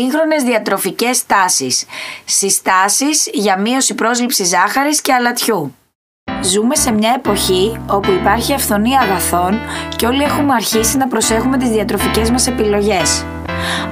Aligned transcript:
Σύγχρονες 0.00 0.42
διατροφικές 0.42 1.26
τάσεις. 1.26 1.84
Συστάσεις 2.24 3.28
για 3.32 3.58
μείωση 3.58 3.94
πρόσληψης 3.94 4.48
ζάχαρης 4.48 5.00
και 5.00 5.12
αλατιού. 5.12 5.74
Ζούμε 6.42 6.76
σε 6.76 6.92
μια 6.92 7.12
εποχή 7.16 7.80
όπου 7.90 8.10
υπάρχει 8.10 8.52
αυθονία 8.54 9.00
αγαθών 9.00 9.60
και 9.96 10.06
όλοι 10.06 10.22
έχουμε 10.22 10.54
αρχίσει 10.54 10.96
να 10.96 11.08
προσέχουμε 11.08 11.56
τις 11.56 11.68
διατροφικές 11.68 12.30
μας 12.30 12.46
επιλογές. 12.46 13.24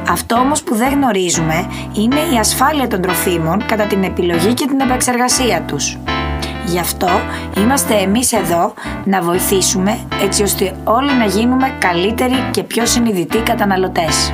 Αυτό 0.09 0.37
όμως 0.37 0.63
που 0.63 0.75
δεν 0.75 0.93
γνωρίζουμε 0.93 1.71
είναι 1.93 2.21
η 2.35 2.39
ασφάλεια 2.39 2.89
των 2.89 3.01
τροφίμων 3.01 3.67
κατά 3.67 3.85
την 3.85 4.03
επιλογή 4.03 4.55
και 4.55 4.67
την 4.67 4.81
επεξεργασία 4.81 5.63
τους. 5.63 5.99
Γι' 6.67 6.79
αυτό 6.79 7.11
είμαστε 7.57 7.95
εμείς 7.95 8.33
εδώ 8.33 8.75
να 9.05 9.23
βοηθήσουμε 9.23 9.99
έτσι 10.23 10.43
ώστε 10.43 10.77
όλοι 10.85 11.13
να 11.13 11.25
γίνουμε 11.25 11.77
καλύτεροι 11.79 12.49
και 12.51 12.63
πιο 12.63 12.87
συνειδητοί 12.87 13.39
καταναλωτές. 13.39 14.33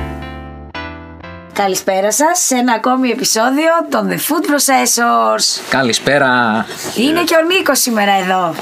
Καλησπέρα 1.53 2.11
σας 2.11 2.39
σε 2.39 2.55
ένα 2.55 2.73
ακόμη 2.73 3.09
επεισόδιο 3.09 3.71
των 3.89 4.09
The 4.09 4.13
Food 4.13 4.45
Processors. 4.49 5.61
Καλησπέρα. 5.69 6.65
Είναι 6.95 7.23
και 7.23 7.35
ο 7.35 7.45
Νίκος 7.45 7.79
σήμερα 7.79 8.11
εδώ. 8.11 8.55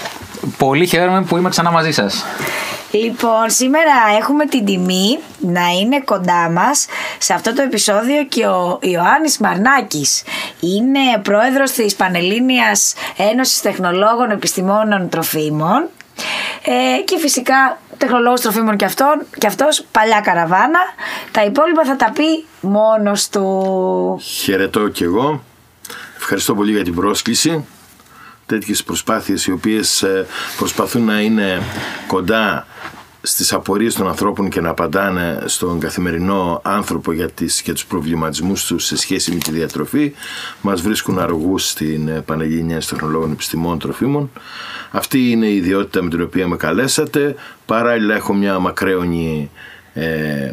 Πολύ 0.58 0.88
χαίρομαι 0.88 1.22
που 1.22 1.38
είμαι 1.38 1.50
ξανά 1.50 1.72
μαζί 1.72 1.92
σας. 1.92 2.26
Λοιπόν, 2.92 3.50
σήμερα 3.50 4.18
έχουμε 4.20 4.46
την 4.46 4.66
τιμή 4.66 5.20
να 5.40 5.68
είναι 5.82 6.00
κοντά 6.00 6.50
μας 6.50 6.86
σε 7.18 7.34
αυτό 7.34 7.54
το 7.54 7.62
επεισόδιο 7.62 8.24
και 8.24 8.46
ο 8.46 8.80
Ιωάννης 8.82 9.38
Μαρνάκης. 9.38 10.24
Είναι 10.60 11.00
πρόεδρος 11.22 11.72
της 11.72 11.96
Πανελλήνιας 11.96 12.94
Ένωσης 13.18 13.62
Τεχνολόγων 13.62 14.32
Επιστημόνων 14.32 15.10
Τροφίμων 15.10 15.90
ε, 16.66 17.02
και 17.06 17.18
φυσικά 17.20 17.80
τεχνολόγος 18.02 18.42
τροφίμων 18.42 18.76
και, 18.76 18.86
αυτόν, 18.86 19.26
και 19.38 19.48
αυτός 19.48 19.86
παλιά 19.92 20.20
καραβάνα. 20.20 20.80
Τα 21.32 21.44
υπόλοιπα 21.44 21.86
θα 21.86 21.96
τα 21.96 22.12
πει 22.12 22.46
μόνος 22.62 23.30
του. 23.30 24.20
Χαιρετώ 24.22 24.88
και 24.88 25.04
εγώ. 25.04 25.44
Ευχαριστώ 26.18 26.56
πολύ 26.56 26.72
για 26.72 26.84
την 26.84 26.96
πρόσκληση. 26.96 27.66
Τέτοιες 28.46 28.84
προσπάθειες 28.84 29.46
οι 29.46 29.52
οποίες 29.52 30.04
ε, 30.04 30.26
προσπαθούν 30.58 31.06
να 31.06 31.20
είναι 31.20 31.62
κοντά 32.08 32.68
στις 33.22 33.54
απορίες 33.54 33.94
των 33.94 34.08
ανθρώπων 34.08 34.50
και 34.50 34.62
να 34.62 34.70
απαντάνε 34.70 35.44
στον 35.46 35.80
καθημερινό 35.80 36.62
άνθρωπο 36.64 37.12
για, 37.12 37.30
τις, 37.30 37.62
για 37.62 37.74
τους 37.74 37.86
προβληματισμούς 37.86 38.66
τους 38.66 38.86
σε 38.86 38.98
σχέση 38.98 39.32
με 39.32 39.38
τη 39.38 39.52
διατροφή 39.52 40.14
μας 40.62 40.82
βρίσκουν 40.82 41.20
αργούς 41.20 41.70
στην 41.70 42.08
ε, 42.08 42.22
Πανελλήνια 42.22 42.80
Τεχνολόγων 42.80 43.32
Επιστημών 43.32 43.80
Τροφίμων. 43.80 44.32
Αυτή 44.92 45.32
είναι 45.32 45.46
η 45.46 45.56
ιδιότητα 45.56 46.02
με 46.04 46.10
την 46.10 46.22
οποία 46.22 46.48
με 46.48 46.56
καλέσατε. 46.56 47.36
Παράλληλα 47.66 48.16
έχω 48.16 48.34
μια 48.34 48.60
μακραίωνη 48.60 49.52
ε, 49.94 50.52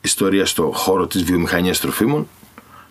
ιστορία 0.00 0.46
στο 0.46 0.70
χώρο 0.74 1.06
της 1.06 1.24
βιομηχανίας 1.24 1.80
τροφίμων 1.80 2.28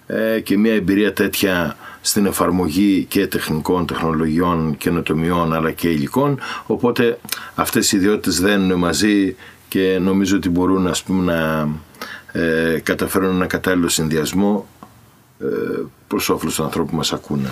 ε, 0.08 0.40
και 0.40 0.58
μια 0.58 0.74
εμπειρία 0.74 1.14
τέτοια 1.14 1.78
στην 2.02 2.26
εφαρμογή 2.26 3.06
και 3.10 3.28
τεχνικών, 3.28 3.86
τεχνολογιών, 3.86 4.78
καινοτομιών 4.78 5.54
αλλά 5.54 5.72
και 5.72 5.90
υλικών 5.90 6.40
οπότε 6.66 7.20
αυτές 7.56 7.92
οι 7.92 7.98
ιδιότητες 7.98 8.40
δένουν 8.40 8.80
μαζί 8.80 9.36
και 9.68 9.98
νομίζω 10.02 10.36
ότι 10.36 10.50
μπορούν 10.50 10.88
ας 10.88 11.04
πούμε, 11.04 11.34
να 11.34 11.70
ε, 12.42 12.80
καταφέρουν 12.80 13.36
ένα 13.36 13.46
κατάλληλο 13.46 13.88
συνδυασμό 13.90 14.68
ε, 15.42 15.46
προς 16.08 16.30
όφελος 16.30 16.56
των 16.56 16.66
ανθρώπων 16.66 16.90
που 16.92 16.98
μας 16.98 17.14
ακούνε. 17.14 17.50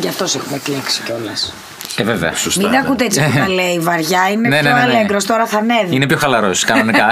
Γι' 0.00 0.08
αυτό 0.08 0.26
σε 0.26 0.38
έχουμε 0.38 0.58
κλέξει 0.58 1.02
κιόλας. 1.02 1.54
Ε, 1.96 2.02
βέβαια. 2.02 2.34
Σωστά, 2.34 2.60
Μην 2.62 2.70
ναι. 2.70 2.78
ακούτε 2.78 3.04
έτσι 3.04 3.20
που 3.24 3.38
τα 3.38 3.48
λέει 3.58 3.78
βαριά, 3.78 4.30
είναι 4.30 4.48
Ναι, 4.48 4.60
πιο 4.60 4.68
ναι, 4.70 4.78
ναι, 4.78 4.84
ναι. 4.86 4.92
αλέγκρος, 4.92 5.24
τώρα 5.24 5.46
θα 5.46 5.58
ανέβει. 5.58 5.94
Είναι 5.94 6.06
πιο 6.06 6.16
χαλαρός, 6.16 6.64
κανονικά. 6.64 7.06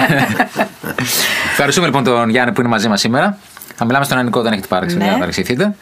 Ευχαριστούμε 1.53 1.87
λοιπόν 1.87 2.05
τον 2.05 2.29
Γιάννη 2.29 2.53
που 2.53 2.61
είναι 2.61 2.71
μαζί 2.71 2.89
μας 2.89 3.01
σήμερα. 3.01 3.39
Θα 3.83 3.87
μιλάμε 3.89 4.05
στον 4.05 4.17
ελληνικό, 4.19 4.43
δεν 4.43 4.53
έχετε 4.53 4.67
πάρει 4.67 4.95
Ναι. 4.95 5.07
να 5.07 5.19
παρεξηγηθείτε. 5.19 5.75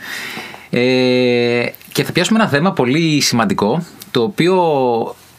Ε, 0.70 1.66
και 1.92 2.04
θα 2.04 2.12
πιάσουμε 2.12 2.38
ένα 2.40 2.48
θέμα 2.48 2.72
πολύ 2.72 3.20
σημαντικό, 3.20 3.84
το 4.10 4.22
οποίο 4.22 4.54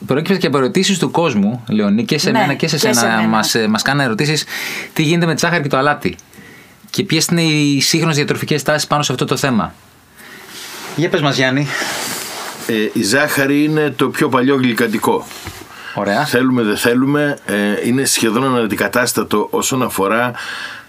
προέκυψε 0.06 0.40
και 0.40 0.48
από 0.48 0.58
ερωτήσεις 0.58 0.98
του 1.00 1.12
κόσμου, 1.12 1.64
Λεωνί, 1.70 2.06
και 2.06 2.18
σε 2.18 2.32
Ναι, 2.32 2.40
μένα 2.40 2.54
και 2.54 2.68
σε 2.68 2.78
και 2.78 2.88
σε 2.94 3.00
σένα. 3.00 3.16
μένα. 3.16 3.28
Μας, 3.28 3.56
ε, 3.56 3.68
μας 3.68 3.82
κάνουν 3.82 4.04
ερωτήσεις 4.06 4.46
τι 4.94 5.04
γίνεται 5.04 5.26
με 5.26 5.34
τη 5.34 5.40
ζάχαρη 5.40 5.62
και 5.62 5.70
το 5.70 5.78
αλάτι; 5.78 6.16
Και 6.90 7.04
ποιες 7.04 7.26
είναι 7.26 7.42
οι 7.42 7.82
σύγχρονες 7.82 8.16
διατροφικές 8.16 8.64
τάσεις 8.64 8.88
πάνω 8.88 9.04
σε 9.04 9.12
αυτό 9.12 9.26
το 9.26 9.38
θέμα; 9.38 9.74
Για 10.96 11.10
πες 11.10 11.22
μας 11.22 11.36
Γιάννη. 11.36 11.68
Ε, 12.68 12.74
η 12.94 13.04
ζάχαρη 13.04 13.64
είναι 13.64 13.90
το 13.90 14.10
πιο 14.10 14.30
παλιό 14.30 14.56
γλυκαντικό. 14.56 15.26
Ωραία. 15.96 16.26
Θέλουμε 16.26 16.64
δεν 16.64 16.78
θέλουμε, 16.78 17.38
ε, 17.46 17.56
είναι 17.88 18.06
σχεδόν 18.06 18.44
αναντικατάστατο 18.46 19.48
όσον 19.52 19.84
αφορά 19.84 20.32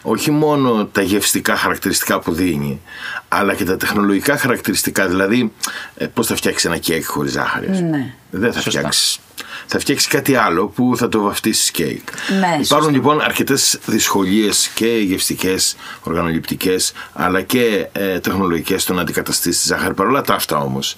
όχι 0.03 0.31
μόνο 0.31 0.87
τα 0.87 1.03
γευστικά 1.03 1.57
χαρακτηριστικά 1.57 2.19
που 2.21 2.33
δίνει, 2.33 2.81
αλλά 3.29 3.55
και 3.55 3.65
τα 3.65 3.77
τεχνολογικά 3.77 4.37
χαρακτηριστικά. 4.39 5.07
Δηλαδή, 5.09 5.53
ε, 5.97 6.07
πώς 6.07 6.27
θα 6.27 6.37
φτιάξεις 6.37 6.65
ένα 6.65 6.77
κέικ 6.79 7.05
χωρίς 7.07 7.33
ζάχαρη. 7.33 7.69
ας 7.71 7.79
πούμε. 7.79 7.97
Ναι. 7.97 8.15
Δεν 8.31 8.53
θα 8.53 8.61
Σωστά. 8.61 8.79
φτιάξεις. 8.79 9.19
Θα 9.67 9.79
φτιάξεις 9.79 10.09
κάτι 10.09 10.35
άλλο 10.35 10.67
που 10.67 10.93
θα 10.97 11.09
το 11.09 11.21
βαφτίσεις 11.21 11.71
κέικ. 11.71 12.09
Ναι, 12.31 12.37
Υπάρχουν 12.37 12.65
σωστά. 12.65 12.91
λοιπόν 12.91 13.21
αρκετές 13.21 13.79
δυσκολίες 13.87 14.71
και 14.75 14.87
γευστικές, 14.87 15.77
οργανοληπτικές, 16.03 16.93
αλλά 17.13 17.43
και 17.43 17.89
ε, 17.93 18.21
τεχνολογικές 18.21 18.83
στο 18.83 18.93
να 18.95 19.01
αντικαταστήσεις 19.01 19.61
τη 19.63 19.67
ζάχαρη. 19.67 19.95
Παρ' 19.95 20.07
όλα 20.07 20.21
τα 20.21 20.35
αυτά 20.35 20.57
όμως, 20.59 20.97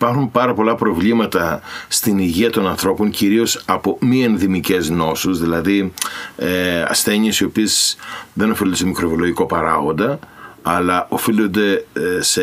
υπάρχουν 0.00 0.30
πάρα 0.30 0.54
πολλά 0.54 0.74
προβλήματα 0.74 1.60
στην 1.88 2.18
υγεία 2.18 2.50
των 2.50 2.68
ανθρώπων, 2.68 3.10
κυρίως 3.10 3.62
από 3.64 3.98
μη 4.00 4.24
ενδυμικές 4.24 4.88
νόσους, 4.90 5.40
δηλαδή 5.40 5.92
ε, 6.36 6.82
ασθένειες 6.82 7.40
οι 7.40 7.44
οποίες 7.44 7.96
δεν 8.32 8.50
οφείλονται 8.50 8.76
σε 8.76 8.86
μικροβιολογικό 8.86 9.46
παράγοντα, 9.46 10.18
αλλά 10.62 11.06
οφείλονται 11.08 11.84
ε, 11.92 12.20
σε, 12.20 12.42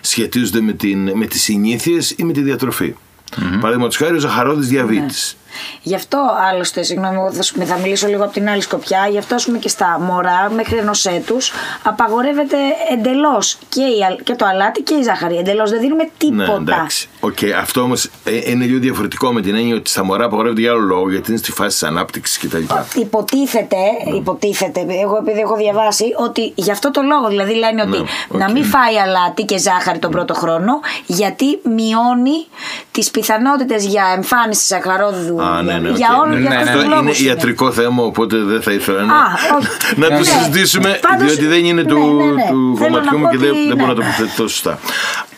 σχετίζονται 0.00 0.60
με, 0.60 0.72
την, 0.72 1.10
με 1.14 1.26
τις 1.26 1.42
συνήθειες 1.42 2.10
ή 2.10 2.24
με 2.24 2.32
τη 2.32 2.40
διατροφή. 2.40 2.94
Mm-hmm. 2.94 3.58
Παραδείγματος 3.60 3.96
χάρη 3.96 4.14
ο 4.14 4.18
ζαχαρόδης 4.18 4.68
διαβήτης. 4.68 5.36
Γι' 5.82 5.94
αυτό 5.94 6.18
άλλωστε, 6.52 6.82
συγγνώμη, 6.82 7.14
εγώ 7.16 7.32
θα, 7.32 7.42
σου- 7.42 7.66
θα 7.66 7.76
μιλήσω 7.76 8.06
λίγο 8.06 8.24
από 8.24 8.32
την 8.32 8.48
άλλη 8.48 8.60
σκοπιά. 8.62 9.06
Γι' 9.10 9.18
αυτό, 9.18 9.34
ας 9.34 9.44
πούμε, 9.44 9.58
και 9.58 9.68
στα 9.68 9.98
μωρά 10.00 10.50
μέχρι 10.54 10.76
ενός 10.76 11.04
έτους 11.06 11.52
απαγορεύεται 11.82 12.56
εντελώς 12.92 13.58
και, 13.68 13.80
η 13.82 14.04
αλ- 14.08 14.22
και 14.22 14.34
το 14.34 14.44
αλάτι 14.46 14.82
και 14.82 14.94
η 14.94 15.02
ζάχαρη. 15.02 15.36
Εντελώς 15.36 15.70
δεν 15.70 15.80
δίνουμε 15.80 16.08
τίποτα. 16.18 16.46
Ναι, 16.60 16.72
εντάξει. 16.72 17.08
Οκ, 17.20 17.38
αυτό 17.60 17.80
όμως 17.80 18.10
είναι 18.46 18.64
λίγο 18.64 18.78
διαφορετικό 18.78 19.32
με 19.32 19.40
την 19.40 19.54
έννοια 19.54 19.74
ότι 19.76 19.90
στα 19.90 20.04
μωρά 20.04 20.24
απαγορεύεται 20.24 20.60
για 20.60 20.70
άλλο 20.70 20.80
λόγο, 20.80 21.10
γιατί 21.10 21.30
είναι 21.30 21.38
στη 21.38 21.52
φάση 21.52 21.68
της 21.70 21.82
ανάπτυξης 21.82 22.38
κτλ. 22.38 22.62
Υποτίθεται, 22.94 23.76
υποτίθεται, 24.16 24.80
εγώ 25.02 25.16
επειδή 25.16 25.40
έχω 25.40 25.56
διαβάσει, 25.56 26.04
ότι 26.16 26.52
γι' 26.54 26.70
αυτό 26.70 26.90
το 26.90 27.02
λόγο 27.02 27.28
δηλαδή 27.28 27.54
λένε 27.54 27.82
ότι 27.82 27.90
Ναι, 27.98 28.38
να 28.38 28.44
οκ. 28.46 28.50
μην 28.52 28.64
φάει 28.64 28.96
αλάτι 28.98 29.42
και 29.44 29.58
ζάχαρη 29.58 29.98
τον 29.98 30.10
πρώτο 30.10 30.34
χρόνο, 30.34 30.80
γιατί 31.06 31.58
μειώνει 31.62 32.46
τις 32.90 33.10
πιθανότητες 33.10 33.84
για 33.86 34.04
εμφάνιση 34.16 34.64
ζαχαρώδους. 34.66 35.36
Α, 35.44 35.62
ναι, 35.62 35.78
ναι, 35.78 35.88
για 35.90 36.08
οκ. 36.16 36.22
όλους, 36.24 36.34
Ναι, 36.34 36.40
για 36.40 36.48
ναι, 36.50 36.56
αυτούς 36.56 36.70
ναι. 36.70 36.74
τους 36.74 36.82
Αυτό 36.92 37.02
λόγους 37.02 37.18
είναι 37.20 37.28
ιατρικό 37.28 37.72
θέμα, 37.72 38.02
οπότε 38.02 38.36
δεν 38.36 38.62
θα 38.62 38.72
ήθελα 38.72 39.02
να, 39.04 39.14
Α, 39.14 39.24
όχι. 39.58 39.68
να 40.00 40.08
το 40.08 40.14
Ναι. 40.14 40.22
συζητήσουμε, 40.24 40.98
Πάντως- 41.08 41.26
διότι 41.26 41.46
δεν 41.46 41.64
είναι 41.64 41.82
ναι, 41.82 41.88
του, 41.88 41.98
ναι, 41.98 42.24
ναι. 42.24 42.46
του 42.50 42.76
Θέλω 42.78 42.90
κομματιού 42.90 43.10
να 43.12 43.18
μου 43.18 43.24
πω 43.24 43.30
και 43.30 43.38
δεν, 43.38 43.50
ότι 43.50 43.66
δεν 43.68 43.76
μπορώ 43.76 43.86
να 43.88 43.94
ναι. 43.94 44.00
το 44.00 44.00
τοποθετηθώ 44.06 44.48
σωστά. 44.48 44.78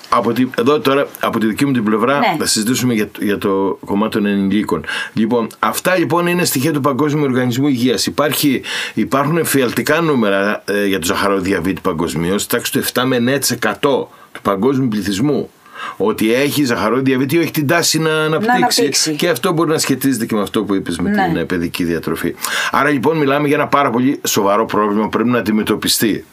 Από 0.08 0.32
τη, 0.32 0.46
εδώ 0.58 0.80
τώρα, 0.80 1.06
από 1.20 1.38
τη 1.38 1.46
δική 1.46 1.66
μου 1.66 1.72
την 1.72 1.84
πλευρά, 1.84 2.18
Ναι. 2.18 2.34
θα 2.38 2.46
συζητήσουμε 2.46 2.94
για, 2.94 3.08
το- 3.10 3.24
για 3.24 3.38
το 3.38 3.78
κομμάτι 3.84 4.12
των 4.12 4.26
ενηλίκων. 4.26 4.84
Λοιπόν, 5.12 5.46
αυτά 5.58 5.96
λοιπόν 5.98 6.26
είναι 6.26 6.44
στοιχεία 6.44 6.72
του 6.72 6.80
Παγκόσμιου 6.80 7.24
Οργανισμού 7.24 7.66
Υγείας. 7.68 8.06
Υπάρχει, 8.06 8.62
υπάρχουν 8.94 9.36
εφιαλτικά 9.36 10.00
νούμερα 10.00 10.62
ε, 10.66 10.86
για 10.86 10.98
το 10.98 11.06
ζαχαροδιαβήτη 11.06 11.80
παγκοσμίως, 11.80 12.46
τάξη 12.46 12.72
του 12.72 12.82
7 12.92 13.02
με 13.04 13.38
9% 13.50 14.08
του 14.32 14.40
παγκόσμιου 14.42 14.88
πληθυσμού. 14.88 15.50
Ότι 15.96 16.32
έχει 16.34 16.64
ζαχαροδιαβήτη 16.64 17.36
ή 17.36 17.38
έχει 17.38 17.50
την 17.50 17.66
τάση 17.66 17.98
να 17.98 18.10
αναπτύξει. 18.24 18.56
αναπτύξει. 18.56 19.14
Και 19.14 19.28
αυτό 19.28 19.52
μπορεί 19.52 19.70
να 19.70 19.78
σχετίζεται 19.78 20.26
και 20.26 20.34
με 20.34 20.40
αυτό 20.42 20.64
που 20.64 20.74
είπες 20.74 20.98
με 20.98 21.10
Ναι. 21.10 21.26
την 21.26 21.36
ε, 21.36 21.44
παιδική 21.44 21.84
διατροφή. 21.84 22.34
Άρα 22.70 22.90
λοιπόν 22.90 23.16
μιλάμε 23.16 23.46
για 23.48 23.56
ένα 23.56 23.66
πάρα 23.66 23.90
πολύ 23.90 24.20
σοβαρό 24.26 24.64
πρόβλημα 24.64 25.02
που 25.02 25.08
πρέπει 25.08 25.28
να 25.28 25.38
αντιμετωπιστεί. 25.38 26.24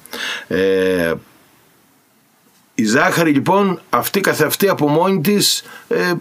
Ε, 0.48 1.14
η 2.76 2.86
ζάχαρη 2.86 3.32
λοιπόν 3.32 3.82
αυτή 3.90 4.20
καθεαυτή 4.22 4.68
από 4.70 4.88
μόνη 4.88 5.22
της 5.22 5.64
ε, 5.88 6.12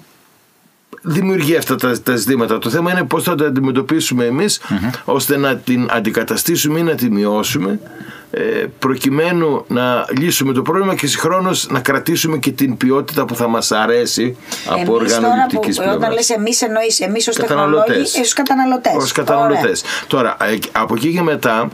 δημιουργεί 1.02 1.56
αυτά 1.56 1.76
τα, 1.76 2.00
τα 2.02 2.16
ζητήματα. 2.16 2.58
Το 2.58 2.70
θέμα 2.70 2.90
είναι 2.90 3.02
πώς 3.04 3.22
θα 3.22 3.34
τα 3.34 3.46
αντιμετωπίσουμε 3.46 4.24
εμείς, 4.24 4.60
ώστε 5.04 5.36
να 5.36 5.56
την 5.56 5.88
αντικαταστήσουμε 5.90 6.78
ή 6.78 6.82
να 6.82 6.94
τη 6.94 7.10
μειώσουμε 7.10 7.80
ε, 8.30 8.40
προκειμένου 8.78 9.64
να 9.68 10.06
λύσουμε 10.18 10.52
το 10.52 10.62
πρόβλημα 10.62 10.94
και 10.94 11.06
συγχρόνως 11.06 11.66
να 11.70 11.80
κρατήσουμε 11.80 12.36
και 12.38 12.50
την 12.50 12.76
ποιότητα 12.76 13.24
που 13.24 13.36
θα 13.36 13.48
μας 13.48 13.72
αρέσει 13.72 14.36
από 14.66 14.78
Εμείς 14.78 14.88
τώρα 14.88 14.98
που, 14.98 15.22
οργανωληπτικής 15.22 15.78
όταν 15.78 15.90
πλευράς. 15.96 16.14
λες 16.14 16.30
εμείς 16.30 16.62
εννοείς 16.62 17.00
εμείς 17.00 17.28
ως 17.28 17.36
Καταναλωτές. 17.36 17.86
τεχνολόγοι, 17.86 18.20
ως 18.20 18.32
καταναλωτές. 18.32 18.94
Ως 18.96 19.12
καταναλωτές. 19.12 19.82
Τώρα, 20.06 20.36
ε, 20.40 20.58
από 20.72 20.94
εκεί 20.94 21.12
και 21.12 21.22
μετά 21.22 21.68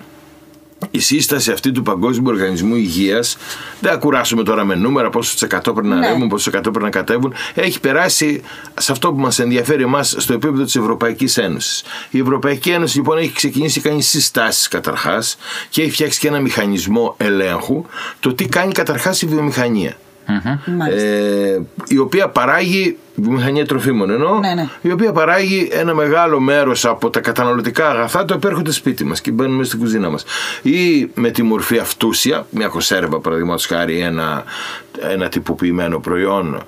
η 0.91 0.99
σύσταση 0.99 1.51
αυτή 1.53 1.73
του 1.73 1.83
Παγκόσμιου 1.83 2.27
Οργανισμού 2.31 2.75
Υγείας, 2.75 3.37
δεν 3.81 3.93
θα 3.93 3.97
κουράσουμε 3.99 4.43
τώρα 4.43 4.65
με 4.65 4.75
νούμερα, 4.75 5.11
πόσο 5.11 5.37
του 5.39 5.45
100 5.57 5.61
πρέπει 5.73 5.87
να 5.87 5.97
Ναι. 5.97 6.07
ανέβουν, 6.07 6.29
πόσο 6.29 6.51
100 6.51 6.61
πρέπει 6.63 6.79
να 6.83 6.91
κατέβουν, 6.91 7.35
έχει 7.55 7.81
περάσει 7.81 8.43
σε 8.79 8.93
αυτό 8.93 9.13
που 9.13 9.19
μας 9.21 9.39
ενδιαφέρει 9.39 9.83
εμάς 9.83 10.15
στο 10.19 10.33
επίπεδο 10.33 10.65
της 10.65 10.77
Ευρωπαϊκής 10.77 11.37
Ένωσης. 11.37 11.83
Η 12.11 12.19
Ευρωπαϊκή 12.21 12.71
Ένωση 12.71 12.97
λοιπόν 12.97 13.19
έχει 13.19 13.33
ξεκινήσει 13.33 13.81
κάνει 13.81 14.03
συστάσεις 14.03 14.69
καταρχάς 14.69 15.37
και 15.69 15.83
έχει 15.83 15.91
φτιάξει 15.91 16.21
και 16.21 16.29
ένα 16.29 16.41
μηχανισμό 16.41 17.15
ελέγχου 17.19 17.85
το 18.21 18.35
τι 18.35 18.49
κάνει 18.49 18.73
καταρχάς 18.73 19.23
η 19.23 19.27
βιομηχανία. 19.27 19.97
Μάλιστα. 20.67 21.07
Ε, 21.09 21.63
η 21.89 21.99
οποία 21.99 22.29
παράγει 22.29 22.97
βιομηχανία 23.23 23.67
τροφίμων 23.67 24.11
εννοώ, 24.11 24.39
Ναι, 24.39 24.55
ναι. 24.55 24.69
η 24.81 24.91
οποία 24.91 25.13
παράγει 25.13 25.69
ένα 25.73 25.95
μεγάλο 25.95 26.41
μέρος 26.41 26.85
από 26.85 27.11
τα 27.11 27.21
καταναλωτικά 27.21 27.91
αγαθά 27.91 28.25
τα 28.25 28.35
οποία 28.35 28.49
έρχονται 28.49 28.73
σπίτι 28.73 29.05
μας 29.05 29.21
και 29.21 29.31
μπαίνουν 29.31 29.57
μέσα 29.57 29.69
στην 29.69 29.81
κουζίνα 29.81 30.11
μας 30.11 30.25
ή 30.63 31.11
με 31.15 31.31
τη 31.31 31.43
μορφή 31.43 31.79
αυτούσια 31.79 32.47
μια 32.51 32.69
κονσέρβα 32.69 33.21
παραδείγματος 33.21 33.67
χάρη 33.67 33.99
ένα, 33.99 34.45
ένα 35.13 35.29
τυποποιημένο 35.29 35.99
προϊόν 36.01 36.63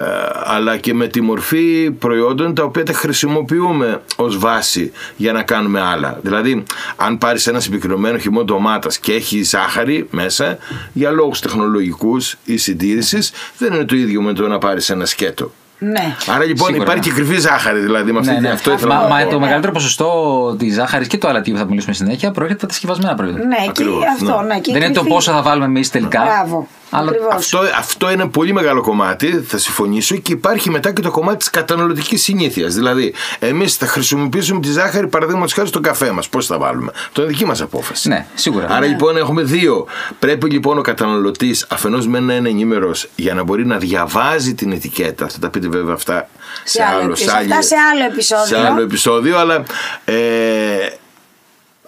ε, 0.00 0.04
αλλά 0.44 0.76
και 0.76 0.94
με 0.94 1.06
τη 1.06 1.20
μορφή 1.20 1.90
προϊόντων 1.90 2.54
τα 2.54 2.62
οποία 2.62 2.84
τα 2.84 2.92
χρησιμοποιούμε 2.92 4.02
ως 4.16 4.38
βάση 4.38 4.92
για 5.16 5.32
να 5.32 5.42
κάνουμε 5.42 5.80
άλλα. 5.80 6.18
Δηλαδή, 6.22 6.62
αν 6.96 7.18
πάρεις 7.18 7.46
ένα 7.46 7.60
συγκεκριμένο 7.60 8.18
χυμό 8.18 8.44
ντομάτας 8.44 8.98
και 8.98 9.12
έχει 9.12 9.42
ζάχαρη 9.42 10.06
μέσα, 10.10 10.58
για 10.92 11.10
λόγους 11.10 11.40
τεχνολογικούς 11.40 12.36
ή 12.44 12.56
συντήρησης, 12.56 13.32
δεν 13.58 13.72
είναι 13.72 13.84
το 13.84 13.96
ίδιο 13.96 14.22
με 14.22 14.32
το 14.32 14.48
να 14.48 14.58
πάρεις 14.58 14.90
ένα 14.90 15.06
σκέτο. 15.06 15.52
Ναι. 15.78 16.14
Άρα 16.34 16.44
λοιπόν 16.44 16.66
Σίγουρα. 16.66 16.84
υπάρχει 16.84 17.02
και 17.02 17.10
κρυφή 17.10 17.38
ζάχαρη 17.40 17.78
δηλαδή 17.80 18.12
με 18.12 18.18
αυτή 18.18 18.30
Ναι, 18.30 18.36
την 18.38 18.46
ναι. 18.46 18.52
αυτό 18.52 18.72
ήθελα 18.72 18.94
Μα, 18.94 19.02
να 19.02 19.08
μα 19.08 19.24
πω. 19.24 19.30
το 19.30 19.40
μεγαλύτερο 19.40 19.72
ποσοστό 19.72 20.10
της 20.58 20.74
ζάχαρης 20.74 21.06
και 21.06 21.18
το 21.18 21.28
αλατίου 21.28 21.52
που 21.52 21.58
θα 21.58 21.64
μιλήσουμε 21.66 21.94
συνέχεια 21.94 22.30
προέρχεται 22.30 22.58
από 22.64 22.66
τα 22.66 22.72
συσκευασμένα 22.72 23.14
προϊόντα. 23.14 23.44
Ναι, 23.46 23.56
και 23.56 23.66
Ακριβώς, 23.68 24.04
αυτό. 24.20 24.40
ναι. 24.40 24.54
Ναι. 24.54 24.60
και 24.60 24.72
Δεν 24.72 24.82
είναι 24.82 24.92
το 24.92 25.00
κρυφή- 25.00 25.14
πόσο 25.14 25.32
θα 25.32 25.42
βάλουμε 25.42 25.64
εμείς 25.66 25.90
τελικά. 25.90 26.22
Μπράβο. 26.24 26.68
Αλλά 26.90 27.08
Ακριβώς. 27.10 27.34
Αυτό, 27.34 27.58
αυτό 27.78 28.10
είναι 28.10 28.26
πολύ 28.28 28.52
μεγάλο 28.52 28.80
κομμάτι, 28.82 29.44
θα 29.46 29.58
συμφωνήσω, 29.58 30.16
και 30.16 30.32
υπάρχει 30.32 30.70
μετά 30.70 30.92
και 30.92 31.00
το 31.02 31.10
κομμάτι 31.10 31.36
της 31.38 31.50
καταναλωτικής 31.50 32.22
συνήθειας. 32.22 32.74
Δηλαδή, 32.74 33.14
εμείς 33.38 33.74
θα 33.76 33.86
χρησιμοποιήσουμε 33.86 34.60
τη 34.60 34.70
ζάχαρη 34.70 35.06
παραδείγματος 35.08 35.52
χάρη 35.52 35.68
στον 35.68 35.82
καφέ 35.82 36.10
μας. 36.10 36.28
Πώς 36.28 36.46
θα 36.46 36.58
βάλουμε; 36.58 36.92
Το 37.12 37.22
είναι 37.22 37.30
δική 37.30 37.44
μας 37.44 37.60
απόφαση. 37.60 38.08
Ναι, 38.08 38.26
σίγουρα. 38.34 38.66
Άρα 38.70 38.86
λοιπόν 38.86 39.16
έχουμε 39.16 39.42
δύο. 39.42 39.86
Πρέπει 40.18 40.50
λοιπόν 40.50 40.78
ο 40.78 40.80
καταναλωτής 40.80 41.66
αφενός 41.68 42.06
με 42.06 42.20
να 42.20 42.34
είναι 42.34 42.48
ενήμερος 42.48 43.08
για 43.16 43.34
να 43.34 43.42
μπορεί 43.42 43.66
να 43.66 43.76
διαβάζει 43.78 44.54
την 44.54 44.72
ετικέτα. 44.72 45.28
Θα 45.28 45.38
τα 45.38 45.50
πείτε 45.50 45.68
βέβαια 45.68 45.94
αυτά 45.94 46.28
Σε 46.64 46.82
άλλο 46.82 47.02
επεισόδιο. 47.10 47.34
άλλη- 47.36 47.50
Αυτά 47.52 47.62
σε 47.62 47.74
άλλο 47.92 48.04
επεισόδιο. 48.04 48.46
σε 48.56 48.66
άλλο 48.66 48.80
επεισόδιο, 48.82 49.38
αλλά 49.38 49.62
ε, 50.04 50.14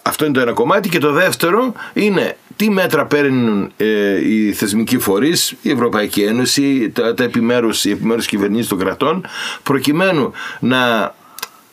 αυτό 0.02 0.24
είναι 0.24 0.34
το 0.34 0.40
ένα 0.40 0.52
κομμάτι. 0.52 0.88
Και 0.88 0.98
το 0.98 1.12
δεύτερο 1.12 1.72
είναι 1.92 2.36
τι 2.58 2.70
μέτρα 2.70 3.06
παίρνουν 3.06 3.72
ε, 3.76 4.28
οι 4.28 4.52
θεσμικοί 4.52 4.98
φορείς, 4.98 5.54
η 5.62 5.70
Ευρωπαϊκή 5.70 6.22
Ένωση, 6.22 6.90
τα, 6.90 7.14
τα 7.14 7.24
επιμέρους, 7.24 7.84
οι 7.84 7.90
επιμέρους 7.90 8.26
κυβερνήσεις 8.26 8.68
των 8.68 8.78
κρατών, 8.78 9.26
προκειμένου 9.62 10.32
να 10.60 11.12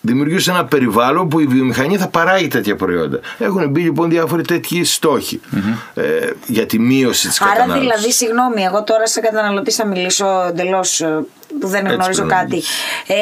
δημιουργήσουν 0.01 0.53
ένα 0.53 0.65
περιβάλλον 0.65 1.27
που 1.27 1.39
η 1.39 1.45
βιομηχανία 1.45 1.97
θα 1.97 2.07
παράγει 2.07 2.47
τέτοια 2.47 2.75
προϊόντα. 2.75 3.19
Έχουν 3.37 3.69
μπει 3.69 3.81
λοιπόν 3.81 4.09
διάφοροι 4.09 4.43
τέτοιοι 4.43 4.83
στόχοι, 4.83 5.41
ε, 5.93 6.03
για 6.47 6.65
τη 6.65 6.79
μείωση 6.79 7.27
της 7.27 7.41
Άρα 7.41 7.51
κατανάλωσης. 7.51 7.81
δηλαδή, 7.81 8.11
συγγνώμη, 8.11 8.63
εγώ 8.63 8.83
τώρα 8.83 9.07
σε 9.07 9.19
καταναλωτή 9.19 9.71
θα 9.71 9.85
μιλήσω 9.85 10.45
εντελώς 10.49 11.03
που 11.59 11.67
δεν 11.67 11.85
Έτσι 11.85 11.95
γνωρίζω 11.95 12.25
πρέπει 12.25 12.33
να 12.33 12.41
κάτι. 12.41 12.61
Ε, 13.07 13.15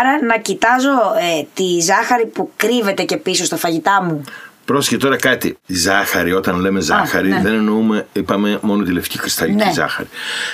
άρα 0.00 0.24
να 0.24 0.38
κοιτάζω 0.38 0.90
ε, 1.38 1.44
τη 1.54 1.80
ζάχαρη 1.80 2.26
που 2.26 2.50
κρύβεται 2.56 3.02
και 3.02 3.16
πίσω 3.16 3.44
στα 3.44 3.56
φαγητά 3.56 4.02
μου. 4.02 4.24
Πρόσεχε 4.64 4.96
τώρα 4.96 5.16
κάτι. 5.16 5.56
Η 5.66 5.74
ζάχαρη, 5.74 6.32
όταν 6.32 6.60
λέμε 6.60 6.80
ζάχαρη, 6.80 7.28
ναι. 7.28 7.40
δεν 7.42 7.52
εννοούμε, 7.52 8.06
είπαμε, 8.12 8.58
μόνο 8.62 8.82
τη 8.84 8.92
λευκή 8.92 9.18
κρυσταλλική 9.18 9.64
Ναι. 9.64 9.72
ζάχαρη. 9.72 10.08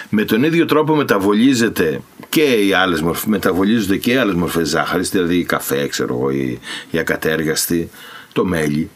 Με 0.09 0.25
τον 0.25 0.43
ίδιο 0.45 0.65
τρόπο 0.65 0.95
μεταβολίζεται 0.95 2.01
και 2.29 2.43
οι 2.43 2.73
άλλες 2.73 3.01
μορφές, 3.01 3.25
μεταβολίζονται 3.25 3.97
και 3.97 4.13
οι 4.13 4.17
άλλες 4.17 4.35
μορφές 4.35 4.69
ζάχαρης, 4.69 5.11
δηλαδή 5.11 5.37
η 5.37 5.45
καφέ, 5.45 5.87
ξέρω 5.87 6.15
εγώ, 6.15 6.31
η, 6.31 6.59
η 6.91 6.99
ακατέργαστη, 6.99 7.91
το 8.33 8.45
μέλι, 8.45 8.91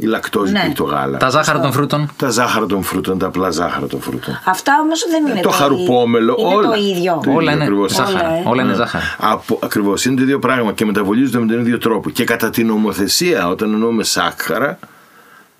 η 0.00 0.06
λακτόζη 0.06 0.52
Ναι. 0.52 0.58
που 0.60 0.64
έχει 0.66 0.74
το 0.74 0.84
γάλα. 0.84 1.16
Τα 1.18 1.28
ζάχαρα 1.30 1.60
των 1.60 1.72
φρούτων. 1.72 2.10
Τα 2.16 2.28
ζάχαρα 2.30 2.66
των 2.66 2.82
φρούτων, 2.82 3.18
τα 3.18 3.26
απλά 3.26 3.50
ζάχαρα 3.50 3.86
των 3.86 4.00
φρούτων. 4.00 4.38
Αυτά 4.44 4.72
όμως 4.82 5.06
δεν 5.10 5.26
είναι 5.26 5.40
το 5.40 5.48
το, 5.48 5.54
χαρουπόμελο, 5.54 6.36
είναι 6.38 6.54
όλα. 6.54 6.68
το 6.70 6.74
ίδιο. 6.80 7.20
Το 7.24 7.30
Όλα 7.30 7.40
ίδιο 7.40 7.52
είναι 7.54 7.62
ακριβώς. 7.64 7.92
ζάχαρα. 7.92 8.28
Όλα, 8.28 8.36
ε. 8.38 8.42
Όλα 8.48 8.62
είναι 8.62 8.70
Ναι. 8.70 8.76
ζάχαρα. 8.76 9.04
Από, 9.18 9.58
ακριβώς, 9.62 10.04
είναι 10.04 10.16
το 10.16 10.22
ίδιο 10.22 10.38
πράγμα 10.38 10.72
και 10.72 10.84
μεταβολίζονται 10.84 11.38
με 11.38 11.46
τον 11.46 11.60
ίδιο 11.60 11.78
τρόπο. 11.78 12.10
Και 12.10 12.24
κατά 12.24 12.50
την 12.50 12.66
νομοθεσία, 12.66 13.48
όταν 13.48 13.72
εννοούμε 13.72 14.04
σάκχαρα, 14.04 14.78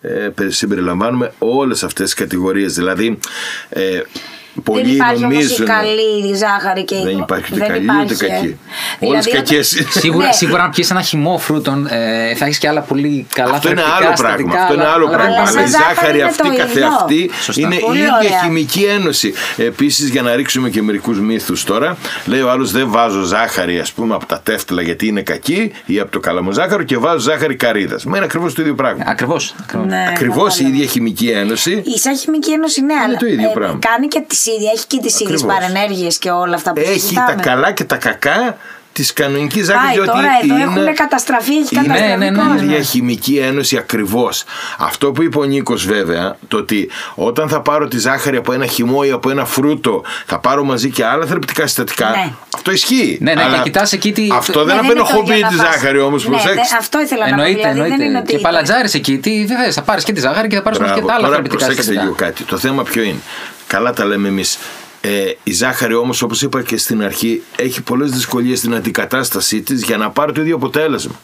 ε, 0.00 0.08
περι- 0.08 0.52
συμπεριλαμβάνουμε 0.52 1.32
όλες 1.38 1.82
αυτές 1.84 2.04
τις 2.04 2.14
κατηγορίες. 2.14 2.74
Δηλαδή, 2.74 3.18
ε, 3.68 4.00
πολλοί 4.64 4.82
δεν 4.82 4.92
υπάρχει 4.94 5.24
όμως 5.24 5.34
η 5.34 5.36
νομίζουν... 5.36 5.66
καλή 5.66 6.34
ζάχαρη 6.34 6.84
και 6.84 6.94
η- 6.94 7.02
Δεν 7.04 7.18
υπάρχει 7.18 7.44
ούτε 7.52 7.60
δεν 7.60 7.68
καλή 7.68 7.82
υπάρχει, 7.84 8.14
ούτε 8.14 8.26
ε. 8.26 8.28
κακή. 8.28 8.40
Δηλαδή, 8.98 9.14
Όλες 9.14 9.26
όταν- 9.26 9.42
κακές. 9.42 9.86
Σίγουρα, 9.90 10.26
Ναι. 10.26 10.32
σίγουρα 10.32 10.62
αν 10.62 10.70
πιεις 10.70 10.90
ένα 10.90 11.02
χυμό 11.02 11.38
φρούτων 11.38 11.86
ε, 11.86 12.34
θα 12.34 12.44
έχεις 12.44 12.58
και 12.58 12.68
άλλα 12.68 12.80
πολύ 12.80 13.26
καλά 13.34 13.52
Αυτό 13.54 13.70
είναι 13.70 13.80
θρεπτικά, 13.80 13.96
άλλο 14.06 14.16
συστατικά, 14.16 14.36
πράγμα. 14.44 14.60
Αυτό 14.62 14.74
είναι 14.74 14.82
αλλά- 14.82 14.92
άλλο 14.92 15.06
αλλά 15.06 15.16
πράγμα. 15.16 15.34
δεν 15.34 15.40
Αλλά 15.46 15.50
Αλλά 15.50 15.62
η 15.62 15.70
σε 15.70 15.76
ζάχαρη 15.76 15.94
ζάχαρη 15.94 16.18
είναι 16.18 16.26
αυτή 16.28 16.42
το 16.42 16.48
ίδιο. 16.52 16.58
καθεαυτή 16.64 17.30
Σωστά. 17.42 17.60
είναι 17.62 17.74
η 17.74 17.78
Πολύ 17.80 17.98
ίδια 17.98 18.16
ωραία. 18.22 18.40
χημική 18.42 18.82
ένωση. 18.82 19.32
Επίσης, 19.56 20.08
για 20.08 20.22
να 20.22 20.34
ρίξουμε 20.36 20.70
και 20.70 20.82
μερικούς 20.82 21.20
μύθους 21.20 21.64
τώρα, 21.64 21.96
λέει 22.26 22.40
ο 22.40 22.50
άλλος 22.50 22.70
δεν 22.72 22.90
βάζω 22.90 23.22
ζάχαρη, 23.22 23.78
ας 23.78 23.92
πούμε, 23.92 24.14
από 24.14 24.26
τα 24.26 24.40
τέφτλα 24.42 24.82
γιατί 24.82 25.06
είναι 25.06 25.22
κακή 25.22 25.72
ή 25.86 25.98
από 26.00 26.10
το 26.10 26.20
καλαμοζάχαρο 26.20 26.82
και 26.82 26.96
βάζω 26.98 27.18
ζάχαρη 27.18 27.56
καρύδας. 27.56 28.04
Μα 28.04 28.16
είναι 28.16 28.24
ακριβώς 28.26 28.54
το 28.54 28.62
ίδιο 28.62 28.74
πράγμα. 28.74 29.04
Ακριβώς. 29.06 29.54
ακριβώς. 29.62 29.86
Ναι, 29.86 30.06
Ακριβώς 30.08 30.46
η 30.54 30.56
κατάλαβα. 30.56 30.76
ίδια 30.76 30.90
χημική 30.90 31.28
ένωση. 31.28 31.82
Η 31.84 31.98
σαν 31.98 32.16
χημική 32.16 32.50
ένωση, 32.52 32.84
ναι, 32.84 32.94
αλλά 33.06 33.16
το 33.16 33.26
ίδιο 33.26 33.50
πράγμα. 33.54 33.78
κάνει 33.80 34.06
και 34.08 34.22
τις 34.26 34.46
ίδιες, 34.56 34.72
έχει 34.72 34.86
και 34.86 34.98
τις 35.02 35.20
ίδιες 35.20 35.42
Ακριβώς. 35.42 35.54
παρενέργειες 35.58 36.18
και 36.18 36.30
όλα 36.30 36.54
αυτά 36.54 36.72
που 36.72 36.80
Έχει 36.80 36.88
τα 36.92 36.98
συζητάμε. 36.98 37.42
καλά 37.42 37.72
και 37.72 37.84
τα 37.84 37.96
κακά 37.96 38.56
της 38.92 39.12
κανονικής 39.12 39.64
ζάχαρη. 39.64 39.84
Πάει 39.86 39.94
διότι 39.94 40.08
τώρα 40.10 40.28
εδώ 40.42 40.54
είναι- 40.54 40.62
έχουν 40.84 40.94
καταστραφεί, 40.94 41.52
έχει 41.56 41.74
Είναι 41.74 41.82
καταστραφεί 41.86 42.16
ναι, 42.18 42.30
ναι, 42.30 42.36
κόσμος. 42.38 42.60
ναι. 42.60 42.66
ίδια 42.72 42.82
χημική 42.82 43.36
ένωση 43.36 43.76
ακριβώς. 43.76 44.44
Αυτό 44.78 45.12
που 45.12 45.22
είπε 45.22 45.38
ο 45.38 45.44
Νίκος, 45.44 45.86
βέβαια, 45.86 46.36
το 46.48 46.56
ότι 46.56 46.90
όταν 47.14 47.48
θα 47.48 47.60
πάρω 47.60 47.88
τη 47.88 47.98
ζάχαρη 47.98 48.36
από 48.36 48.52
ένα 48.52 48.66
χυμό 48.66 49.00
ή 49.04 49.10
από 49.10 49.30
ένα 49.30 49.44
φρούτο, 49.44 50.02
θα 50.26 50.38
πάρω 50.38 50.64
μαζί 50.64 50.90
και 50.90 51.04
άλλα 51.04 51.26
θρεπτικά 51.26 51.66
συστατικά. 51.66 52.08
Ναι. 52.10 52.32
Αυτό 52.54 52.70
ισχύει. 52.72 53.18
Ναι, 53.20 53.34
ναι, 53.34 53.42
Αλλά 53.42 53.56
και 53.56 53.62
κοιτάς 53.62 53.92
εκεί 53.92 54.12
τι- 54.12 54.28
Αυτό 54.32 54.58
Ναι, 54.64 54.72
δεν 54.72 54.84
είναι 54.84 54.92
το 54.94 55.02
απενοχοποιεί 55.02 55.34
ίδιο 55.36 55.48
τη 55.48 55.54
να 55.54 55.62
φας. 55.64 55.74
ζάχαρη 55.74 55.98
όμως, 56.00 56.24
Ναι, 56.24 56.30
προσέξτε. 56.30 56.60
δε- 56.70 56.76
αυτό 56.78 57.00
ήθελα 57.00 57.28
να 57.28 57.36
πω. 57.36 57.42
Εννοείται, 57.42 57.58
Δηλαδή, 57.60 57.74
δεν 57.80 57.84
εννοείται. 57.90 58.04
είναι 58.04 58.18
ότι. 58.18 58.32
Και 58.32 58.38
παλατζάρις 58.38 58.94
εκεί, 58.94 59.18
τι 59.18 59.44
δεν 59.44 59.56
θες, 59.58 59.74
θα 59.74 59.82
πάρεις 59.82 60.04
και 60.04 60.12
τη 60.12 60.20
ζάχαρη 60.20 60.48
και 60.48 60.56
θα 60.56 60.62
πάρεις 60.62 60.78
και 60.78 60.84
Μπράβο. 60.84 61.06
τα 61.06 61.12
άλλα 61.14 61.22
Τώρα 61.24 61.34
θρεπτικά 61.36 61.64
προσέξτε 61.64 61.90
λίγο 61.90 62.02
συστατικά. 62.02 62.26
κάτι. 62.30 62.42
Το 62.44 62.58
θέμα 62.58 62.82
ποιο 62.82 63.02
είναι; 63.02 63.18
Καλά 63.68 63.92
τα 63.92 64.04
λέμε 64.04 64.28
εμείς. 64.28 64.58
Ε, 65.00 65.32
η 65.42 65.52
ζάχαρη 65.52 65.94
όμως 65.94 66.22
όπως 66.22 66.42
είπα 66.42 66.62
και 66.62 66.76
στην 66.76 67.02
αρχή 67.02 67.42
έχει 67.56 67.82
πολλές 67.82 68.10
δυσκολίες 68.10 68.58
στην 68.58 68.74
αντικατάστασή 68.74 69.62
της 69.62 69.82
για 69.82 69.96
να 69.96 70.10
πάρει 70.10 70.32
το 70.32 70.40
ίδιο 70.40 70.54
αποτέλεσμα. 70.54 71.14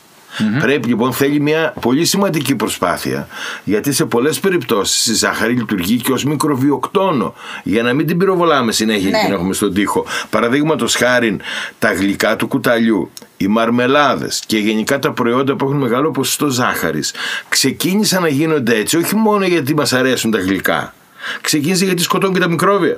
Πρέπει 0.60 0.88
λοιπόν 0.88 1.12
θέλει 1.12 1.40
μια 1.40 1.74
πολύ 1.80 2.04
σημαντική 2.04 2.54
προσπάθεια 2.54 3.28
γιατί 3.64 3.92
σε 3.92 4.04
πολλές 4.04 4.40
περιπτώσεις 4.40 5.06
η 5.06 5.14
ζάχαρη 5.14 5.52
λειτουργεί 5.52 5.96
και 5.96 6.12
ως 6.12 6.24
μικροβιοκτόνο 6.24 7.34
για 7.62 7.82
να 7.82 7.92
μην 7.92 8.06
την 8.06 8.18
πυροβολάμε 8.18 8.72
συνέχεια 8.72 9.10
Ναι. 9.10 9.18
και 9.18 9.24
την 9.24 9.34
έχουμε 9.34 9.54
στον 9.54 9.74
τοίχο. 9.74 10.06
Παραδείγματος 10.30 10.94
χάρη 10.94 11.36
τα 11.78 11.92
γλυκά 11.92 12.36
του 12.36 12.48
κουταλιού, 12.48 13.10
οι 13.36 13.46
μαρμελάδες 13.46 14.42
και 14.46 14.58
γενικά 14.58 14.98
τα 14.98 15.12
προϊόντα 15.12 15.56
που 15.56 15.64
έχουν 15.64 15.76
μεγάλο 15.78 16.10
ποσοστό 16.10 16.48
ζάχαρης 16.48 17.12
ξεκίνησαν 17.48 18.22
να 18.22 18.28
γίνονται 18.28 18.76
έτσι 18.76 18.96
όχι 18.96 19.16
μόνο 19.16 19.46
γιατί 19.46 19.74
μας 19.74 19.92
αρέσουν 19.92 20.30
τα 20.30 20.38
γλυκά. 20.38 20.94
Ξεκίνησε 21.40 21.84
γιατί 21.84 22.02
σκοτώνουν 22.02 22.34
και 22.34 22.40
τα 22.40 22.48
μικροβια 22.48 22.96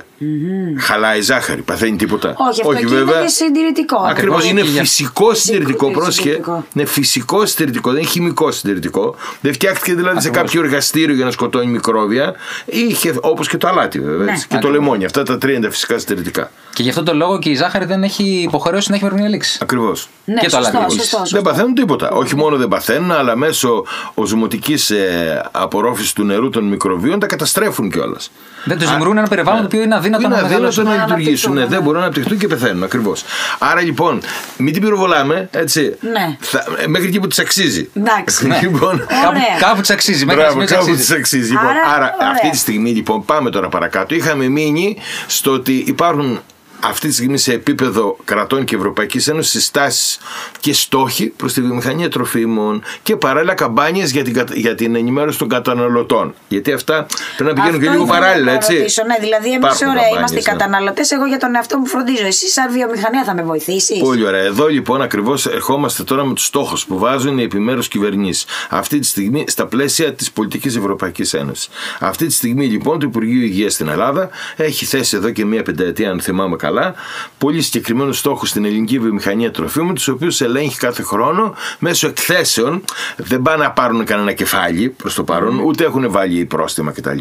Χαλάει 0.79 1.17
η 1.17 1.21
ζάχαρη, 1.21 1.61
παθαίνει 1.61 1.95
τίποτα. 1.97 2.35
Όχι, 2.37 2.61
αυτό 2.61 2.71
εκεί 2.71 2.93
είναι 2.93 3.11
και 3.21 3.27
συντηρητικό. 3.27 3.95
Ακριβώς. 3.97 4.11
Ακριβώς. 4.11 4.45
Είναι 4.49 4.61
Και 4.61 4.67
για- 4.67 4.81
φυσικό 4.81 5.33
συντηρητικό. 5.33 5.85
Φυσικό 5.85 5.99
Πρόσχε. 5.99 6.21
συντηρητικό. 6.21 6.65
Είναι 6.73 6.85
φυσικό 6.85 7.45
συντηρητικό, 7.45 7.91
δεν 7.91 8.01
είναι 8.01 8.09
χημικό 8.09 8.51
συντηρητικό. 8.51 9.15
Δεν 9.41 9.53
φτιάχτηκε 9.53 9.93
δηλαδή 9.95 10.21
σε 10.21 10.29
κάποιο 10.29 10.63
εργαστήριο 10.63 11.15
για 11.15 11.25
να 11.25 11.31
σκοτώνει 11.31 11.65
μικρόβια. 11.67 12.35
Είχε 12.65 13.13
όπως 13.21 13.47
και 13.47 13.57
το 13.57 13.67
αλάτι 13.67 13.99
βέβαια. 13.99 14.25
Ναι. 14.25 14.31
έτσι, 14.31 14.47
Και 14.47 14.57
το 14.57 14.69
λεμόνι. 14.69 15.05
Αυτά 15.05 15.23
τα 15.23 15.37
τρία 15.37 15.55
είναι 15.55 15.65
τα 15.65 15.71
φυσικά 15.71 15.97
συντηρητικά. 15.99 16.51
Και 16.73 16.83
γι' 16.83 16.89
αυτό 16.89 17.03
το 17.03 17.13
λόγο 17.13 17.39
και 17.39 17.49
η 17.49 17.55
ζάχαρη 17.55 17.85
δεν 17.85 18.03
έχει 18.03 18.23
υποχρέωση 18.23 18.89
να 18.89 18.95
έχει 18.95 19.03
μερμηνία 19.03 19.29
λήξη. 19.29 19.57
Ακριβώς. 19.61 20.09
Ναι, 20.25 20.33
και 20.39 20.49
το 20.49 20.55
σωστό, 20.55 20.77
αλάτι. 20.77 20.93
σωστό, 20.93 21.17
σωστό. 21.17 21.35
Δεν 21.35 21.41
παθαίνουν 21.41 21.73
τίποτα. 21.73 22.09
Όχι 22.09 22.35
μόνο 22.35 22.57
δεν 22.57 22.67
παθαίνουν, 22.67 23.11
αλλά 23.11 23.35
μέσω 23.35 23.85
οσμοτική 24.13 24.73
ε, 24.73 25.39
απορρόφησης 25.51 26.13
του 26.13 26.23
νερού 26.23 26.49
των 26.49 26.63
μικροβίων 26.67 27.19
τα 27.19 27.25
καταστρέφουν 27.25 27.89
κιόλας. 27.91 28.16
Δεν 28.63 28.77
τους 28.77 28.89
δημιουργούν 28.89 29.17
ένα 29.17 29.27
περιβάλλον 29.27 29.59
το 29.61 29.65
οποίο 29.65 29.81
είναι 29.81 29.95
αδύνατο 29.95 30.23
Είναι 30.25 30.35
να 30.35 30.41
αδύνατο 30.41 30.55
μεγαλώσουν. 30.55 30.83
να 30.83 30.95
Να 30.95 31.01
λειτουργήσουν. 31.05 31.53
Ναι, 31.53 31.59
αναπτυχθούν, 31.61 31.69
δεν 31.69 31.79
ναι. 31.79 31.85
μπορούν 31.85 31.99
να 31.99 32.05
αναπτυχθούν 32.05 32.37
και 32.37 32.47
πεθαίνουν 32.47 32.83
ακριβώς. 32.83 33.23
Άρα 33.59 33.81
λοιπόν, 33.81 34.21
μην 34.57 34.73
την 34.73 34.81
πυροβολάμε, 34.81 35.47
έτσι. 35.51 35.95
Ναι. 36.01 36.37
Θα, 36.39 36.65
ε, 36.77 36.87
μέχρι 36.87 37.07
εκεί 37.07 37.19
που 37.19 37.27
της 37.27 37.39
αξίζει. 37.39 37.89
Εντάξει. 37.93 38.47
Ναι. 38.47 38.59
λοιπόν, 38.61 38.97
Κάπου, 38.99 39.27
Ωραία. 39.27 39.59
κάπου 39.59 39.81
της 39.81 39.89
αξίζει. 39.89 40.25
Μέχρι 40.25 40.41
Μπράβο, 40.41 40.59
να 40.59 40.65
σημείο 40.67 40.81
κάπου 40.81 40.95
της 40.95 40.99
αξίζει. 40.99 41.15
της 41.15 41.19
αξίζει. 41.19 41.51
Λοιπόν, 41.51 41.67
Άρα, 41.67 41.95
άρα 41.95 42.15
ωραία. 42.19 42.31
αυτή 42.31 42.49
τη 42.49 42.57
στιγμή 42.57 42.89
λοιπόν 42.89 43.25
πάμε 43.25 43.49
τώρα 43.49 43.69
παρακάτω. 43.69 44.15
Είχαμε 44.15 44.47
μείνει 44.47 44.97
στο 45.27 45.51
ότι 45.51 45.83
υπάρχουν 45.87 46.39
αυτή 46.79 47.07
τη 47.07 47.13
στιγμή 47.13 47.37
σε 47.37 47.53
επίπεδο 47.53 48.17
κρατών 48.25 48.63
και 48.63 48.75
Ευρωπαϊκής 48.75 49.27
Ένωσης 49.27 49.51
συστάσει 49.51 50.19
και 50.59 50.73
στόχοι 50.73 51.25
προς 51.27 51.53
τη 51.53 51.61
βιομηχανία 51.61 52.09
τροφίμων 52.09 52.83
και 53.03 53.15
παράλληλα 53.15 53.53
καμπάνιες 53.53 54.11
για 54.11 54.23
την, 54.23 54.43
για 54.53 54.75
την 54.75 54.95
ενημέρωση 54.95 55.37
των 55.37 55.49
καταναλωτών. 55.49 56.33
Γιατί 56.47 56.73
αυτά 56.73 57.05
πρέπει 57.37 57.55
να 57.55 57.61
πηγαίνουν 57.61 57.81
και 57.81 57.89
λίγο 57.89 58.05
παράλληλα, 58.05 58.51
έτσι. 58.51 58.77
Ρωτήσω, 58.77 59.03
ναι, 59.03 59.15
δηλαδή, 59.19 59.51
εμείς 59.53 59.81
ωραία 59.81 60.07
είμαστε 60.17 60.39
οι 60.39 60.43
ναι. 60.45 60.51
καταναλωτές. 60.51 61.11
Εγώ 61.11 61.25
για 61.25 61.37
τον 61.37 61.55
εαυτό 61.55 61.77
μου 61.77 61.85
φροντίζω. 61.85 62.25
Εσύ, 62.25 62.47
σαν 62.47 62.71
βιομηχανία, 62.71 63.23
θα 63.23 63.33
με 63.33 63.43
βοηθήσεις; 63.43 63.99
Πολύ 63.99 64.25
ωραία. 64.25 64.43
Εδώ 64.43 64.67
λοιπόν 64.67 65.01
ακριβώς 65.01 65.45
ερχόμαστε 65.45 66.03
τώρα 66.03 66.25
με 66.25 66.33
τους 66.33 66.45
στόχους 66.45 66.85
που 66.85 66.97
βάζουν 66.97 67.37
οι 67.37 67.43
επιμέρους 67.43 67.87
κυβερνήσεις. 67.87 68.45
Αυτή 68.69 68.99
τη 68.99 69.05
στιγμή 69.05 69.43
στα 69.47 69.65
πλαίσια 69.65 70.13
της 70.13 70.31
πολιτικής 70.31 70.75
Ευρωπαϊκής 70.75 71.33
Ένωσης. 71.33 71.69
Αυτή 71.99 72.25
τη 72.25 72.33
στιγμή 72.33 72.65
λοιπόν 72.65 72.99
το 72.99 73.05
Υπουργείο 73.05 73.41
Υγείας 73.41 73.73
στην 73.73 73.87
Ελλάδα 73.87 74.29
έχει 74.55 74.85
θέσει 74.85 75.15
εδώ 75.15 75.29
και 75.29 75.45
μία 75.45 75.63
πενταετία, 75.63 76.09
αν 76.09 76.21
θυμάμαι 76.21 76.55
καλά, 76.67 76.93
πολύ 77.37 77.61
συγκεκριμένους 77.61 78.17
στόχους 78.17 78.49
στην 78.49 78.65
ελληνική 78.65 78.99
βιομηχανία 78.99 79.51
τροφίμων, 79.51 79.95
τους 79.95 80.07
οποίους 80.07 80.41
ελέγχει 80.41 80.77
κάθε 80.77 81.03
χρόνο 81.03 81.55
μέσω 81.79 82.07
εκθέσεων. 82.07 82.83
Δεν 83.17 83.41
πάνε 83.41 83.63
να 83.63 83.71
πάρουν 83.71 84.05
κανένα 84.05 84.33
κεφάλι 84.33 84.89
προς 84.89 85.13
το 85.13 85.23
παρόν, 85.23 85.59
ούτε 85.59 85.83
έχουν 85.83 86.11
βάλει 86.11 86.45
πρόστιμα 86.45 86.91
κτλ. 86.91 87.17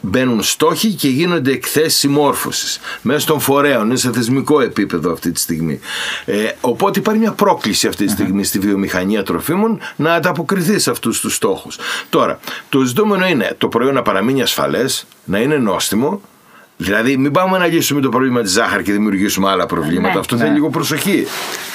Μπαίνουν 0.00 0.42
στόχοι 0.42 0.92
και 0.92 1.08
γίνονται 1.08 1.50
εκθέσεις 1.50 1.98
συμμόρφωσης 1.98 2.80
μέσω 3.02 3.26
των 3.26 3.40
φορέων. 3.40 3.86
Είναι 3.86 3.96
σε 3.96 4.12
θεσμικό 4.12 4.60
επίπεδο 4.60 5.12
αυτή 5.12 5.32
τη 5.32 5.40
στιγμή. 5.40 5.80
Ε, 6.24 6.48
οπότε 6.60 6.98
υπάρχει 6.98 7.20
μια 7.20 7.32
πρόκληση 7.32 7.86
αυτή 7.86 8.04
τη 8.04 8.10
στιγμή 8.10 8.44
στη 8.44 8.58
βιομηχανία 8.58 9.22
τροφίμων 9.22 9.80
να 9.96 10.14
ανταποκριθεί 10.14 10.78
σε 10.78 10.90
αυτούς 10.90 11.20
τους 11.20 11.34
στόχους. 11.34 11.78
Τώρα, 12.08 12.38
το 12.68 12.80
ζητούμενο 12.80 13.26
είναι 13.26 13.54
το 13.58 13.68
προϊόν 13.68 13.94
να 13.94 14.02
παραμείνει 14.02 14.42
ασφαλές, 14.42 15.06
να 15.24 15.38
είναι 15.38 15.56
νόστιμο, 15.56 16.20
Δηλαδή, 16.76 17.16
μην 17.16 17.32
πάμε 17.32 17.58
να 17.58 17.66
λύσουμε 17.66 18.00
το 18.00 18.08
πρόβλημα 18.08 18.42
της 18.42 18.52
ζάχαρη 18.52 18.82
και 18.82 18.92
δημιουργήσουμε 18.92 19.50
άλλα 19.50 19.66
προβλήματα. 19.66 20.12
Ναι, 20.14 20.18
Αυτό 20.18 20.34
ναι. 20.34 20.40
θέλει 20.42 20.54
λίγο 20.54 20.70
προσοχή. 20.70 21.26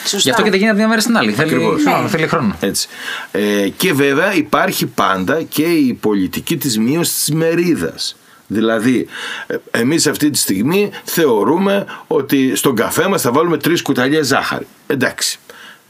Σωστά. 0.02 0.18
Γι' 0.18 0.30
αυτό 0.30 0.44
και 0.44 0.50
δεν 0.50 0.60
γίνεται 0.60 0.78
μια 0.78 0.88
μέρα 0.88 1.02
στην 1.02 1.18
άλλη. 1.18 1.32
Θέλει, 1.32 1.56
ναι. 1.56 2.08
θέλει 2.08 2.28
χρόνο. 2.28 2.56
Έτσι. 2.60 2.88
Ε, 3.32 3.70
και 3.78 3.94
βέβαια 3.94 4.34
υπάρχει 4.34 4.86
πάντα 4.86 5.42
και 5.44 5.64
η 5.64 5.94
πολιτική 5.94 6.58
της 6.58 6.80
μείωσης 6.80 7.16
της 7.16 7.32
μερίδας. 7.32 8.16
Δηλαδή, 8.48 9.08
ε, 9.48 9.56
εμείς 9.72 10.08
αυτή 10.08 10.30
τη 10.30 10.38
στιγμή 10.38 10.90
θεωρούμε 11.04 11.86
ότι 12.08 12.56
στον 12.56 12.76
καφέ 12.76 13.08
μας 13.08 13.22
θα 13.22 13.32
βάλουμε 13.32 13.58
τρεις 13.58 13.82
κουταλιές 13.82 14.28
ζάχαρη. 14.28 14.68
Εντάξει. 14.88 15.40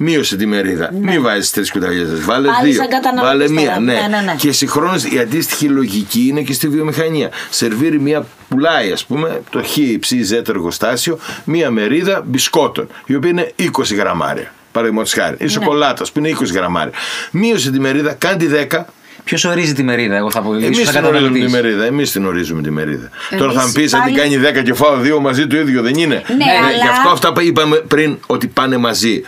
Μείωσε 0.02 0.36
τη 0.36 0.46
μερίδα. 0.46 0.90
Ναι. 0.92 1.12
Μην 1.12 1.22
βάζεις 1.22 1.52
τρει 1.52 1.72
κουταλιές. 1.72 2.26
Βάλε 2.26 2.48
Πάλι 2.48 2.72
δύο. 2.72 2.82
Βάλε 3.22 3.50
μία. 3.50 3.80
Ναι. 3.80 3.94
ναι. 3.94 4.08
Ναι, 4.10 4.22
ναι. 4.22 4.36
Και 4.38 4.52
συγχρόνως 4.52 5.04
η 5.04 5.20
αντίστοιχη 5.20 5.68
λογική 5.68 6.28
είναι 6.28 6.42
και 6.42 6.54
στη 6.54 6.68
βιομηχανία. 6.68 7.30
Σερβίρει 7.50 8.00
μία, 8.00 8.26
πουλάει 8.48 8.92
ας 8.92 9.06
πούμε, 9.06 9.42
το 9.50 9.64
χ 9.64 9.78
ψ 10.00 10.14
ζ 10.24 10.32
εργοστάσιο, 10.32 11.20
μία 11.44 11.72
μερίδα 11.72 12.24
μπισκότων, 12.26 12.88
η 13.06 13.16
οποία 13.16 13.30
είναι 13.30 13.54
20 13.60 13.96
γραμμάρια. 13.96 14.54
Παραδείγματος 14.72 15.14
χάρη. 15.14 15.36
Η 15.40 15.44
ναι. 15.44 15.50
σοκολάτας 15.50 16.12
που 16.12 16.20
είναι 16.20 16.30
20 16.40 16.54
γραμμάρια. 16.54 16.94
Μείωσε 17.32 17.72
τη 17.72 17.80
μερίδα, 17.80 18.14
κάνει 18.14 18.50
10, 18.72 18.86
Ποιος 19.24 19.46
ορίζει 19.46 19.74
τη 19.74 19.84
μερίδα, 19.84 20.16
εγώ 20.16 20.32
θα 20.32 20.42
πω. 20.42 20.54
Εμείς 20.54 20.90
την 20.90 21.06
ορίζουμε 21.06 21.40
τη 21.40 21.50
μερίδα. 21.50 21.86
Εμείς 21.86 22.12
την 22.12 22.26
ορίζουμε 22.26 22.62
τη 22.62 22.72
μερίδα. 22.72 23.10
Τώρα 23.38 23.52
θα 23.52 23.66
μου 23.66 23.72
πεις 23.72 23.94
αν 23.94 24.04
την 24.04 24.16
κάνει 24.16 24.40
10 24.60 24.64
και 24.64 24.74
φάω 24.74 24.98
2 25.18 25.20
μαζί 25.22 25.48
το 25.48 25.58
ίδιο, 25.58 25.82
δεν 25.82 25.96
είναι. 25.96 26.24
Ναι, 26.28 26.36
ναι, 26.36 26.76
Γι' 26.82 26.88
αυτό 26.88 27.10
αυτά 27.10 27.34
που 27.34 27.42
είπαμε 27.42 27.76
πριν 27.78 28.18
ότι 28.26 28.48
πάνε 28.48 28.78
μαζί. 28.78 29.24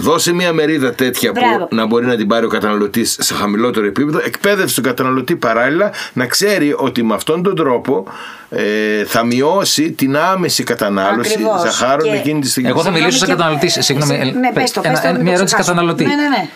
Δώσε 0.00 0.32
μια 0.32 0.52
μερίδα 0.52 0.94
τέτοια 0.94 1.32
που 1.32 1.68
να 1.70 1.86
μπορεί 1.86 2.06
να 2.06 2.16
την 2.16 2.26
πάρει 2.26 2.44
ο 2.44 2.48
καταναλωτής 2.48 3.16
σε 3.20 3.34
χαμηλότερο 3.34 3.86
επίπεδο. 3.86 4.20
Εκπαίδευσε 4.24 4.74
τον 4.74 4.84
καταναλωτή 4.84 5.36
παράλληλα 5.36 5.92
να 6.12 6.26
ξέρει 6.26 6.74
ότι 6.76 7.02
με 7.02 7.14
αυτόν 7.14 7.42
τον 7.42 7.54
τρόπο 7.54 8.04
ε, 8.50 9.04
θα 9.04 9.24
μειώσει 9.24 9.92
την 9.92 10.16
άμεση 10.16 10.62
κατανάλωση 10.62 11.32
Ακριβώς. 11.32 11.60
ζαχάρων 11.60 12.10
και... 12.10 12.16
εκείνη 12.16 12.40
τη 12.40 12.48
στιγμή. 12.48 12.68
Εγώ 12.68 12.82
θα 12.82 12.90
μιλήσω 12.90 13.18
σαν 13.18 13.28
καταναλωτή. 13.28 13.68
Συγγνώμη, 13.68 14.16
ναι, 14.16 14.52
πες 14.52 14.70
το, 14.70 14.80
πες 14.80 15.00
το, 15.00 15.22
μια 15.22 15.32
ερώτηση 15.32 15.56
καταναλωτή. 15.56 16.04
Ναι, 16.04 16.14
ναι, 16.14 16.28
ναι 16.28 16.48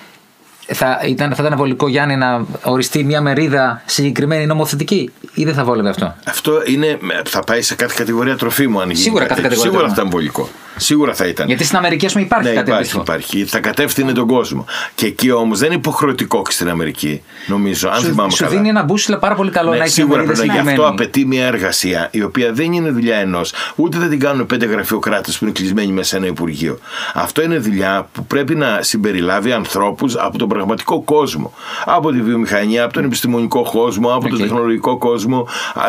θα 0.66 1.00
ήταν, 1.06 1.34
θα 1.34 1.42
ήταν 1.44 1.56
βολικό 1.58 1.88
Γιάννη 1.88 2.16
να 2.16 2.46
οριστεί 2.62 3.04
μια 3.04 3.20
μερίδα 3.20 3.82
συγκεκριμένη 3.86 4.46
νομοθετική 4.46 5.12
ή 5.34 5.44
δεν 5.44 5.54
θα 5.54 5.64
βόλευε 5.64 5.88
αυτό; 5.88 6.14
Αυτό 6.24 6.62
είναι, 6.66 6.98
θα 7.24 7.40
πάει 7.40 7.62
σε 7.62 7.74
κάθε 7.74 7.94
κατηγορία 7.96 8.36
τροφίμου 8.36 8.80
αν 8.80 8.90
γίνει. 8.90 9.02
Σίγουρα 9.02 9.24
κάθε 9.24 9.42
κατηγορία. 9.42 9.70
Σίγουρα 9.70 9.88
θα 9.88 9.94
ήταν 9.96 10.10
βολικό. 10.10 10.48
Σίγουρα 10.76 11.14
θα 11.14 11.26
ήταν. 11.26 11.46
Γιατί 11.46 11.64
στην 11.64 11.76
Αμερική, 11.76 12.06
ας 12.06 12.12
πούμε, 12.12 12.24
υπάρχει 12.24 12.48
ναι, 12.48 12.54
κάτι 12.54 12.70
υπάρχει, 12.70 12.96
υπάρχει. 12.96 13.44
Θα 13.44 13.60
κατεύθυνε 13.60 14.12
τον 14.12 14.26
κόσμο. 14.26 14.64
Και 14.94 15.06
εκεί 15.06 15.30
όμως 15.30 15.58
δεν 15.58 15.66
είναι 15.66 15.76
υποχρεωτικό 15.76 16.42
και 16.42 16.50
στην 16.50 16.68
Αμερική, 16.68 17.22
νομίζω. 17.46 17.88
Αν 17.88 18.00
σου, 18.00 18.06
θυμάμαι 18.06 18.30
σου 18.30 18.44
καλά. 18.44 18.56
δίνει 18.56 18.68
ένα 18.68 18.82
μπούσιλα 18.82 19.18
πάρα 19.18 19.34
πολύ 19.34 19.50
καλό 19.50 19.70
ναι, 19.70 19.76
να 19.76 19.84
έχει 19.84 19.92
Σίγουρα 19.92 20.22
πρέπει 20.22 20.46
να 20.46 20.52
γι' 20.52 20.68
αυτό 20.68 20.86
απαιτεί 20.86 21.26
μια 21.26 21.46
εργασία 21.46 22.08
η 22.10 22.22
οποία 22.22 22.52
δεν 22.52 22.72
είναι 22.72 22.90
δουλειά 22.90 23.16
ενός. 23.16 23.52
Ούτε 23.74 23.98
θα 23.98 24.06
την 24.06 24.20
κάνουν 24.20 24.46
πέντε 24.46 24.66
γραφειοκράτες 24.66 25.38
που 25.38 25.44
είναι 25.44 25.52
κλεισμένοι 25.52 25.92
μέσα 25.92 26.08
σε 26.08 26.16
ένα 26.16 26.26
Υπουργείο. 26.26 26.78
Αυτό 27.14 27.42
είναι 27.42 27.58
δουλειά 27.58 28.08
που 28.12 28.26
πρέπει 28.26 28.54
να 28.54 28.82
συμπεριλάβει 28.82 29.52
ανθρώπους 29.52 30.16
από 30.16 30.38
τον 30.38 30.48
πραγματικό 30.48 31.02
κόσμο. 31.02 31.52
Από 31.84 32.10
τη 32.12 32.20
βιομηχανία, 32.20 32.84
από 32.84 32.92
τον 32.92 33.04
επιστημονικό 33.04 33.62
κόσμο, 33.62 34.14
από 34.14 34.26
okay. 34.26 34.30
τον 34.30 34.38
τεχνολογικό 34.38 34.98
κόσμο. 34.98 35.48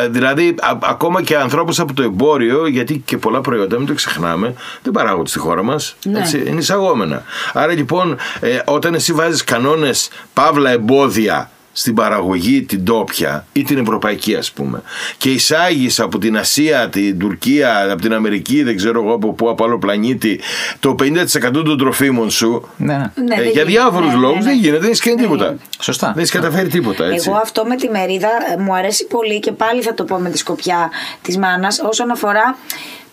Δηλαδή, 0.10 0.56
ακόμα 0.82 1.22
και 1.22 1.38
ανθρώπους 1.38 1.80
από 1.80 1.94
το 1.94 2.04
εμπόριο, 2.04 2.68
γιατί 2.68 3.02
και 3.06 3.18
πολλά 3.18 3.42
προϊόντα, 3.42 3.78
μην 3.78 3.88
το 3.88 3.94
ξεχνάμε, 3.94 4.54
δεν 4.84 4.94
παράγονται 4.94 5.30
στη 5.30 5.40
χώρα 5.40 5.64
μας. 5.64 5.96
Ναι. 6.06 6.22
Είναι 6.48 6.60
εισαγόμενα. 6.60 7.24
Άρα 7.54 7.74
λοιπόν, 7.74 8.18
ε, 8.40 8.60
όταν 8.66 8.94
εσύ 8.94 9.14
βάζεις 9.14 9.44
κανόνες 9.44 10.10
παύλα 10.34 10.70
εμπόδια 10.70 11.50
στην 11.78 11.94
παραγωγή 11.94 12.62
την 12.62 12.86
τόπια 12.86 13.46
ή 13.54 13.64
την 13.64 13.78
ευρωπαϊκή 13.78 14.36
ας 14.36 14.52
πούμε 14.52 14.82
και 15.18 15.32
εισάγεις 15.32 16.00
από 16.00 16.18
την 16.18 16.38
Ασία, 16.38 16.90
την 16.90 17.20
Τουρκία, 17.20 17.92
από 17.92 18.02
την 18.02 18.14
Αμερική 18.14 18.64
δεν 18.64 18.76
ξέρω 18.76 19.04
εγώ 19.04 19.14
από 19.14 19.34
πού 19.34 19.50
από 19.50 19.64
άλλο 19.64 19.78
πλανήτη 19.78 20.40
το 20.80 20.96
50% 21.00 21.52
των 21.52 21.78
τροφίμων 21.78 22.30
σου 22.30 22.68
ναι. 22.78 23.12
ναι 23.16 23.36
ε, 23.36 23.50
για 23.50 23.66
διάφορους 23.66 24.14
ναι, 24.14 24.20
λόγους 24.20 24.38
ναι, 24.38 24.44
δεν 24.44 24.60
γίνεται, 24.60 24.80
δεν 24.80 24.92
έχει 24.92 25.02
κάνει 25.02 25.22
τίποτα 25.22 25.56
Σωστά. 25.80 26.12
δεν 26.14 26.24
έχει 26.24 26.32
καταφέρει 26.32 26.68
τίποτα 26.68 27.06
έτσι. 27.06 27.30
εγώ 27.30 27.38
αυτό 27.38 27.66
με 27.66 27.76
τη 27.76 27.90
μερίδα 27.90 28.30
ε, 28.54 28.62
μου 28.62 28.76
αρέσει 28.76 29.08
πολύ 29.08 29.40
και 29.40 29.52
πάλι 29.52 29.82
θα 29.82 29.94
το 29.94 30.04
πω 30.04 30.18
με 30.18 30.30
τη 30.30 30.38
σκοπιά 30.38 30.90
της 31.22 31.38
μάνας 31.38 31.80
όσον 31.80 32.12
αφορά 32.12 32.58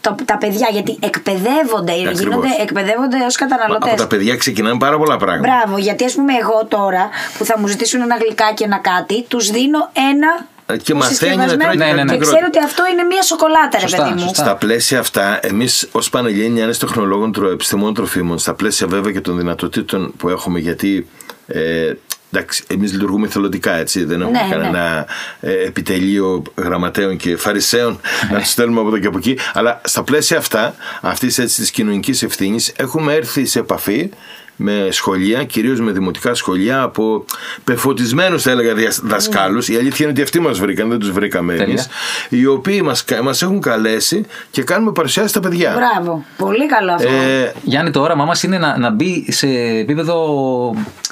το, 0.03 0.17
τα 0.25 0.39
παιδιά, 0.39 0.69
γιατί 0.73 0.99
εκπαιδεύονται, 1.01 1.95
γίνονται, 1.97 2.49
εκπαιδεύονται 2.61 3.17
ως 3.27 3.37
καταναλωτές. 3.37 3.91
Από 3.93 4.01
τα 4.01 4.07
παιδιά 4.07 4.37
ξεκινάνε 4.37 4.79
πάρα 4.79 4.99
πολλά 4.99 5.17
πράγματα. 5.17 5.49
Μπράβο, 5.49 5.79
γιατί 5.79 6.05
ας 6.05 6.15
πούμε 6.15 6.33
εγώ 6.43 6.67
τώρα 6.69 7.09
που 7.39 7.45
θα 7.45 7.59
μου 7.59 7.67
ζητήσουν 7.67 8.01
ένα 8.01 8.17
γλυκάκι, 8.17 8.63
ένα 8.63 8.79
κάτι, 8.79 9.25
τους 9.29 9.51
δίνω 9.51 9.91
ένα 10.13 10.47
ε, 10.67 10.77
και 10.77 10.95
μαθαίνει 10.95 11.37
να 11.37 11.57
τρώει 11.57 11.77
ναι, 11.77 11.93
ναι, 11.93 12.05
ναι. 12.05 12.13
Και 12.13 12.19
ξέρω 12.19 12.45
ότι 12.47 12.59
αυτό 12.59 12.83
είναι 12.93 13.03
μια 13.03 13.23
σοκολάτα, 13.23 13.79
ρε 13.79 13.97
παιδί 13.97 14.23
μου. 14.23 14.31
Στα 14.35 14.57
πλαίσια 14.57 14.99
αυτά, 14.99 15.39
εμείς 15.43 15.89
ως 15.93 16.11
Πανελλήνιοι 16.11 16.77
τεχνολόγων 16.77 17.35
επιστημών 17.53 17.95
τροφίμων, 17.95 18.39
στα 18.39 18.55
πλαίσια 18.55 18.87
βέβαια 18.87 19.13
και 19.13 19.21
των 19.21 19.37
δυνατοτήτων 19.37 20.13
που 20.17 20.29
έχουμε, 20.29 20.59
γιατί 20.59 21.09
ε, 21.47 21.93
Εντάξει, 22.35 22.65
εμείς 22.67 22.93
λειτουργούμε 22.93 23.29
θελοντικά 23.29 23.75
έτσι. 23.75 24.05
Δεν 24.05 24.21
έχουμε 24.21 24.43
ναι, 24.43 24.49
κανένα 24.51 25.07
ναι. 25.41 25.51
Ε, 25.51 25.67
επιτελείο 25.67 26.43
γραμματέων 26.57 27.17
και 27.17 27.37
φαρισαίων 27.37 28.01
να 28.31 28.39
τους 28.39 28.49
στέλνουμε 28.51 28.81
από 28.81 28.89
εδώ 28.89 28.99
και 28.99 29.07
από 29.07 29.19
εκεί. 29.19 29.39
Αλλά 29.53 29.81
στα 29.85 30.03
πλαίσια 30.03 30.39
αυτά, 30.39 30.75
αυτής 31.01 31.35
της 31.35 31.71
κοινωνικής 31.71 32.23
ευθύνης, 32.23 32.73
έχουμε 32.77 33.15
έρθει 33.15 33.45
σε 33.45 33.59
επαφή 33.59 34.11
με 34.57 34.89
σχολεία, 34.91 35.45
κυρίως 35.45 35.81
με 35.81 35.93
δημοτικά 35.93 36.35
σχολεία 36.35 36.83
από 36.83 37.25
πεφωτισμένους, 37.65 38.43
θα 38.43 38.51
έλεγα, 38.51 38.75
δασκάλους. 39.03 39.69
Η 39.69 39.77
αλήθεια 39.77 39.97
είναι 40.01 40.11
ότι 40.11 40.23
αυτοί 40.23 40.41
μας 40.41 40.59
βρήκαν, 40.59 40.89
δεν 40.89 40.99
τους 40.99 41.11
βρήκαμε 41.11 41.55
εμείς. 41.55 41.89
Οι 42.29 42.47
οποίοι 42.47 42.81
μας 42.85 43.05
μας 43.23 43.43
έχουν 43.43 43.61
καλέσει 43.61 44.25
και 44.51 44.63
κάνουμε 44.63 44.93
παρουσιάσεις 44.93 45.31
στα 45.31 45.41
παιδιά. 45.41 45.75
Μπράβο. 45.75 46.25
Πολύ 46.37 46.67
καλό 46.67 46.93
αυτό. 46.93 47.09
Ε, 47.09 47.53
Γιάννη, 47.63 47.91
το 47.91 48.01
όραμά 48.01 48.25
μας 48.25 48.43
είναι 48.43 48.59
να, 48.59 48.79
να 48.79 48.91
μπει 48.91 49.27
σε 49.29 49.49
επίπεδο. 49.81 50.15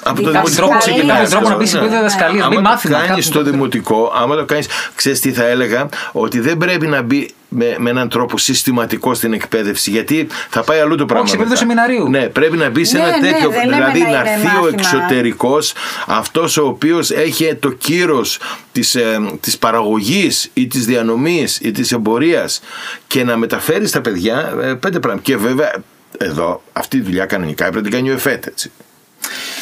Από 0.03 0.21
το 0.21 0.31
δημοτικό 0.31 0.55
τρόπο 0.55 1.47
να 1.47 1.55
μπεις 1.55 1.69
σε 1.69 1.77
επίπεδο 1.77 1.97
διδασκαλίας. 1.97 2.45
Αν 2.45 2.79
το 2.81 2.89
κάνεις 3.07 3.25
στο 3.25 3.43
δημοτικό, 3.43 4.13
άμα 4.15 4.35
το 4.35 4.45
κάνεις, 4.45 4.67
ξέρεις 4.95 5.19
τι 5.19 5.31
θα 5.31 5.45
έλεγα, 5.45 5.89
ότι 6.11 6.39
δεν 6.39 6.57
πρέπει 6.57 6.87
να 6.87 7.01
μπει 7.01 7.29
με, 7.53 7.75
με 7.77 7.89
έναν 7.89 8.09
τρόπο 8.09 8.37
συστηματικό 8.37 9.13
στην 9.13 9.33
εκπαίδευση. 9.33 9.89
Γιατί 9.89 10.27
θα 10.49 10.63
πάει 10.63 10.79
αλλού 10.79 10.95
το 10.95 11.05
πράγμα. 11.05 11.29
Όχι, 11.33 11.49
σε 11.49 11.55
σεμιναρίου. 11.55 12.09
Ναι, 12.09 12.27
πρέπει 12.27 12.57
να 12.57 12.69
μπει 12.69 12.83
σε 12.83 12.97
ένα 12.97 13.09
ναι, 13.09 13.17
ναι 13.17 13.31
τέτοιο. 13.31 13.49
δηλαδή 13.49 14.01
να 14.01 14.29
έρθει 14.29 14.57
ο 14.63 14.67
εξωτερικός, 14.67 15.73
αυτός 16.07 16.57
ο 16.57 16.65
οποίος 16.65 17.11
έχει 17.11 17.55
το 17.55 17.71
κύρος 17.71 18.39
της 18.71 18.95
ε, 18.95 19.19
της 19.39 19.57
παραγωγής 19.57 20.49
ή 20.53 20.67
της 20.67 20.85
διανομής 20.85 21.59
ή 21.59 21.71
της 21.71 21.91
εμπορίας 21.91 22.61
και 23.07 23.23
να 23.23 23.37
μεταφέρει 23.37 23.87
στα 23.87 24.01
παιδιά 24.01 24.53
ε, 24.61 24.73
πέντε 24.73 24.99
πράγματα. 24.99 25.25
Και 25.25 25.37
βέβαια 25.37 25.73
εδώ 26.17 26.63
αυτή 26.73 26.97
η 26.97 27.01
δουλειά 27.01 27.25
κανονικά 27.25 27.65
έπρεπε 27.65 27.85
να 27.85 27.89
την 27.89 27.99
κάνει 27.99 28.09
ο 28.09 28.13
ΕΦΕΤ. 28.13 28.45
Έτσι. 28.45 28.71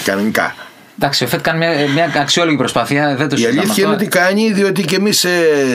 Κανονικά. 0.04 0.56
Εντάξει, 1.02 1.24
ο 1.24 1.28
ΦΕΤ 1.28 1.42
κάνει 1.42 1.58
μια, 1.58 1.70
μια 1.94 2.12
αξιόλογη 2.22 2.58
προσπάθεια. 2.58 3.16
Δεν 3.18 3.30
το 3.30 3.36
Η 3.36 3.40
συζητάμε 3.40 3.62
αλήθεια 3.62 3.84
είναι 3.84 3.94
αυτό. 3.94 4.06
ότι 4.06 4.18
κάνει, 4.18 4.52
διότι 4.52 4.82
και 4.84 4.96
εμείς 4.96 5.26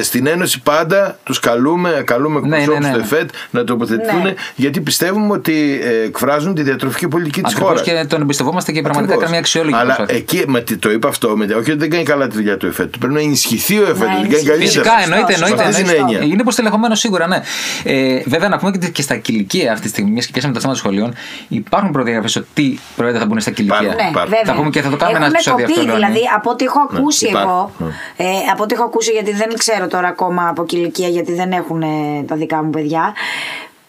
στην 0.02 0.26
Ένωση 0.26 0.60
πάντα 0.62 1.18
τους 1.24 1.38
καλούμε, 1.40 2.02
καλούμε 2.04 2.40
Ναι, 2.40 2.56
εκπροσώπους 2.56 2.86
ναι, 2.86 2.96
ναι. 2.96 3.02
του 3.02 3.14
ΕΦΕΤ 3.14 3.30
να 3.50 3.64
τοποθετηθούν, 3.64 4.22
Ναι. 4.22 4.34
γιατί 4.56 4.80
πιστεύουμε 4.80 5.32
ότι 5.32 5.80
ε, 5.82 6.04
εκφράζουν 6.06 6.54
τη 6.54 6.62
διατροφική 6.62 7.08
πολιτική 7.08 7.42
της 7.42 7.52
Ακριβώς 7.52 7.80
χώρας. 7.80 7.86
και 7.86 8.04
τον 8.08 8.20
εμπιστευόμαστε 8.20 8.72
και 8.72 8.80
πραγματικά 8.82 9.16
κάνει 9.16 9.30
μια 9.30 9.38
αξιόλογη 9.38 9.74
Αλλά 9.74 9.84
προσπάθεια. 9.84 10.16
εκεί, 10.16 10.42
με, 10.46 10.60
τι- 10.60 10.76
το 10.76 10.90
είπα 10.90 11.08
αυτό, 11.08 11.36
με, 11.36 11.44
όχι 11.44 11.56
ότι 11.70 11.74
δεν 11.78 11.90
κάνει 11.90 12.02
καλά 12.04 12.26
τη 12.26 12.36
δουλειά 12.36 12.56
του 12.56 12.66
ΕΦΕΤ. 12.66 12.94
Πρέπει 12.98 13.14
να 13.14 13.20
ενισχυθεί 13.20 13.78
ο 13.78 13.82
ΕΦΕΤ, 13.82 13.96
Να 13.96 14.04
ότι 14.04 14.12
κάνει 14.12 14.24
ενισχυθεί. 14.26 14.46
καλύτερα. 14.50 14.60
Φυσικά, 14.66 14.92
εννοείται, 15.02 15.32
Σωστό, 15.32 15.44
εννοείται. 15.46 15.64
σωστό. 15.64 15.80
εννοείται. 15.80 15.94
Αυτή 15.94 16.06
είναι 16.06 16.12
η 16.12 16.14
έννοια. 16.16 16.32
Είναι 16.32 16.40
υποστελεχωμένο 16.40 16.94
σίγουρα, 16.94 17.26
ναι. 17.26 17.40
Ε, 17.84 18.22
βέβαια, 18.26 18.48
να 18.48 18.58
πούμε 18.58 18.70
και, 18.70 18.88
και 18.88 19.02
στα 19.02 19.16
κηλικία 19.16 19.70
αυτή 19.72 19.82
τη 19.82 19.88
στιγμή, 19.88 20.10
μια 20.10 20.22
και 20.22 20.28
πιάσαμε 20.32 20.54
το 20.54 20.60
θέμα 20.60 20.72
των 20.72 20.82
σχολείων, 20.82 21.14
υπάρχουν 21.48 21.90
προδιαγραφές 21.90 22.36
ότι 22.36 22.46
τι 22.54 22.78
προϊόντα 22.96 23.18
θα 23.18 23.26
μπουν 23.26 23.40
στα 23.40 23.50
κηλικία. 23.50 23.76
Υπάρχουν. 23.80 24.02
Ναι, 24.04 24.08
Υπάρχουν. 24.10 24.30
βέβαια. 24.30 24.44
Θα 24.54 24.58
πούμε 24.58 24.70
και 24.70 24.80
θα 24.82 24.90
το 24.90 24.96
κάνουμε 24.96 25.13
ένας 25.16 25.26
Έχουν 25.28 25.34
επεισόδιο 25.34 25.66
κοπεί, 25.66 25.78
αυτό, 25.80 25.84
Λεωνί. 25.92 26.04
δηλαδή 26.04 26.30
από 26.36 26.50
ό,τι 26.50 26.64
έχω 26.64 26.80
ακούσει 26.90 27.26
υπάρχουν. 27.28 27.50
εγώ. 27.50 27.72
Ναι. 28.16 28.24
Ε, 28.24 28.30
από 28.52 28.62
ό,τι 28.62 28.74
έχω 28.74 28.84
ακούσει, 28.84 29.10
γιατί 29.12 29.32
δεν 29.32 29.48
ξέρω 29.58 29.86
τώρα 29.86 30.08
ακόμα 30.08 30.48
από 30.48 30.64
ηλικία, 30.70 31.08
γιατί 31.08 31.32
δεν 31.34 31.52
έχουν 31.52 31.82
ε, 31.82 32.22
τα 32.26 32.36
δικά 32.36 32.62
μου 32.62 32.70
παιδιά. 32.70 33.14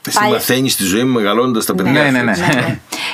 Εσύ 0.08 0.18
Παλι- 0.20 0.32
μαθαίνεις 0.34 0.76
τη 0.76 0.84
ζωή 0.84 1.04
μου 1.04 1.14
μεγαλώνοντας 1.14 1.66
τα 1.66 1.76
παιδιά. 1.76 1.92
Ναι, 1.92 2.10
ναι, 2.10 2.22
ναι. 2.22 2.34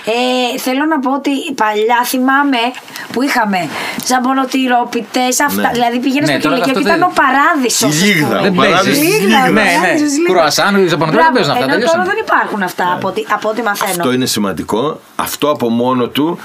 Ε, 0.06 0.58
θέλω 0.60 0.86
να 0.86 1.00
πω 1.00 1.14
ότι 1.14 1.32
παλιά 1.56 2.00
θυμάμαι 2.06 2.58
που 3.12 3.22
είχαμε 3.22 3.70
ζαμπονοτυρόπιτε, 4.08 5.20
αυτά. 5.48 5.62
Ναι. 5.62 5.70
Δηλαδή 5.74 6.00
πήγαινε 6.00 6.26
Ναι, 6.32 6.40
στο 6.40 6.50
τώρα 6.50 6.54
κηλικείο 6.62 6.74
και 6.74 6.80
αυτό 6.80 6.90
ήταν 6.90 7.00
δεν- 7.00 7.10
ο 7.10 7.22
παράδεισος. 7.22 8.02
Η 8.02 8.06
λίγδα, 8.06 8.40
ο 8.40 8.42
Δεν 8.42 8.54
παράδεισος 8.54 8.84
παίζεις. 8.86 9.10
της 9.10 9.20
Λίγδα, 9.20 9.28
λίγδας. 9.48 9.52
Ναι, 9.54 9.62
ναι. 9.62 9.78
παράδεισος, 9.82 10.12
λίγδα. 10.18 10.30
Κρουασάν, 10.34 10.72
οι 10.84 10.88
Ζαπωνοκράτες 10.88 11.14
Μπράβο, 11.16 11.34
παίζουν 11.36 11.52
αυτά, 11.52 11.64
Ενώ 11.64 11.74
τελειώσαν. 11.74 11.96
τώρα 12.00 12.10
δεν 12.12 12.20
υπάρχουν 12.26 12.62
αυτά 12.70 12.86
από 12.98 13.08
ό,τι, 13.08 13.22
από 13.36 13.48
ό,τι 13.50 13.62
μαθαίνω. 13.62 13.92
Αυτό 13.92 14.12
είναι 14.16 14.26
σημαντικό. 14.26 15.00
Αυτό 15.16 15.46
από 15.56 15.70
μόνο 15.70 16.04
του 16.08 16.40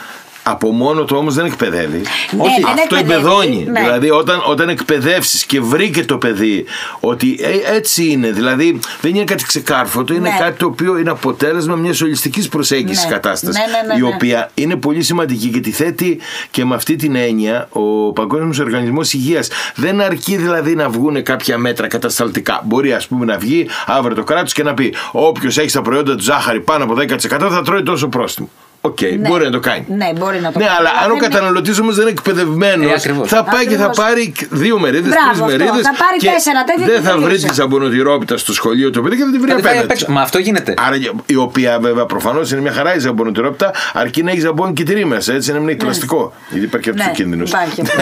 από 0.48 0.72
μόνο 0.72 1.04
του 1.04 1.16
όμως 1.18 1.34
δεν 1.34 1.44
εκπαιδεύει. 1.44 2.02
Ναι, 2.30 2.42
Όχι, 2.42 2.60
δεν 2.60 2.64
αυτό 2.64 2.96
εκπαιδεύει, 2.96 3.12
εμπεδώνει. 3.12 3.66
ναι. 3.70 3.80
Δηλαδή, 3.80 4.10
όταν, 4.10 4.42
όταν 4.46 4.68
εκπαιδεύσεις 4.68 5.44
και 5.46 5.60
βρήκε 5.60 6.04
το 6.04 6.18
παιδί 6.18 6.64
ότι 7.00 7.38
ε, 7.42 7.74
έτσι 7.76 8.04
είναι, 8.10 8.30
δηλαδή 8.30 8.78
δεν 9.00 9.14
είναι 9.14 9.24
κάτι 9.24 9.44
ξεκάρφωτο, 9.44 10.14
είναι 10.14 10.28
Ναι. 10.28 10.36
κάτι 10.38 10.58
το 10.58 10.66
οποίο 10.66 10.98
είναι 10.98 11.10
αποτέλεσμα 11.10 11.74
μιας 11.74 12.00
ολιστικής 12.00 12.48
προσέγγισης 12.48 13.04
Ναι. 13.04 13.10
κατάστασης. 13.10 13.56
Ναι, 13.56 13.64
ναι, 13.88 13.94
ναι, 13.94 13.98
η 14.06 14.08
ναι. 14.08 14.14
οποία 14.14 14.50
είναι 14.54 14.76
πολύ 14.76 15.02
σημαντική 15.02 15.48
και 15.48 15.60
τη 15.60 15.70
θέτει 15.70 16.18
και 16.50 16.64
με 16.64 16.74
αυτή 16.74 16.96
την 16.96 17.14
έννοια 17.16 17.68
ο 17.72 18.12
Παγκόσμιος 18.12 18.58
Οργανισμός 18.58 19.12
Υγείας. 19.12 19.48
Δεν 19.74 20.00
αρκεί 20.00 20.36
δηλαδή 20.36 20.74
να 20.74 20.88
βγουν 20.88 21.22
κάποια 21.22 21.58
μέτρα 21.58 21.86
κατασταλτικά. 21.86 22.60
Μπορεί, 22.64 22.92
ας 22.92 23.06
πούμε, 23.06 23.24
να 23.24 23.38
βγει 23.38 23.66
αύριο 23.86 24.14
το 24.16 24.24
κράτος 24.24 24.52
και 24.52 24.62
να 24.62 24.74
πει: 24.74 24.94
Όποιος 25.12 25.58
έχει 25.58 25.70
τα 25.72 25.82
προϊόντα 25.82 26.14
του 26.14 26.22
ζάχαρη 26.22 26.60
πάνω 26.60 26.84
από 26.84 26.94
10% 26.94 27.48
θα 27.50 27.62
τρώει 27.64 27.82
τόσο 27.82 28.08
πρόστιμο. 28.08 28.50
Οκ, 28.86 29.00
Ναι. 29.00 29.28
μπορεί 29.28 29.44
να 29.44 29.50
το 29.50 29.60
κάνει. 29.60 29.84
Ναι, 29.88 30.08
μπορεί 30.18 30.38
να 30.46 30.50
το 30.52 30.58
Ναι, 30.58 30.64
κάνει. 30.64 30.76
αλλά 30.78 30.90
αν 30.90 30.96
ο 30.96 31.06
δεν 31.06 31.16
είναι- 31.16 31.26
καταναλωτής 31.26 31.78
όμως 31.78 31.94
δεν 31.94 32.02
είναι 32.06 32.14
εκπαιδευμένος, 32.18 32.90
Ε, 32.90 32.94
ακριβώς. 32.94 33.28
θα 33.28 33.44
πάει 33.44 33.66
και 33.66 33.76
θα 33.76 33.86
Ακριβώς. 33.86 33.96
πάρει 33.96 34.32
δύο 34.50 34.78
μερίδες, 34.78 35.10
Μπράβο, 35.14 35.28
τρεις 35.28 35.40
αυτό. 35.40 35.44
μερίδες. 35.52 35.84
Θα 35.90 35.94
πάρει 36.02 36.16
τέσσερα 36.34 36.60
τέτοια 36.68 36.86
Δεν 36.86 36.94
και 36.96 37.02
θα 37.08 37.12
βρει 37.16 37.22
τελείωσε. 37.24 37.46
τη 37.46 37.54
ζαμπονοτυρόπιτα 37.54 38.36
στο 38.36 38.52
σχολείο 38.52 38.90
το 38.90 39.00
παιδί 39.02 39.16
και 39.16 39.22
θα 39.24 39.30
την 39.30 39.40
βρει 39.40 39.50
Θα 39.50 39.56
τη 39.56 39.62
φάει 39.62 39.72
απ' 39.72 39.78
απέναντι. 39.78 40.02
έξω. 40.02 40.12
Μα 40.16 40.20
αυτό 40.20 40.38
γίνεται. 40.38 40.74
Άρα, 40.86 40.96
η 41.26 41.36
οποία 41.36 41.78
βέβαια 41.80 42.06
προφανώς 42.06 42.50
είναι 42.52 42.60
μια 42.60 42.72
χαρά 42.72 42.94
η 42.94 42.98
ζαμπονοτυρόπιτα, 42.98 43.70
αρκεί 43.92 44.22
να 44.22 44.30
έχει 44.30 44.40
ζαμπόν 44.40 44.72
και 44.74 44.82
τυρί 44.82 45.04
μέσα, 45.04 45.32
έτσι 45.32 45.52
να 45.52 45.58
μην 45.58 45.68
έχει 45.68 45.76
πλαστικό. 45.78 46.32
Γιατί 46.50 46.64
υπάρχει 46.66 46.90
αυτό 46.90 47.02
Ναι, 47.02 47.08
ο 47.10 47.14
κίνδυνος. 47.14 47.42
υπάρχει 47.46 47.80
αυτό. 47.84 48.00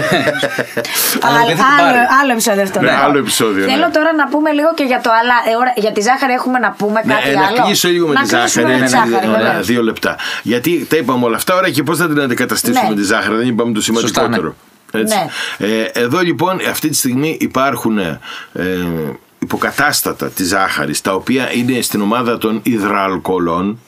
Αλλά 1.26 1.36
Άλλο- 1.36 1.46
δεν 1.46 1.56
θα 1.56 1.64
την 1.64 1.76
πάρει. 1.84 1.96
άλλο- 1.98 2.08
Άλλο 2.22 2.32
επεισόδιο 2.32 2.62
αυτό. 2.62 2.80
Ναι, 2.80 2.92
άλλο 3.04 3.18
επεισόδιο, 3.18 3.64
ναι. 3.66 3.72
Θέλω 3.72 3.88
τώρα 3.98 4.10
να 4.20 4.26
πούμε 4.32 4.50
λίγο 4.58 4.70
και 4.78 4.84
για 4.84 5.00
το 5.04 5.10
αλλά. 5.20 5.36
ε, 5.50 5.52
ώρα- 5.60 5.74
Για 5.84 5.92
τη 5.92 6.00
ζάχαρη 6.08 6.32
έχουμε 6.32 6.58
να 6.58 6.70
πούμε 6.80 6.98
Ναι, 7.04 7.12
κάτι 7.14 7.28
ε, 7.28 7.36
άλλο. 7.46 7.56
να 7.56 7.62
κλείσω 7.64 7.88
λίγο 7.88 8.06
με 8.06 8.14
Να 8.14 8.22
τη 8.22 8.28
κλείσουμε 8.28 8.48
ζάχαρη. 8.48 8.72
με 8.72 8.76
τη 8.78 8.82
έτσι, 8.82 8.96
ζάχαρη, 8.96 9.26
ωραία, 9.36 9.46
βεβαίως. 9.46 9.66
δύο 9.66 9.82
λεπτά. 9.82 10.12
Γιατί 10.42 10.70
τα 10.78 10.96
είπαμε 10.96 11.24
όλα 11.24 11.36
αυτά, 11.36 11.54
ωραία, 11.54 11.70
και 11.70 11.82
πώς 11.82 11.98
θα 11.98 12.08
την 12.08 12.20
αντικαταστήσουμε 12.20 12.88
Ναι. 12.88 12.94
τη 12.94 13.02
ζάχαρη, 13.02 13.36
δεν 13.36 13.48
είπαμε 13.48 13.72
το 13.72 13.80
σημαντικότερο. 13.80 14.54
Έτσι. 14.92 15.16
Ναι. 15.58 15.68
Ε, 15.68 15.82
εδώ 15.92 16.20
λοιπόν 16.20 16.58
αυτή 16.70 16.88
τη 16.88 16.96
στιγμή 16.96 17.36
υπάρχουν 17.40 17.98
ε, 17.98 18.20
υποκατάστατα 19.44 20.28
της 20.28 20.48
ζάχαρης 20.48 21.00
τα 21.00 21.14
οποία 21.14 21.52
είναι 21.54 21.80
στην 21.80 22.00
ομάδα 22.00 22.38
των 22.38 22.60
υδρααλκοολων 22.62 23.78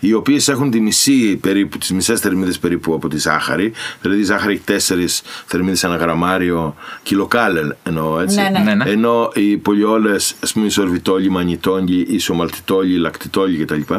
οι 0.00 0.12
οποίες 0.12 0.48
έχουν 0.48 0.70
τη 0.70 0.80
μισή 0.80 1.36
περίπου, 1.36 1.78
τις 1.78 1.92
μισές 1.92 2.20
θερμίδες 2.20 2.58
περίπου 2.58 2.94
από 2.94 3.08
τη 3.08 3.18
ζάχαρη 3.18 3.72
δηλαδή 4.00 4.20
η 4.20 4.24
ζάχαρη 4.24 4.52
έχει 4.52 4.62
τέσσερις 4.64 5.22
θερμίδες 5.46 5.84
ανά 5.84 5.96
γραμμάριο 5.96 6.74
κιλοκάλελ 7.02 7.74
εννοώ 7.82 8.20
έτσι 8.20 8.36
Ναι, 8.36 8.48
ναι. 8.48 8.58
Ναι, 8.58 8.74
ναι. 8.74 8.90
ενώ 8.90 9.30
οι 9.34 9.56
πολυόλες 9.56 10.34
ας 10.42 10.52
πούμε 10.52 10.66
η 10.66 10.68
σορβιτόλη, 10.68 11.26
η 11.26 11.28
μανιτόλη, 11.28 12.06
η 12.08 12.14
ισομαλτιτόλη, 12.14 12.92
η 12.92 12.96
λακτιτόλη 12.96 13.64
κτλ 13.64 13.94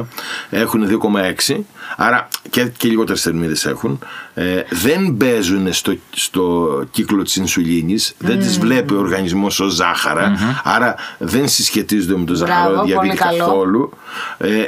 έχουν 0.50 1.00
2,6 1.48 1.56
άρα 1.98 2.28
και, 2.50 2.72
και 2.78 2.88
λιγότερες 2.88 3.22
θερμίδες 3.22 3.66
έχουν 3.66 4.00
ε, 4.40 4.64
δεν 4.70 5.12
μπαίνουν 5.12 5.74
στο, 5.74 5.94
στο 6.10 6.68
κύκλο 6.92 7.24
της 7.24 7.36
ινσουλίνης 7.36 8.16
δεν 8.18 8.40
τις 8.40 8.60
βλέπει 8.60 8.94
ο 8.94 8.98
οργανισμός 8.98 9.60
ως 9.60 9.74
ζάχαρα 9.74 10.38
άρα 10.64 10.96
δεν 11.18 11.48
συσχετίζονται 11.48 12.18
με 12.18 12.26
το 12.26 12.34
Μπράβο, 12.34 12.46
ζαχαροδιαβήτη 12.54 12.96
πολύ 12.96 13.18
καλό. 13.18 13.38
καθόλου. 13.38 13.92
Ε, 14.38 14.64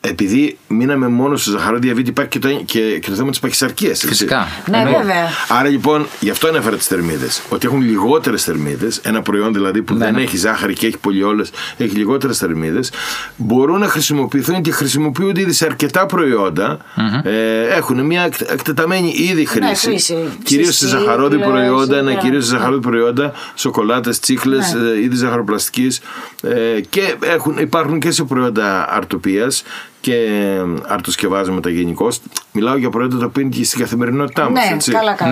επειδή 0.00 0.58
μείναμε 0.68 1.08
μόνο 1.08 1.36
στο 1.36 1.50
ζαχαροδιαβήτη 1.50 2.10
υπάρχει 2.10 2.30
και 2.30 2.38
το, 2.38 2.48
και, 2.64 2.98
και 2.98 3.10
το 3.10 3.16
θέμα 3.16 3.30
της 3.30 3.38
παχυσαρκίας 3.38 3.90
έτσι. 3.92 4.06
Φυσικά. 4.06 4.48
Ναι, 4.70 4.76
Εννοείται. 4.76 4.98
βέβαια. 4.98 5.28
Άρα 5.48 5.68
λοιπόν, 5.68 6.06
γι' 6.20 6.30
αυτό 6.30 6.48
ανέφερα 6.48 6.76
τις 6.76 6.86
θερμίδες. 6.86 7.42
Ότι 7.48 7.66
έχουν 7.66 7.80
λιγότερες 7.82 8.44
θερμίδες, 8.44 8.96
ένα 8.96 9.22
προϊόν 9.22 9.52
δηλαδή 9.52 9.82
που 9.82 9.94
Ναι, 9.94 10.04
δεν 10.04 10.14
ναι. 10.14 10.22
έχει 10.22 10.36
ζάχαρη 10.36 10.72
και 10.74 10.86
έχει 10.86 10.98
πολυόλες, 10.98 11.50
έχει 11.76 11.96
λιγότερες 11.96 12.38
θερμίδες, 12.38 12.90
μπορούν 13.36 13.78
να 13.80 13.88
χρησιμοποιηθούν 13.88 14.62
και 14.62 14.70
χρησιμοποιούνται 14.70 15.40
ήδη 15.40 15.52
σε 15.52 15.64
αρκετά 15.64 16.06
προϊόντα. 16.06 16.78
Ε, 17.24 17.62
έχουν 17.76 18.06
μια 18.06 18.22
εκ- 18.22 18.50
εκτεταμένη 18.52 19.14
ήδη 19.16 19.44
χρήση. 19.44 19.68
Ναι, 19.68 19.74
χρήση. 19.92 20.16
Κυρίως 20.44 20.76
σε 20.76 20.84
Ψυχή, 20.86 21.00
ζαχαρόδι 21.02 21.36
πλέον, 21.36 21.50
προϊόντα, 21.52 21.94
ναι, 21.96 22.00
σίγουρα. 22.08 22.14
κυρίως 22.24 22.44
σε 22.44 22.50
ζαχαρόδι 22.50 22.80
προϊόντα, 22.80 23.32
σοκολάτες, 23.54 24.20
τσίχλε, 24.20 24.56
Ναι. 24.56 25.00
είδη 25.02 25.16
ζαχαροπλαστικής. 25.16 26.00
Ε, 26.42 26.80
και 26.80 27.14
έχουν, 27.20 27.58
υπάρχουν 27.58 28.00
και 28.00 28.10
σε 28.10 28.24
προϊόντα 28.24 28.90
αρτοπίας 28.94 29.62
και 30.00 30.14
ε, 30.14 30.62
αρτοσκευάσματα 30.86 31.70
γενικώ. 31.70 32.08
Μιλάω 32.52 32.76
για 32.76 32.90
προϊόντα 32.90 33.18
τα 33.18 33.24
οποία 33.24 33.42
είναι 33.42 33.50
και 33.56 33.64
στην 33.64 33.80
καθημερινότητά 33.80 34.50
μας. 34.50 34.86
Ναι, 34.86 34.92
καλά, 34.92 35.12
καλά. 35.12 35.30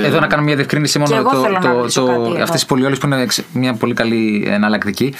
Ναι. 0.00 0.06
Εδώ 0.06 0.20
να 0.20 0.26
κάνω 0.26 0.42
μια 0.42 0.54
διευκρίνηση 0.54 0.98
μόνο 0.98 1.10
Και 1.10 1.16
εγώ 1.18 1.30
το, 1.30 1.36
θέλω 1.36 1.54
να 1.54 1.60
το, 1.60 1.78
ρωτήσω 1.78 2.00
το, 2.00 2.06
κάτι 2.06 2.20
εδώ. 2.34 2.42
αυτές 2.42 2.62
οι 2.62 2.66
πολυόλες 2.66 2.98
που 2.98 3.06
είναι 3.06 3.20
εξ- 3.20 3.42
μια 3.52 3.74
πολύ 3.74 3.94
καλή 3.94 4.44
εναλλακτική 4.46 5.14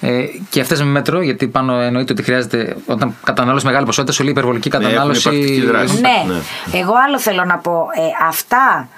ε, 0.00 0.24
και 0.50 0.60
αυτές 0.60 0.78
με 0.82 0.86
μέτρο 0.90 1.20
γιατί 1.22 1.48
πάνω 1.48 1.80
εννοείται 1.80 2.12
ότι 2.12 2.22
χρειάζεται 2.22 2.76
όταν 2.86 3.14
κατανάλωση 3.24 3.66
μεγάλη 3.66 3.86
ποσότητα 3.86 4.12
σε 4.12 4.22
όλη 4.22 4.30
υπερβολική 4.30 4.68
έχουν 4.72 4.80
κατανάλωση 4.84 5.28
υπαρκτική 5.28 5.60
δράση. 5.66 6.00
Ναι. 6.00 6.34
Ναι. 6.34 6.40
εγώ 6.78 6.92
άλλο 7.06 7.18
θέλω 7.18 7.44
να 7.44 7.56
πω. 7.58 7.86
Ε, 7.96 8.26
αυτά 8.28 8.88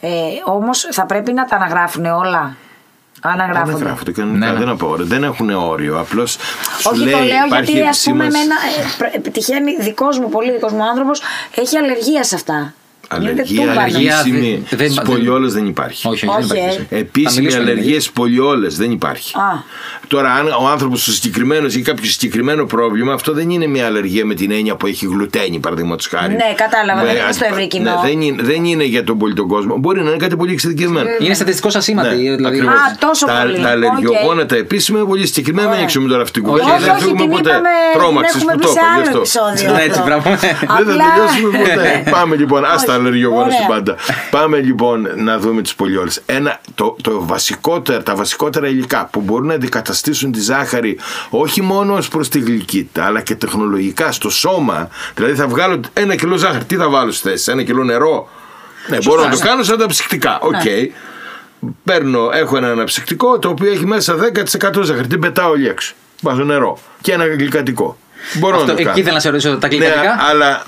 ε, 0.00 0.08
όμως 0.44 0.88
θα 0.90 1.06
πρέπει 1.06 1.32
να 1.32 1.44
τα 1.44 1.56
αναγράφουν 1.56 2.04
όλα. 2.04 2.56
Δεν 3.22 3.32
Αναγράφονται. 3.32 3.84
γράφονται 3.84 4.12
κανονικά, 4.12 4.46
Ναι, 4.46 4.52
ναι. 4.52 4.58
δεν, 4.58 4.68
απο- 4.68 4.96
δεν 4.98 5.24
έχουν 5.24 5.50
όριο. 5.50 5.98
Απλώς 6.00 6.32
σου 6.80 6.90
Όχι, 6.92 6.98
λέει, 7.02 7.12
το 7.12 7.18
λέω 7.18 7.46
υπάρχει 7.46 7.72
γιατί 7.72 7.88
ας 7.88 8.02
πούμε 8.04 8.24
επισήμανση- 8.24 8.38
εμένα 8.38 8.54
ε, 9.10 9.10
πρε- 9.20 9.32
τυχαίνει 9.32 9.76
δικός 9.80 10.18
μου, 10.18 10.28
πολύ 10.28 10.52
δικός 10.52 10.72
μου 10.72 10.84
άνθρωπος, 10.88 11.22
έχει 11.54 11.76
αλλεργία 11.76 12.24
σε 12.24 12.34
αυτά. 12.34 12.74
Αλλεργία, 13.08 13.60
τούμπανο. 13.60 13.80
αλλεργία. 13.80 14.12
επίσημη 14.20 14.64
δεν- 14.68 14.78
δεν- 14.78 14.90
στις 14.92 15.04
πολυόλες 15.04 15.52
δεν 15.52 15.66
υπάρχει. 15.66 16.08
όχι, 16.08 16.26
όχι, 16.26 16.36
Όχι, 16.38 16.46
δεν 16.46 16.56
ε. 16.56 16.60
υπάρχει. 16.60 16.86
Θα 16.90 16.96
Επίσημη 16.96 17.36
μιλήσουμε 17.36 17.62
για 17.64 17.72
αλλεργία 17.72 18.00
στι 18.00 18.10
πολυόλε 18.14 18.68
δεν 18.68 18.90
υπάρχει. 18.90 19.36
Α. 19.36 19.62
Τώρα, 20.08 20.32
αν 20.32 20.46
ο 20.60 20.68
άνθρωπος 20.68 21.08
ο 21.08 21.12
συγκεκριμένος 21.12 21.74
έχει 21.74 21.82
κάποιο 21.82 22.10
συγκεκριμένο 22.10 22.64
πρόβλημα, 22.66 23.12
αυτό 23.12 23.32
δεν 23.32 23.50
είναι 23.50 23.66
μια 23.66 23.86
αλλεργία 23.86 24.24
με 24.26 24.34
την 24.34 24.50
έννοια 24.50 24.76
που 24.76 24.86
έχει 24.86 25.06
γλουτένη, 25.06 25.58
παραδείγματος 25.58 26.06
χάρη. 26.06 26.32
Ναι, 26.34 26.52
κατάλαβα, 26.56 27.00
δεν 27.06 27.16
Ε, 27.16 27.18
είναι 27.22 27.32
στο 27.32 27.44
ευρύ 27.50 27.66
κοινό. 27.68 27.90
Ναι, 27.90 28.08
δεν, 28.08 28.20
είναι, 28.20 28.42
δεν 28.42 28.64
είναι 28.64 28.84
για 28.84 29.04
τον 29.04 29.18
πολύ 29.18 29.34
τον 29.34 29.48
κόσμο. 29.48 29.76
Μπορεί 29.78 30.02
να 30.02 30.08
είναι 30.10 30.18
κάτι 30.18 30.36
πολύ 30.36 30.52
εξειδικευμένο. 30.52 31.08
Είναι 31.20 31.34
στατιστικό 31.34 31.68
ασήμαντη. 31.74 32.08
Ναι, 32.08 32.14
δηλαδή, 32.36 32.44
ακριβώς. 32.46 32.74
Α, 32.74 32.96
τόσο 32.98 33.26
τα, 33.26 33.38
πολύ. 33.42 33.54
Τα 33.54 33.60
Οκ. 33.60 33.66
αλλεργιογόνα, 33.66 34.46
τα 34.46 34.56
επίσημα 34.56 34.98
είναι 34.98 35.08
πολύ 35.08 35.26
συγκεκριμένα. 35.26 35.62
Δεν 35.62 35.68
Ωραία. 35.70 35.78
ανοίξουμε 35.80 36.08
τώρα 36.08 36.22
αυτή 36.22 36.32
την 36.40 36.48
κουβέντα. 36.48 36.74
Όχι, 36.74 36.82
Δεν 36.84 36.90
όχι, 36.90 37.00
φύγουμε 37.02 37.20
την 37.22 37.30
ποτέ. 37.30 37.50
είπαμε, 37.50 37.68
Τρόμαξες 37.94 38.32
την 38.32 38.40
έχουμε 38.40 38.52
που 38.52 38.58
πει 38.58 38.64
το 38.66 38.72
σε 38.72 38.78
είπα, 38.78 38.88
γι' 38.88 38.94
άλλο 38.94 39.02
αυτό. 39.06 39.18
επεισόδιο. 39.18 39.72
Ναι, 39.76 39.82
έτσι, 39.88 40.00
μπράβο. 40.06 40.22
Δεν 40.30 40.38
θα 40.38 40.48
Απλά- 40.78 41.04
τελειώσουμε 41.10 41.48
ποτέ. 41.58 41.90
Πάμε 42.16 42.36
λοιπόν, 42.36 42.64
άστα 42.74 42.94
Όχι. 42.96 43.06
αλλεργιογόνα 43.06 43.40
Ωραία. 43.44 43.52
στην 43.56 43.66
πάντα. 43.66 43.96
Πάμε 44.30 44.60
λοιπόν 44.60 45.08
να 45.16 45.38
δούμε 45.38 45.62
τι 45.62 45.72
πολιόλες. 45.76 46.22
Ένα, 46.26 46.60
το, 46.74 46.96
το 47.02 47.26
βασικότερα, 47.26 48.02
τα 48.02 48.14
βασικότερα 48.14 48.68
υλικά 48.68 49.08
που 49.12 49.20
μπορούν 49.20 49.46
να 49.46 49.54
αντικαταστήσουν 49.54 50.32
τη 50.32 50.40
ζάχαρη 50.40 50.98
όχι 51.30 51.62
μόνο 51.62 51.94
ως 51.94 52.08
προς 52.08 52.28
τη 52.28 52.38
γλυκύτητα, 52.40 53.04
αλλά 53.04 53.20
και 53.20 53.34
τεχνολογικά 53.34 54.12
στο 54.12 54.30
σώμα. 54.30 54.88
Δηλαδή 55.14 55.34
θα 55.34 55.46
βγάλω 55.46 55.80
ένα 55.92 56.14
κιλό 56.16 56.36
ζάχαρη, 56.36 56.64
τι 56.64 56.76
θα 56.76 56.88
βάλω 56.88 57.10
στη 57.10 57.28
θέση, 57.28 57.50
ένα 57.50 57.62
κιλό 57.62 57.84
νερό; 57.84 58.28
Ναι, 58.88 58.98
μπορώ 59.04 59.22
να 59.22 59.30
το 59.30 59.38
κάνω 59.38 59.62
σαν 59.62 59.78
τα 59.78 59.86
ψυκτικά. 59.86 60.38
Οκ. 60.40 60.54
Παίρνω, 61.84 62.30
έχω 62.32 62.56
ένα 62.56 62.70
αναψυκτικό 62.70 63.38
το 63.38 63.48
οποίο 63.48 63.70
έχει 63.72 63.86
μέσα 63.86 64.16
10% 64.72 64.82
ζάχαρη. 64.82 65.06
Την 65.06 65.20
πετάω 65.20 65.50
όλοι 65.50 65.68
έξω. 65.68 65.94
Βάζω 66.22 66.44
νερό 66.44 66.78
και 67.00 67.12
ένα 67.12 67.26
γλυκαντικό. 67.26 67.96
Μπορώ 68.34 68.54
Αυτό, 68.56 68.66
να 68.66 68.72
το 68.72 68.78
εκεί 68.78 68.84
κάνω. 68.88 68.96
ήθελα 68.98 69.14
να 69.14 69.20
σε 69.20 69.28
ρωτήσω 69.30 69.56
τα 69.58 69.68
Ναι, 69.68 69.74
γλυκαντικά. 69.76 70.16
αλλά 70.30 70.62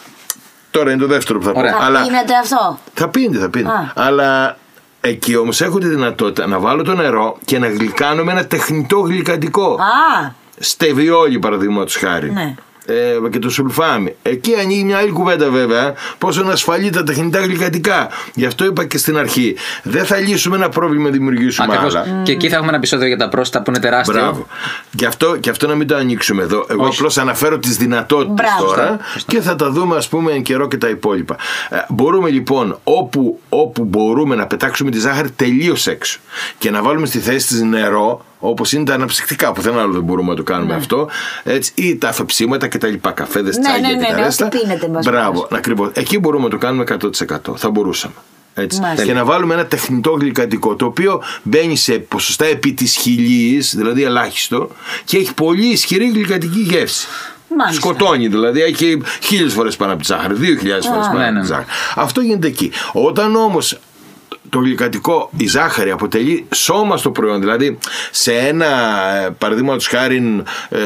τώρα 0.71 0.91
είναι 0.91 1.01
το 1.01 1.07
δεύτερο 1.07 1.39
που 1.39 1.45
θα 1.45 1.53
πω. 1.53 1.59
Ωραία. 1.59 1.73
Θα 1.77 1.85
Αλλά 1.85 2.03
πίνετε 2.03 2.33
αυτό; 2.43 2.79
θα 2.95 3.09
πίνει, 3.09 3.37
θα 3.37 3.51
πίνει. 3.51 3.69
Α. 3.69 3.93
Αλλά 3.95 4.57
εκεί 5.01 5.37
όμως 5.37 5.61
έχω 5.61 5.79
τη 5.79 5.87
δυνατότητα 5.89 6.47
να 6.47 6.59
βάλω 6.59 6.83
το 6.83 6.95
νερό 6.95 7.39
και 7.45 7.59
να 7.59 7.69
γλυκάνω 7.69 8.25
με 8.25 8.33
ένα 8.33 8.47
τεχνητό 8.47 8.99
γλυκαντικό. 8.99 9.73
Α, 9.73 10.31
Στεβιόλι 10.59 11.39
παραδείγματος 11.39 11.97
χάρη. 11.97 12.33
Ναι. 12.33 12.55
Ε, 12.89 13.29
και 13.31 13.39
το 13.39 13.51
σουλφάμι. 13.51 14.15
Εκεί 14.23 14.55
ανοίγει 14.55 14.85
μια 14.85 14.97
άλλη 14.97 15.11
κουβέντα 15.11 15.51
βέβαια, 15.51 15.95
πόσο 16.19 16.43
είναι 16.43 16.53
ασφαλή 16.53 16.91
τα 16.91 17.03
τεχνητά 17.03 17.41
γλυκαντικά. 17.41 18.09
Γι' 18.35 18.47
αυτό 18.47 18.65
είπα 18.65 18.85
και 18.85 18.99
στην 18.99 19.19
αρχή. 19.19 19.57
Δεν 19.83 20.05
θα 20.05 20.17
λύσουμε 20.17 20.57
ένα 20.57 20.69
πρόβλημα, 20.69 21.11
δημιουργήσουμε 21.11 21.73
Ακριβώς. 21.73 21.95
άλλα. 21.95 22.23
Και 22.23 22.33
εκεί 22.33 22.49
θα 22.49 22.55
έχουμε 22.55 22.69
ένα 22.69 22.77
επεισόδιο 22.77 23.07
για 23.07 23.17
τα 23.17 23.29
πρόστα 23.29 23.63
που 23.63 23.71
είναι 23.71 23.79
τεράστια. 23.79 24.21
Μπράβο. 24.21 24.47
Και 24.97 25.07
αυτό, 25.07 25.37
και 25.37 25.51
αυτό 25.51 25.67
να 25.67 25.75
μην 25.75 25.87
το 25.87 25.97
ανοίξουμε 25.97 26.43
εδώ. 26.43 26.67
Εγώ 26.69 26.87
απλώς 26.87 27.19
αναφέρω 27.19 27.59
τις 27.59 27.77
δυνατότητες 27.77 28.47
Μπράβο. 28.57 28.75
τώρα 28.75 28.99
και 29.27 29.41
θα 29.41 29.57
τα 29.57 29.71
δούμε, 29.71 29.97
ας 29.97 30.09
πούμε, 30.09 30.33
εν 30.33 30.43
καιρό 30.43 30.69
και 30.69 30.77
τα 30.77 30.89
υπόλοιπα. 30.89 31.37
Ε, 31.69 31.77
μπορούμε 31.89 32.31
λοιπόν 32.31 32.79
όπου, 32.85 33.41
όπου 33.49 33.85
μπορούμε 33.85 34.35
να 34.35 34.47
πετάξουμε 34.47 34.91
τη 34.91 34.99
ζάχαρη 34.99 35.31
τελείως 35.31 35.87
έξω 35.87 36.21
και 36.59 36.71
να 36.71 36.83
βάλουμε 36.83 37.07
στη 37.07 37.19
θέση 37.19 37.47
της 37.47 37.63
νερό, 37.63 38.25
όπως 38.39 38.73
είναι 38.73 38.85
τα 38.85 38.95
αναψυκτικά, 38.95 39.53
που 39.53 39.61
δεν 39.61 39.79
άλλο 39.79 39.93
δεν 39.93 40.03
μπορούμε 40.03 40.29
να 40.29 40.37
το 40.37 40.43
κάνουμε 40.43 40.75
αυτό, 40.75 41.09
έτσι, 41.45 41.73
ή 41.75 41.97
τα 41.97 42.09
αφεψίματα 42.09 42.69
και 42.69 42.79
τα 42.79 42.89
λοιπά, 42.89 43.11
καφέδες, 43.11 43.57
Ναι, 43.57 43.63
τσάγια 43.63 43.89
ναι, 43.89 43.95
και 43.95 44.01
ναι, 44.01 44.07
τα 44.07 44.15
ναι, 44.15 44.23
ρέστα. 44.23 44.47
ό,τι 44.47 44.59
πίνετε, 44.59 44.89
μας 44.89 45.05
Μπράβο, 45.05 45.49
ακριβώς. 45.51 45.91
Εκεί 45.93 46.19
μπορούμε 46.19 46.45
να 46.45 46.51
το 46.51 46.59
κάνουμε 46.59 46.85
100%. 46.89 47.57
Θα 47.57 47.71
μπορούσαμε. 47.71 48.15
Έτσι. 48.55 48.81
Μάλιστα. 48.81 49.05
Και 49.05 49.13
να 49.13 49.25
βάλουμε 49.25 49.55
ένα 49.55 49.67
τεχνητό 49.67 50.11
γλυκαντικό 50.11 50.77
το 50.77 50.85
οποίο 50.85 51.23
μπαίνει 51.43 51.77
σε 51.77 51.93
ποσοστά 51.93 52.45
επί 52.45 52.73
της 52.73 52.97
χιλιής, 52.97 53.75
δηλαδή 53.77 54.03
ελάχιστο, 54.03 54.71
και 55.05 55.17
έχει 55.17 55.35
πολύ 55.35 55.67
ισχυρή 55.67 56.09
γλυκαντική 56.09 56.61
γεύση. 56.61 57.07
Μάλιστα. 57.57 57.81
Σκοτώνει 57.81 58.29
δηλαδή, 58.29 58.63
έχει 58.63 59.03
χίλιες 59.23 59.53
φορές 59.53 59.77
πάνω 59.77 59.93
από 59.93 60.01
τη 60.01 60.07
ζάχαρη, 60.07 60.35
δύο 60.35 60.57
χιλιάδες 60.57 60.87
φορές 60.87 61.07
πάνω 61.07 61.19
ναι, 61.19 61.25
από 61.25 61.35
ναι. 61.35 61.41
τη 61.41 61.47
ζάχαρη. 61.47 61.67
Αυτό 61.95 62.21
γίνεται 62.21 62.47
εκεί. 62.47 62.71
Όταν 62.93 63.37
όμως 63.37 63.79
το 64.51 64.59
γλυκαντικό, 64.59 65.31
η 65.37 65.47
ζάχαρη 65.47 65.91
αποτελεί 65.91 66.47
σώμα 66.55 66.97
στο 66.97 67.11
προϊόν. 67.11 67.41
Δηλαδή, 67.41 67.79
σε 68.11 68.33
ένα 68.33 68.67
ε, 69.25 69.29
παραδείγματος 69.39 69.87
χάρη 69.87 70.43
ε, 70.69 70.79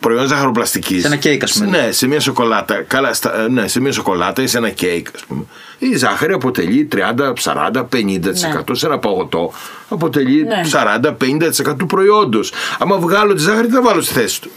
προϊόν 0.00 0.26
ζαχαροπλαστικής. 0.26 1.00
Σε 1.00 1.06
ένα 1.06 1.16
κέικ, 1.16 1.42
ας 1.42 1.52
πούμε. 1.52 1.66
Ναι, 1.66 1.92
σε 1.92 2.06
μια 2.06 2.20
σοκολάτα. 2.20 2.82
Καλά, 2.82 3.14
στα, 3.14 3.40
ε, 3.40 3.48
ναι, 3.48 3.68
σε 3.68 3.80
μια 3.80 3.92
σοκολάτα 3.92 4.42
ή 4.42 4.46
σε 4.46 4.58
ένα 4.58 4.70
κέικ, 4.70 5.06
ας 5.14 5.24
πούμε. 5.24 5.44
Η 5.78 5.96
ζάχαρη 5.96 6.32
αποτελεί 6.32 6.88
30, 6.92 7.32
40, 7.40 7.84
50%. 7.88 8.76
Σε 8.76 8.86
ένα 8.86 8.98
παγωτό 8.98 9.52
αποτελεί 9.88 10.44
Ναι. 10.44 10.60
40-50% 11.70 11.76
του 11.78 11.86
προϊόντος. 11.86 12.52
Άμα 12.78 12.98
βγάλω 12.98 13.34
τη 13.34 13.40
ζάχαρη, 13.40 13.66
τι 13.66 13.72
θα 13.72 13.82
βάλω 13.82 14.00
στη 14.00 14.12
θέση 14.14 14.40
του. 14.40 14.50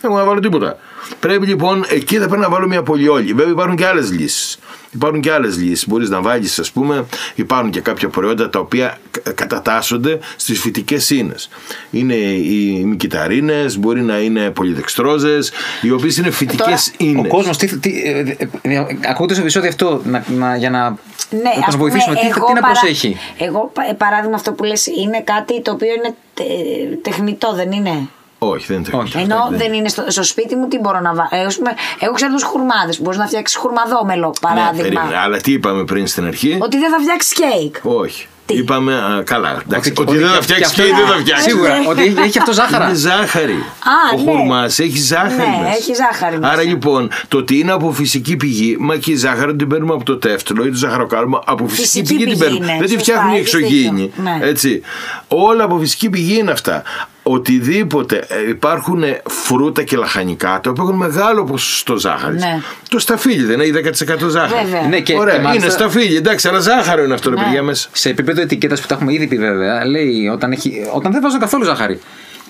Δεν 0.00 0.10
έχω 0.10 0.20
να 0.20 0.26
βάλω 0.26 0.40
τίποτα. 0.40 0.78
Πρέπει 1.20 1.46
λοιπόν 1.46 1.84
εκεί 1.88 2.16
θα 2.18 2.26
πρέπει 2.26 2.40
να 2.42 2.48
βάλω 2.48 2.66
μια 2.66 2.82
πολυόλη. 2.82 3.32
Βέβαια 3.32 3.52
υπάρχουν 3.52 3.76
και 3.76 3.86
άλλες 3.86 4.10
λύσεις. 4.12 4.58
Υπάρχουν 4.92 5.20
και 5.20 5.32
άλλες 5.32 5.56
λύσεις. 5.58 5.88
Μπορείς 5.88 6.08
να 6.08 6.20
βάλεις, 6.20 6.58
ας 6.58 6.70
πούμε, 6.70 7.04
υπάρχουν 7.34 7.70
και 7.70 7.80
κάποια 7.80 8.08
προϊόντα 8.08 8.50
τα 8.50 8.58
οποία 8.58 8.98
κα- 9.22 9.32
κατατάσσονται 9.32 10.18
στις 10.36 10.60
φυτικές 10.60 11.10
ίνες. 11.10 11.48
Είναι 11.90 12.14
οι 12.14 12.82
μικηταρίνε, 12.84 13.64
μπορεί 13.78 14.02
να 14.02 14.18
είναι 14.20 14.50
πολυδεξτρόζες, 14.50 15.52
οι 15.82 15.90
οποίες 15.90 16.16
είναι 16.16 16.30
φυτικές 16.30 16.64
Τώρα, 16.98 17.10
ίνες. 17.10 17.24
Ο 17.24 17.28
κόσμος, 17.28 17.56
τι, 17.56 17.78
τι, 17.78 18.02
ε, 18.04 18.18
ε, 18.18 18.48
ε, 18.62 18.78
ακούγοντα 19.08 19.34
το 19.34 19.40
επεισόδιο 19.40 19.68
αυτό, 19.68 20.00
να, 20.04 20.24
να, 20.28 20.56
για 20.56 20.70
να, 20.70 20.88
Ναι, 20.90 20.96
να 21.42 21.50
ας 21.66 21.70
τον 21.70 21.78
βοηθήσουμε, 21.78 22.14
πούμε, 22.14 22.28
τι, 22.32 22.34
εγώ 22.38 22.46
τι 22.46 22.52
να 22.52 22.60
παρα- 22.60 22.72
προσέχει; 22.80 23.16
Εγώ, 23.38 23.70
πα- 23.74 23.88
ε, 23.90 23.92
παράδειγμα, 23.92 24.34
αυτό 24.36 24.52
που 24.52 24.64
λες 24.64 24.86
είναι 24.86 25.20
κάτι 25.24 25.62
το 25.62 25.70
οποίο 25.72 25.88
είναι 25.94 26.14
τε- 26.34 27.02
τεχνητό, 27.02 27.52
δεν 27.54 27.72
είναι; 27.72 28.08
Όχι, 28.42 28.64
δεν 28.66 28.76
είναι 28.76 28.84
τεχνητό. 28.84 29.06
Όχι. 29.06 29.18
Ενώ 29.18 29.48
δεν 29.50 29.72
είναι 29.72 29.88
στο, 29.88 30.04
στο 30.08 30.22
σπίτι 30.22 30.56
μου, 30.56 30.68
τι 30.68 30.78
μπορώ 30.78 31.00
να 31.00 31.14
βάλω. 31.14 31.28
Εγώ, 31.30 31.46
ας 31.46 31.56
πούμε, 31.56 31.70
εγώ 31.98 32.12
ξέρω 32.12 32.32
τους 32.32 32.42
χουρμάδες 32.42 32.96
που 32.96 33.02
μπορείς 33.02 33.18
να 33.18 33.26
φτιάξεις 33.26 33.56
χουρμαδόμελο, 33.56 34.26
Ναι, 34.26 34.32
παράδειγμα. 34.54 34.82
περίμενε. 34.82 35.16
Αλλά 35.24 35.36
τι 35.36 35.52
είπαμε 35.52 35.84
πριν 35.84 36.06
στην 36.06 36.26
αρχή; 36.26 36.58
Ότι 36.60 36.78
δεν 36.78 36.90
θα 36.90 36.98
φτιάξεις 37.00 37.32
κέικ. 37.32 37.74
Όχι. 37.82 38.26
Τι; 38.46 38.56
Είπαμε, 38.56 38.94
α, 38.94 39.22
καλά. 39.24 39.62
Εντάξει, 39.66 39.90
Ότι- 39.90 40.00
ότι, 40.00 40.10
ότι 40.10 40.18
δεν 40.18 40.28
θα 40.28 40.36
και- 40.36 40.42
φτιάξεις 40.42 40.72
και 40.76 40.82
και 40.82 40.90
αυτό- 40.90 41.04
δεν 41.06 41.14
θα 41.14 41.20
φτιάξεις. 41.20 41.52
Σίγουρα. 41.52 41.72
ότι 41.88 42.02
έχει, 42.02 42.14
έχει 42.18 42.38
αυτό 42.38 42.52
ζάχαρα. 42.52 42.84
Είναι 42.84 42.94
ζάχαρη. 42.94 43.52
Α, 43.52 44.14
ο 44.14 44.16
ναι. 44.22 44.30
χουρμάς 44.32 44.78
έχει 44.78 44.98
ζάχαρη. 44.98 45.34
Ναι, 45.36 45.58
μέσα. 45.62 45.76
έχει 45.76 45.92
ζάχαρη 45.94 46.38
μέσα. 46.38 46.52
Άρα 46.52 46.62
λοιπόν, 46.62 47.10
το 47.28 47.38
ότι 47.38 47.58
είναι 47.58 47.72
από 47.72 47.92
φυσική 47.92 48.36
πηγή, 48.36 48.76
μα 48.80 48.96
και 48.96 49.10
η 49.10 49.16
ζάχαρη 49.16 49.56
την 49.56 49.68
παίρνουμε 49.68 49.92
από 49.94 50.04
το 50.04 50.16
τεύτλο 50.18 50.64
ή 50.64 50.70
το 50.70 50.76
ζαχαροκάλμα, 50.76 51.42
από 51.44 51.68
φυσική, 51.68 51.82
Φυσική 51.86 52.02
πηγή, 52.14 52.18
την 52.18 52.28
πηγή 52.28 52.38
παίρνουμε. 52.42 52.64
είναι, 52.64 52.72
Δεν 52.78 52.86
τη 52.86 52.92
σωστά, 52.92 53.02
φτιάχνουν 53.12 53.34
οι 53.34 53.38
έχεις 53.38 53.54
εξωγήινοι. 53.54 54.00
δίκιο. 54.00 54.22
Ναι. 54.22 54.38
Έτσι. 54.46 54.82
Όλα 55.28 55.64
από 55.64 55.78
φυσική 55.78 56.10
πηγή 56.10 56.38
είναι 56.38 56.50
αυτά. 56.50 56.82
Οτιδήποτε 57.22 58.16
ε, 58.28 58.48
υπάρχουν 58.48 59.02
φρούτα 59.26 59.82
και 59.82 59.96
λαχανικά, 59.96 60.60
τα 60.62 60.70
οποία 60.70 60.82
έχουν 60.82 60.94
μεγάλο 60.96 61.44
ποσοστό 61.44 61.96
ζάχαρης. 61.96 62.42
Ναι. 62.42 62.58
Το 62.88 62.98
σταφύλι 62.98 63.44
δεν 63.44 63.60
έχει 63.60 63.70
10% 63.70 64.28
ζάχαρη. 64.28 64.64
Βέβαια. 64.64 64.88
Ναι, 64.88 65.00
και- 65.00 65.16
Ωραία, 65.16 65.34
και 65.36 65.40
μάλιστα- 65.40 65.66
είναι 65.66 65.74
σταφύλι, 65.74 66.16
εντάξει, 66.16 66.48
αλλά 66.48 66.58
ζάχαρο 66.58 67.04
είναι 67.04 67.14
αυτό, 67.14 67.30
ρε 67.30 67.36
Ναι. 67.36 67.42
παιδιά 67.42 67.62
μέσα. 67.62 67.88
Σε 67.92 68.08
επίπεδο 68.08 68.40
ετικέτας 68.40 68.80
που 68.80 68.86
τα 68.86 68.94
έχουμε 68.94 69.12
ήδη 69.12 69.26
πει 69.26 69.36
βέβαια, 69.36 69.86
λέει 69.86 70.28
όταν, 70.32 70.52
έχει, 70.52 70.72
όταν 70.94 71.12
δεν 71.12 71.20
βάζω 71.22 71.38
καθόλου 71.38 71.64
ζάχαρη. 71.64 72.00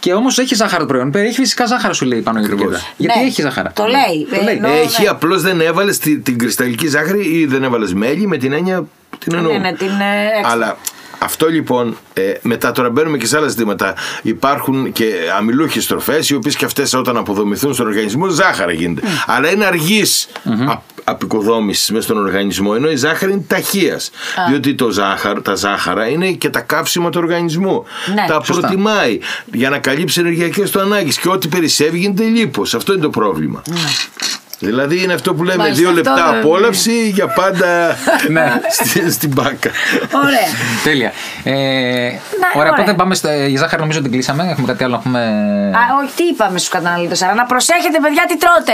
Και 0.00 0.12
όμως 0.12 0.38
έχει 0.38 0.54
ζάχαρο 0.54 0.80
το 0.82 0.86
προϊόν. 0.86 1.10
Έχει 1.14 1.34
φυσικά 1.40 1.66
ζάχαρο 1.66 1.92
σου 1.94 2.04
λέει 2.04 2.20
πάνω 2.20 2.38
η 2.40 2.42
Ακριβώς. 2.44 2.62
ετικέτα. 2.64 2.84
Γιατί 2.96 3.18
Ναι, 3.18 3.24
έχει 3.26 3.42
ζάχαρα; 3.42 3.72
το 3.74 3.84
λέει. 3.84 4.26
Το 4.38 4.42
λέει. 4.44 4.54
Ενώ- 4.56 4.68
Έχει 4.68 5.02
ναι. 5.02 5.08
απλώς 5.08 5.42
δεν 5.42 5.60
έβαλες 5.60 5.98
την 5.98 6.38
κρυσταλλική 6.38 6.88
ζάχαρη 6.88 7.38
ή 7.38 7.46
δεν 7.46 7.62
έβαλες 7.62 7.94
μέλι 7.94 8.26
με 8.26 8.36
την 8.36 8.52
έννοια 8.52 8.84
την 9.18 9.34
εννοώ. 9.34 9.52
Ναι, 9.52 9.58
ναι, 9.58 9.72
την, 9.72 9.86
ε, 9.88 10.38
έξω. 10.38 10.52
Αλλά 10.52 10.76
αυτό 11.22 11.48
λοιπόν, 11.48 11.96
ε, 12.14 12.32
μετά 12.42 12.72
τώρα 12.72 12.90
μπαίνουμε 12.90 13.18
και 13.18 13.26
σε 13.26 13.36
άλλα 13.36 13.48
ζητήματα. 13.48 13.94
Υπάρχουν 14.22 14.92
και 14.92 15.12
αμυλούχε 15.38 15.80
τροφέ, 15.80 16.22
οι 16.28 16.34
οποίες 16.34 16.56
και 16.56 16.64
αυτές 16.64 16.94
όταν 16.94 17.16
αποδομηθούν 17.16 17.74
στον 17.74 17.86
οργανισμό, 17.86 18.28
ζάχαρα 18.28 18.72
γίνεται. 18.72 19.06
Αλλά 19.26 19.50
είναι 19.50 19.64
αργής 19.64 20.28
απεικοδόμησης 21.04 21.90
μέσα 21.90 22.02
στον 22.02 22.18
οργανισμό, 22.18 22.72
ενώ 22.76 22.90
η 22.90 22.96
ζάχαρη 22.96 23.32
είναι 23.32 23.44
ταχείας. 23.46 24.10
Διότι 24.48 24.74
το 24.74 24.90
ζάχαρο, 24.90 25.42
τα 25.42 25.54
ζάχαρα 25.54 26.08
είναι 26.08 26.30
και 26.30 26.50
τα 26.50 26.60
καύσιμα 26.60 27.10
του 27.10 27.20
οργανισμού. 27.22 27.84
Ναι. 28.14 28.24
τα 28.28 28.40
Σωστά. 28.44 28.60
προτιμάει 28.60 29.18
για 29.52 29.70
να 29.70 29.78
καλύψει 29.78 30.20
ενεργειακές 30.20 30.70
του 30.70 30.80
ανάγκες 30.80 31.18
και 31.18 31.28
ό,τι 31.28 31.48
περισσεύει 31.48 31.98
γίνεται 31.98 32.24
λίπος. 32.24 32.74
Αυτό 32.74 32.92
είναι 32.92 33.02
το 33.02 33.10
πρόβλημα. 33.10 33.62
Δηλαδή 34.62 35.02
είναι 35.02 35.12
αυτό 35.12 35.34
που 35.34 35.44
λέμε 35.44 35.56
Μάλιστα, 35.56 35.80
δύο 35.80 35.88
αυτό 35.90 36.02
λεπτά 36.02 36.30
δεν- 36.30 36.38
απόλαυση 36.40 37.08
για 37.08 37.26
πάντα 37.26 37.96
Ναι. 38.28 38.60
στη- 38.70 39.10
στην 39.12 39.30
μπάκα. 39.34 39.70
Ωραία. 40.24 40.46
Τέλεια. 40.84 41.12
Ε, 41.44 41.52
ωραία, 41.52 42.18
ωραία. 42.54 42.70
οπότε 42.72 42.94
πάμε 42.94 43.14
στα 43.14 43.34
η 43.46 43.56
ζάχαρη, 43.56 43.80
νομίζω 43.80 44.00
την 44.02 44.10
κλείσαμε. 44.10 44.48
Έχουμε 44.50 44.66
κάτι 44.66 44.84
άλλο 44.84 44.92
να 44.94 45.00
πούμε; 45.00 45.18
Α, 45.74 46.02
όχι, 46.04 46.12
τι 46.16 46.22
είπαμε 46.24 46.58
στους 46.58 46.70
καταναλωτές. 46.70 47.22
Αλλά 47.22 47.34
να 47.34 47.44
προσέχετε, 47.44 47.98
παιδιά, 48.02 48.24
τι 48.28 48.36
τρώτε. 48.38 48.72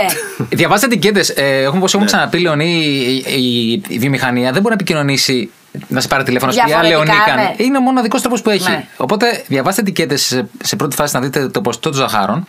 Διαβάστε 0.59 0.85
ετικέτε. 0.85 1.19
Ε, 1.35 1.61
έχουμε, 1.61 1.77
όπως 1.77 1.93
Ναι. 1.93 1.99
έχουμε 1.99 2.05
ξαναπεί, 2.05 2.39
Λεωνί, 2.39 2.71
η, 2.75 3.25
η, 3.35 3.71
η 3.87 3.97
βιομηχανία 3.99 4.43
δεν 4.51 4.61
μπορεί 4.61 4.67
να 4.75 4.81
επικοινωνήσει. 4.81 5.51
Να 5.87 6.01
σε 6.01 6.07
πάρει 6.07 6.23
τηλέφωνο 6.23 6.51
να 6.51 6.57
σου 6.57 6.65
πει 6.67 6.73
Α, 6.73 6.79
Διαφορετικά, 6.79 7.13
Λεωνί, 7.15 7.23
κάνε». 7.25 7.41
ναι. 7.57 7.63
Είναι 7.63 7.77
ο 7.77 7.81
μοναδικό 7.81 8.19
τρόπος 8.19 8.41
που 8.41 8.49
έχει. 8.49 8.69
Ναι. 8.69 8.85
Οπότε 8.97 9.43
διαβάστε 9.47 9.81
ετικέτε 9.81 10.15
σε, 10.15 10.47
σε 10.63 10.75
πρώτη 10.75 10.95
φάση 10.95 11.15
να 11.15 11.21
δείτε 11.21 11.47
το 11.49 11.61
ποσοστό 11.61 11.89
των 11.89 11.99
ζαχάρων. 11.99 12.47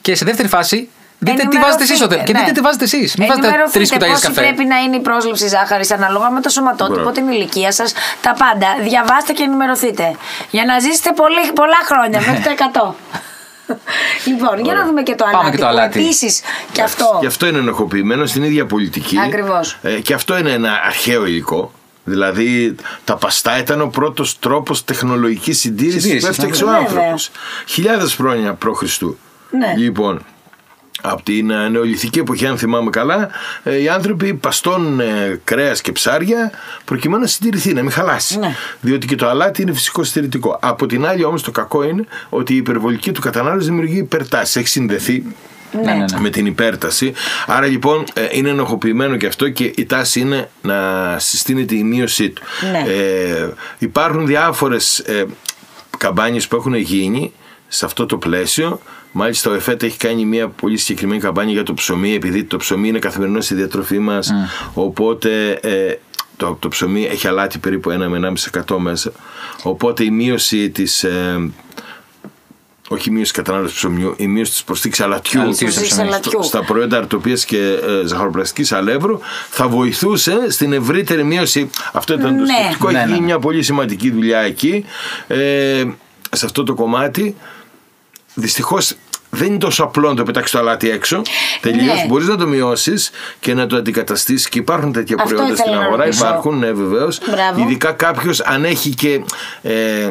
Και 0.00 0.14
σε 0.14 0.24
δεύτερη 0.24 0.48
φάση 0.48 0.88
δείτε 1.18 1.46
τι 1.48 1.58
βάζετε 1.58 1.82
εσείς. 1.82 2.00
Ενημερωθείτε, 2.00 2.22
Και 2.26 2.32
ναι. 2.32 2.38
δείτε 2.38 2.52
τι 2.52 2.60
βάζετε 2.60 2.84
εσείς. 2.84 3.16
Μην 3.16 3.28
βάζετε 3.28 3.46
Ενημερωθείτε 3.46 3.78
τρει 3.84 3.88
κουταλιέ 3.92 4.14
πόση 4.14 4.26
καφέ. 4.26 4.40
πρέπει 4.40 4.64
να 4.64 4.76
είναι 4.78 4.96
η 4.96 5.00
πρόσληψη 5.00 5.48
ζάχαρης 5.48 5.90
ανάλογα 5.90 6.30
με 6.30 6.40
το 6.40 6.48
σωματότυπο, 6.48 6.94
Μπράβο. 6.94 7.10
την 7.10 7.28
ηλικία 7.28 7.72
σας, 7.72 7.92
τα 8.20 8.32
πάντα. 8.42 8.66
Διαβάστε 8.88 9.32
και 9.32 9.42
ενημερωθείτε. 9.42 10.16
Για 10.50 10.64
να 10.64 10.78
ζήσετε 10.78 11.10
πολύ, 11.20 11.52
πολλά 11.54 11.80
χρόνια, 11.90 12.18
μέχρι 12.26 12.42
το 12.42 12.50
100. 12.50 12.94
λοιπόν, 14.30 14.60
για 14.64 14.74
να 14.74 14.84
δούμε 14.86 15.02
και 15.02 15.14
το 15.14 15.24
Πάμε 15.24 15.36
αλάτι. 15.38 15.56
και 15.56 15.62
το 15.62 15.68
αλάτι. 15.68 15.98
Επίσης, 16.00 16.40
και 16.72 16.82
αυτό. 16.82 17.16
Και 17.20 17.26
αυτό 17.26 17.46
είναι 17.46 17.58
ενοχοποιημένο 17.58 18.26
στην 18.26 18.42
ίδια 18.42 18.66
πολιτική. 18.66 19.18
Ακριβώς. 19.24 19.76
Ε, 19.82 19.90
και 20.00 20.14
αυτό 20.14 20.38
είναι 20.38 20.50
ένα 20.52 20.80
αρχαίο 20.86 21.26
υλικό. 21.26 21.72
Δηλαδή 22.04 22.74
τα 23.04 23.16
παστά 23.16 23.58
ήταν 23.58 23.80
ο 23.80 23.86
πρώτος 23.86 24.38
τρόπος 24.38 24.84
τεχνολογικής 24.84 25.58
συντήρησης 25.60 25.94
που 25.96 26.00
Συντήρησης, 26.00 26.28
έφτιαξε 26.28 26.64
ναι. 26.64 26.70
ο 26.70 26.72
Βέβαια. 26.72 26.86
άνθρωπο. 27.10 27.16
Χιλιάδες 27.66 28.14
χρόνια 28.14 28.54
π.Χ. 28.54 28.82
Ναι. 29.50 29.74
Λοιπόν, 29.76 30.24
από 31.00 31.22
την 31.22 31.50
ε, 31.50 31.68
νεολιθική 31.68 32.18
εποχή, 32.18 32.46
αν 32.46 32.58
θυμάμαι 32.58 32.90
καλά, 32.90 33.28
ε, 33.62 33.82
οι 33.82 33.88
άνθρωποι 33.88 34.34
παστών 34.34 35.00
ε, 35.00 35.40
κρέας 35.44 35.80
και 35.80 35.92
ψάρια 35.92 36.50
προκειμένου 36.84 37.20
να 37.20 37.26
συντηρηθεί, 37.26 37.72
να 37.72 37.82
μην 37.82 37.90
χαλάσει. 37.90 38.38
Ναι. 38.38 38.54
Διότι 38.80 39.06
και 39.06 39.14
το 39.14 39.28
αλάτι 39.28 39.62
είναι 39.62 39.72
φυσικό 39.72 40.04
συντηρητικό. 40.04 40.58
Από 40.62 40.86
την 40.86 41.06
άλλη, 41.06 41.24
όμως, 41.24 41.42
το 41.42 41.50
κακό 41.50 41.82
είναι 41.82 42.04
ότι 42.28 42.52
η 42.54 42.56
υπερβολική 42.56 43.12
του 43.12 43.20
κατανάλωση 43.20 43.66
δημιουργεί 43.66 43.98
υπερτάσεις. 43.98 44.56
Έχει 44.56 44.68
συνδεθεί 44.68 45.24
Ναι, 45.72 45.80
ναι, 45.80 45.94
ναι. 45.94 46.20
με 46.20 46.30
την 46.30 46.46
υπέρταση. 46.46 47.12
Άρα 47.46 47.66
λοιπόν 47.66 48.04
ε, 48.14 48.26
είναι 48.30 48.48
ενοχοποιημένο 48.48 49.16
και 49.16 49.26
αυτό 49.26 49.48
και 49.48 49.72
η 49.76 49.86
τάση 49.86 50.20
είναι 50.20 50.50
να 50.62 51.16
συστήνεται 51.18 51.74
η 51.74 51.82
μείωσή 51.82 52.30
του. 52.30 52.42
Ναι. 52.70 52.92
Ε, 52.92 53.48
υπάρχουν 53.78 54.26
διάφορες 54.26 54.98
ε, 54.98 55.24
καμπάνιες 55.98 56.48
που 56.48 56.56
έχουν 56.56 56.74
γίνει 56.74 57.32
σε 57.68 57.84
αυτό 57.84 58.06
το 58.06 58.16
πλαίσιο. 58.16 58.80
Μάλιστα 59.20 59.50
ο 59.50 59.54
ΕΦΕΤ 59.54 59.82
έχει 59.82 59.96
κάνει 59.96 60.24
μια 60.24 60.48
πολύ 60.48 60.76
συγκεκριμένη 60.76 61.20
καμπάνια 61.20 61.52
για 61.52 61.62
το 61.62 61.74
ψωμί 61.74 62.14
επειδή 62.14 62.44
το 62.44 62.56
ψωμί 62.56 62.88
είναι 62.88 62.98
καθημερινό 62.98 63.40
στη 63.40 63.54
διατροφή 63.54 63.98
μας 63.98 64.32
οπότε 64.74 65.50
ε, 65.52 65.94
το, 66.36 66.56
το 66.60 66.68
ψωμί 66.68 67.04
έχει 67.04 67.26
αλάτι 67.28 67.58
περίπου 67.58 67.90
1 67.90 67.94
με 68.08 68.32
1,5% 68.52 68.76
μέσα 68.78 69.12
οπότε 69.62 70.04
η 70.04 70.10
μείωση 70.10 70.70
της 70.70 71.04
ε, 71.04 71.50
όχι 72.88 73.08
η 73.08 73.12
μείωση 73.12 73.32
κατανάλωσης 73.32 73.76
ψωμιού, 73.76 74.14
η 74.16 74.26
μείωση 74.26 74.50
της 74.50 74.64
προσθήκης 74.64 75.00
αλατιού, 75.00 75.40
Αλατιού 75.40 75.70
στο 75.70 75.80
ψωμί. 75.82 76.10
στο- 76.12 76.42
στα 76.42 76.64
προϊόντα 76.64 76.98
αρτοπίας 76.98 77.44
και 77.44 77.58
ε, 78.02 78.06
ζαχαροπλαστικής 78.06 78.72
αλεύρου 78.72 79.18
θα 79.50 79.68
βοηθούσε 79.68 80.50
στην 80.50 80.72
ευρύτερη 80.72 81.24
μείωση. 81.24 81.70
Αυτό 81.92 82.12
ήταν 82.14 82.36
το 82.36 82.42
Ναι. 82.42 82.52
σκεπτικό. 82.60 82.90
Ναι, 82.90 82.98
Έχει 82.98 83.08
ναι. 83.08 83.14
γίνει 83.14 83.24
μια 83.26 83.38
πολύ 83.38 83.62
σημαντική 83.62 84.10
δουλειά 84.10 84.38
εκεί. 84.38 84.84
Ε, 85.26 85.84
σε 86.32 86.44
αυτό 86.46 86.62
το 86.62 86.74
κομμάτι. 86.74 87.36
Δυστυχώς 88.34 88.94
δεν 89.30 89.48
είναι 89.48 89.58
τόσο 89.58 89.82
απλό 89.84 90.08
να 90.08 90.14
το 90.14 90.22
πετάξεις 90.22 90.52
το 90.52 90.58
αλάτι 90.58 90.90
έξω. 90.90 91.22
Τελείως. 91.60 91.94
Ναι. 91.94 92.04
Μπορείς 92.08 92.26
να 92.28 92.36
το 92.36 92.46
μειώσεις 92.46 93.10
και 93.40 93.54
να 93.54 93.66
το 93.66 93.76
αντικαταστήσεις. 93.76 94.48
Και 94.48 94.58
υπάρχουν 94.58 94.92
τέτοια 94.92 95.16
Αυτό 95.18 95.28
προϊόντα 95.34 95.54
στην 95.56 95.64
ήθελα 95.66 95.80
να 95.80 95.86
αγορά. 95.86 96.04
ρωτήσω. 96.04 96.26
Υπάρχουν, 96.26 96.58
ναι, 96.58 96.72
βεβαίως. 96.72 97.20
Μπράβο. 97.30 97.60
Ειδικά 97.60 97.92
κάποιος 97.92 98.40
αν 98.40 98.64
έχει 98.64 98.90
και 98.94 99.20
ε, 99.62 100.10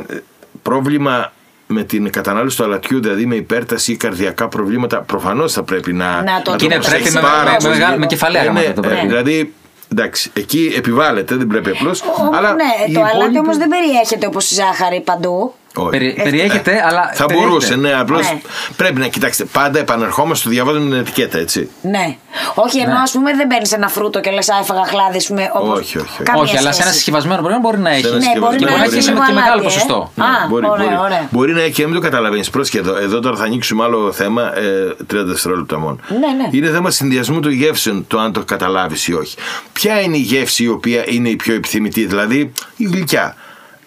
πρόβλημα 0.62 1.32
με 1.68 1.84
την 1.84 2.10
κατανάλωση 2.12 2.58
του 2.58 2.64
αλατιού, 2.64 3.02
δηλαδή 3.02 3.26
με 3.26 3.36
υπέρταση 3.36 3.92
ή 3.92 3.96
καρδιακά 3.98 4.48
προβλήματα, 4.48 5.02
προφανώς 5.02 5.54
θα 5.54 5.64
πρέπει 5.64 5.94
να, 5.94 6.22
Να 6.24 6.42
το 6.44 6.56
Και 6.56 6.66
είναι 6.66 6.74
προσέξεις 6.74 7.12
πρέπει 7.12 7.26
με- 7.26 7.32
πάρα 7.32 7.52
με- 7.52 7.58
πολύ. 7.70 7.78
με- 7.78 7.98
με 7.98 8.06
κεφαλαία 8.06 8.42
Ε, 8.42 8.46
ναι, 8.46 8.52
γράμματα 8.60 8.82
το 8.82 8.88
ε, 8.88 8.92
πρέπει. 8.92 9.08
Δηλαδή, 9.08 9.54
εντάξει, 9.92 10.32
εκεί 10.34 10.74
επιβάλλεται, 10.78 11.36
δεν 11.36 11.48
πρέπει 11.48 11.70
απλώς. 11.70 12.02
Ο- 12.02 12.06
Αλλά 12.34 12.54
ναι, 12.54 12.64
οι 12.90 12.94
το 12.94 13.00
αλάτι 13.00 13.16
υπόλοιποι- 13.18 13.40
όμως 13.40 13.58
δεν 13.58 13.70
περιέχεται 13.70 14.26
όπως 14.26 14.52
η 14.52 14.54
ζάχαρη 14.54 15.02
παντού. 15.02 15.54
Όχι. 15.78 15.90
Περι- 15.90 16.24
περιέχεται, 16.24 16.84
αλλά. 16.88 17.12
Θα 17.14 17.26
περιέχεται. 17.26 17.50
μπορούσε, 17.50 17.76
ναι, 17.76 17.94
απλώς 18.00 18.22
Ναι. 18.32 18.40
πρέπει 18.76 19.00
να 19.00 19.08
κοιτάξετε. 19.08 19.50
Πάντα 19.52 19.80
επανερχόμαστε 19.80 20.36
στο 20.42 20.50
διαβάζουμε 20.50 20.90
την 20.90 21.00
ετικέτα, 21.00 21.38
έτσι. 21.38 21.70
Ναι. 21.82 22.16
Όχι, 22.56 22.80
ενώ 22.80 22.96
ας 23.04 23.12
πούμε 23.12 23.34
δεν 23.36 23.48
παίρνεις 23.48 23.72
ένα 23.72 23.88
φρούτο 23.88 24.20
και 24.20 24.32
λες, 24.32 24.50
Α, 24.50 24.58
έφαγα 24.62 24.86
χλάδι, 24.86 25.18
ας 25.18 25.28
πούμε. 25.28 25.52
Όπως... 25.54 25.80
Όχι, 25.80 25.98
όχι, 25.98 26.08
όχι. 26.12 26.24
Καμία 26.24 26.42
Όχι, 26.42 26.58
αλλά 26.58 26.62
σε 26.62 26.68
ένα 26.68 26.76
σχέση. 26.82 26.94
συσκευασμένο 26.96 27.42
προϊόν 27.42 27.60
μπορεί 27.62 27.78
να 27.78 27.90
έχει. 27.90 28.02
Σε 28.02 28.08
ένα 28.08 28.18
Ναι, 28.18 28.40
μπορεί 28.40 28.56
Και 28.58 28.66
να 28.66 28.70
μπορεί 28.72 28.80
να 28.80 28.86
έχεις 28.86 28.94
έχεις 28.96 29.08
λίγο 29.10 29.26
και 29.28 29.34
μεγάλο 29.34 29.52
αλάτι, 29.52 29.66
ε. 29.66 29.70
ποσοστό. 29.70 30.12
Α, 30.18 30.26
ωραία, 30.52 30.70
μπορεί. 30.70 30.84
ωραία. 31.06 31.28
Μπορεί 31.32 31.54
να 31.54 31.62
έχει 31.62 31.72
και 31.72 31.82
να 31.82 31.88
μην 31.88 31.98
το 31.98 32.04
καταλαβαίνεις. 32.04 32.50
Πρόσεχε 32.50 32.78
εδώ. 32.80 32.96
Εδώ 32.96 33.20
τώρα 33.20 33.36
θα 33.38 33.44
ανοίξουμε 33.44 33.84
άλλο 33.84 34.12
θέμα. 34.12 34.58
Ε, 34.58 34.96
30 35.14 35.26
δευτερόλεπτα 35.26 35.80
μόνο. 35.80 35.98
Ναι, 36.10 36.18
ναι. 36.18 36.50
Είναι 36.58 36.70
θέμα 36.70 36.92
συνδυασμού 36.92 37.40
των 37.40 37.52
γεύσεων, 37.52 38.06
το 38.08 38.20
αν 38.20 38.32
το 38.34 38.44
καταλάβεις 38.44 39.08
ή 39.08 39.14
όχι. 39.14 39.36
Ποια 39.74 40.02
είναι 40.02 40.18
η 40.18 40.20
γεύση 40.20 40.64
η 40.64 40.68
οποία 40.68 41.04
είναι 41.08 41.30
η 41.30 41.36
πιο 41.36 41.54
επιθυμητή, 41.54 42.06
δηλαδή 42.06 42.52
η 42.78 42.84
γλυκιά. 42.84 43.36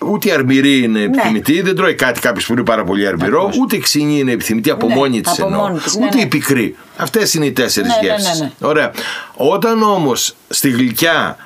Ούτε 0.07 0.29
η 0.29 0.33
αρμυρή 0.33 0.69
Ναι. 0.79 0.85
είναι 0.85 1.01
επιθυμητή, 1.03 1.61
δεν 1.63 1.75
τρώει 1.77 1.95
κάτι 1.95 2.21
κάποιος 2.21 2.47
που 2.47 2.53
είναι 2.53 2.63
πάρα 2.63 2.85
πολύ 2.85 3.07
αρμυρό, 3.07 3.51
ούτε 3.61 3.77
η 3.77 3.79
ξινή 3.79 4.19
είναι 4.19 4.33
επιθυμητή 4.33 4.71
από 4.71 4.87
Ναι, 4.87 4.95
μόνη 4.95 5.21
της 5.21 5.33
από 5.33 5.47
εννοώ. 5.47 5.61
μόνη 5.61 5.79
της, 5.79 5.97
ναι, 5.97 6.07
ούτε 6.07 6.17
ναι. 6.17 6.23
η 6.23 6.27
πικρή. 6.27 6.77
Αυτές 6.97 7.35
είναι 7.35 7.45
οι 7.47 7.53
τέσσερις 7.53 7.91
Ναι, 8.03 8.09
ναι, 8.09 8.15
ναι, 8.15 8.23
γεύσει. 8.23 8.43
ναι. 8.43 8.51
Ωραία. 8.69 8.91
Όταν 9.35 9.83
όμως 9.83 10.35
στη 10.49 10.71
γλυκιά 10.71 11.37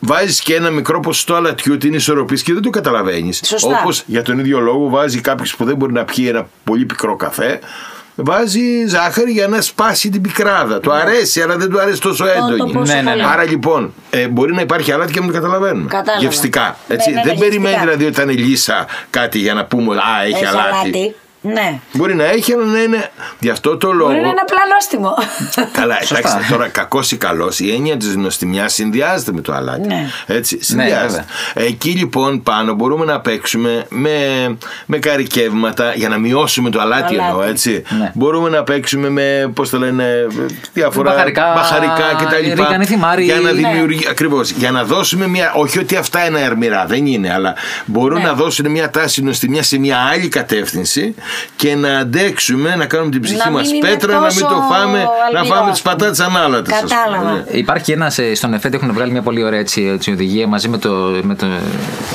βάζεις 0.00 0.40
και 0.40 0.54
ένα 0.54 0.70
μικρό 0.70 1.00
ποσοστό 1.00 1.34
αλατιού, 1.34 1.76
την 1.78 1.94
ισορροπείς 1.94 2.42
και 2.42 2.52
δεν 2.52 2.62
το 2.62 2.70
καταλαβαίνεις. 2.70 3.40
Σωστά. 3.44 3.78
Όπως 3.80 4.02
για 4.06 4.22
τον 4.22 4.38
ίδιο 4.38 4.60
λόγο 4.60 4.88
βάζει 4.88 5.20
κάποιος 5.20 5.56
που 5.56 5.64
δεν 5.64 5.76
μπορεί 5.76 5.92
να 5.92 6.04
πιει 6.04 6.26
ένα 6.28 6.48
πολύ 6.64 6.84
πικρό 6.84 7.16
καφέ. 7.16 7.58
Βάζει 8.14 8.86
ζάχαρη 8.86 9.30
για 9.32 9.48
να 9.48 9.60
σπάσει 9.60 10.08
την 10.10 10.20
πικράδα. 10.20 10.80
Του 10.80 10.92
αρέσει, 10.92 11.40
αλλά 11.40 11.56
δεν 11.56 11.70
του 11.70 11.80
αρέσει 11.80 12.00
τόσο 12.00 12.24
έντονη. 12.26 12.56
το 12.56 12.64
πόσο 12.66 12.92
Ναι, 12.92 13.00
ναι, 13.00 13.02
ναι. 13.02 13.10
πολύ. 13.10 13.24
Άρα 13.32 13.42
λοιπόν, 13.42 13.94
ε, 14.10 14.28
μπορεί 14.28 14.54
να 14.54 14.60
υπάρχει 14.60 14.92
αλάτι 14.92 15.12
και 15.12 15.18
να 15.18 15.24
μην 15.24 15.34
το 15.34 15.40
καταλαβαίνουμε. 15.40 15.88
Κατάλαβα. 15.88 16.22
Γευστικά. 16.24 16.76
Έτσι. 16.88 17.10
Ναι, 17.10 17.14
ναι, 17.16 17.22
ναι, 17.22 17.28
δεν 17.30 17.38
περιμένει 17.38 17.60
γευστικά. 17.68 17.80
δηλαδή 17.80 18.04
ότι 18.04 18.14
θα 18.14 18.22
είναι 18.22 18.32
λύσα 18.32 18.86
κάτι 19.10 19.38
για 19.38 19.54
να 19.54 19.64
πούμε 19.64 19.94
Α, 19.96 20.00
έχει, 20.24 20.34
Έχει 20.34 20.46
αλάτι. 20.46 20.68
αλάτι. 20.82 21.14
Ναι. 21.44 21.78
Μπορεί 21.92 22.14
να 22.14 22.24
έχει, 22.24 22.52
αλλά 22.52 22.64
να 22.64 22.82
είναι. 22.82 23.10
Γι' 23.38 23.50
αυτό 23.50 23.76
το 23.76 23.92
λόγο. 23.92 24.10
Μπορεί 24.10 24.20
να 24.22 24.28
είναι 24.28 24.40
απλά 24.42 24.58
νόστιμο. 24.74 25.14
Καλά, 25.72 25.96
Σωστά. 26.04 26.18
εντάξει, 26.18 26.50
τώρα 26.50 26.68
κακός 26.68 27.12
ή 27.12 27.16
καλός, 27.16 27.60
η 27.60 27.72
έννοια 27.74 27.96
της 27.96 28.16
νοστιμιά 28.16 28.68
συνδυάζεται 28.68 29.32
με 29.32 29.40
το 29.40 29.52
αλάτι. 29.52 29.86
Ναι. 29.86 30.06
Έτσι, 30.26 30.58
συνδυάζεται. 30.62 31.24
Εκεί 31.54 31.90
λοιπόν 31.90 32.42
πάνω 32.42 32.74
μπορούμε 32.74 33.04
να 33.04 33.20
παίξουμε 33.20 33.84
με, 33.88 34.10
με 34.86 34.98
καρικεύματα 34.98 35.92
για 35.94 36.08
να 36.08 36.18
μειώσουμε 36.18 36.70
το 36.70 36.80
αλάτι, 36.80 37.14
Αλάτι. 37.14 37.28
εννοώ, 37.30 37.42
έτσι. 37.42 37.82
Ναι. 37.98 38.10
Μπορούμε 38.14 38.48
να 38.48 38.62
παίξουμε 38.62 39.08
με, 39.08 39.50
πώς 39.54 39.70
το 39.70 39.78
λένε, 39.78 40.26
διάφορα 40.72 41.10
Μπαχαρικά, 41.12 41.52
μπαχαρικά 41.54 42.24
κτλ. 42.24 42.50
ρίγανη 42.54 42.84
θυμάρι. 42.84 43.24
Για 43.24 43.34
να 43.34 43.52
Ναι. 43.52 43.68
δημιουργεί, 43.68 44.06
ακριβώς, 44.10 44.50
για 44.50 44.70
να 44.70 44.84
δώσουμε 44.84 45.26
μια, 45.26 45.52
όχι 45.54 45.78
ότι 45.78 45.96
αυτά 45.96 46.26
είναι 46.26 46.40
αρμυρά, 46.40 46.84
δεν 46.86 47.06
είναι, 47.06 47.32
αλλά 47.32 47.54
μπορούν 47.84 48.18
Ναι. 48.18 48.24
να 48.26 48.32
δώσουν 48.34 48.70
μια 48.70 48.90
τάση 48.90 49.22
νοστιμιά 49.22 49.62
σε 49.62 49.78
μια 49.78 49.98
άλλη 50.12 50.28
κατεύθυνση 50.28 51.14
και 51.56 51.74
να 51.74 51.98
αντέξουμε 51.98 52.76
να 52.76 52.86
κάνουμε 52.86 53.10
την 53.10 53.20
ψυχή 53.22 53.38
Να 53.44 53.50
μας 53.50 53.66
μην 53.66 53.74
είναι 53.76 53.88
πέτρα, 53.88 54.12
να 54.14 54.20
μην 54.20 54.28
τόσο 54.28 54.46
το 54.46 54.66
φάμε, 54.70 54.98
να 54.98 55.38
αλμυρός, 55.38 55.48
φάμε 55.56 55.66
ας 55.70 55.72
τις 55.72 55.82
πατάτες 55.82 56.20
ανάλατες. 56.20 56.74
Κατάλαβα. 56.80 57.44
Υπάρχει 57.50 57.92
ένας 57.92 58.18
στον 58.34 58.54
ΕΦΕΤ 58.54 58.74
έχουν 58.74 58.92
βγάλει 58.92 59.10
μια 59.12 59.22
πολύ 59.22 59.42
ωραία 59.44 59.58
έτσι, 59.60 59.90
έτσι, 59.94 60.10
οδηγία 60.12 60.46
μαζί 60.46 60.68
με, 60.68 60.78
το, 60.78 60.90
με, 61.22 61.34
το, 61.34 61.46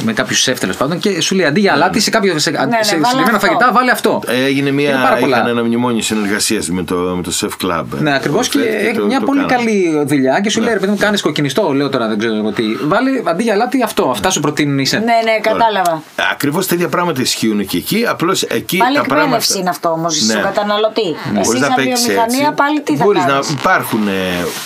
με 0.03 0.13
κάποιους 0.13 0.41
σεφ 0.41 0.60
τέλος 0.60 0.77
πάντων 0.77 0.99
και 0.99 1.21
σου 1.21 1.36
λέει 1.36 1.45
αντί 1.45 1.60
για 1.60 1.73
αλάτι 1.73 1.99
σε, 1.99 2.10
κάποιο, 2.10 2.39
σε, 2.39 2.49
ναι, 2.49 2.58
σε 2.60 2.65
βάλε 2.71 2.82
συγκεκριμένα 2.82 3.36
αυτό. 3.36 3.47
φαγητά 3.47 3.71
βάλε 3.71 3.91
αυτό. 3.91 4.21
Έγινε 4.27 4.69
Είναι 4.69 4.71
μια, 4.71 4.99
πάρα 5.03 5.15
πολλά. 5.15 5.38
είχαν 5.38 5.47
ένα 5.49 5.63
μνημόνιο 5.63 6.01
συνεργασίας 6.01 6.69
με 6.69 6.84
το, 6.84 6.95
με 6.95 7.21
το 7.21 7.32
Chef 7.41 7.65
Club. 7.65 7.84
Ναι, 7.99 8.15
ακριβώς 8.15 8.47
και 8.47 8.58
Το- 8.58 8.63
έχει 8.63 8.97
το- 8.97 9.06
μια 9.06 9.19
το 9.19 9.25
πολύ 9.25 9.45
κάναμε. 9.45 9.69
καλή 9.69 10.03
δουλειά 10.06 10.39
και 10.39 10.49
σου 10.49 10.62
λέει 10.62 10.73
ρε 10.73 10.80
παιδί 10.80 10.91
μου, 10.91 10.97
κάνεις 10.97 11.21
κοκκινιστό. 11.21 11.73
Λέω 11.73 11.89
τώρα 11.89 12.08
δεν 12.08 12.17
ξέρω 12.17 12.36
εγώ 12.36 12.51
τι. 12.51 12.63
Βάλε 12.88 13.10
αντί 13.23 13.43
για 13.43 13.53
αλάτι 13.53 13.84
αυτό. 13.84 14.10
Αυτά 14.10 14.30
σου 14.30 14.39
προτείνουν 14.39 14.80
οι 14.80 14.86
σεφ. 14.86 14.99
Ναι, 14.99 15.06
ναι, 15.23 15.39
κατάλαβα. 15.41 16.01
Ακριβώς 16.32 16.67
τέτοια 16.67 16.88
πράγματα 16.88 17.21
ισχύουν 17.21 17.65
και 17.65 17.77
εκεί. 17.77 18.06
Απλώς 18.10 18.43
εκεί 18.43 18.77
Πάλι 18.77 18.95
τα 18.95 19.01
πράγματα. 19.01 19.07
Εκπαίδευση 19.15 19.60
είναι 19.60 19.70
αυτό 19.70 19.89
όμως 19.89 20.22
Ναι. 20.22 20.30
στον 20.32 20.41
καταναλωτή. 20.41 21.02
Εσύ 21.10 21.41
Μπορείς 21.43 21.62
σαν 21.62 21.74
παίξεις 21.76 22.06
βιομηχανία 22.06 22.39
έτσι. 22.39 22.54
πάλι 22.56 22.82
τι 22.82 22.96
θα 22.98 23.04
Μπορείς 23.04 23.24
κάνεις; 23.26 23.50
να 23.50 23.56
υπάρχουν. 23.60 24.08
ε, 24.08 24.12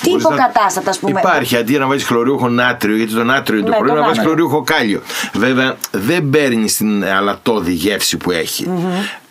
Τι 0.02 0.10
μπορείς 0.10 0.24
να- 0.26 0.36
υποκατάστατα, 0.36 0.90
ας 0.90 0.98
πούμε. 1.00 1.20
Υπάρχει 1.20 1.56
αντί 1.58 1.78
να 1.78 1.88
βάζεις 1.88 2.06
χλωριούχο 2.06 2.48
νάτριο, 2.50 2.96
γιατί 2.96 3.14
το 3.14 3.24
νάτριο 3.24 3.58
είναι 3.60 3.66
το 3.66 3.72
Ναι, 3.72 3.78
πρωί, 3.78 3.90
το 3.90 3.96
να 3.96 4.02
βάζεις 4.02 4.18
νάτριο. 4.18 4.34
χλωριούχο 4.36 4.62
κάλιο. 4.64 5.02
Βέβαια 5.34 5.76
δεν 5.92 6.30
παίρνεις 6.30 6.76
την 6.78 7.06
αλατώδη 7.06 7.72
γεύση 7.72 8.18
που 8.18 8.32
έχει. 8.32 8.70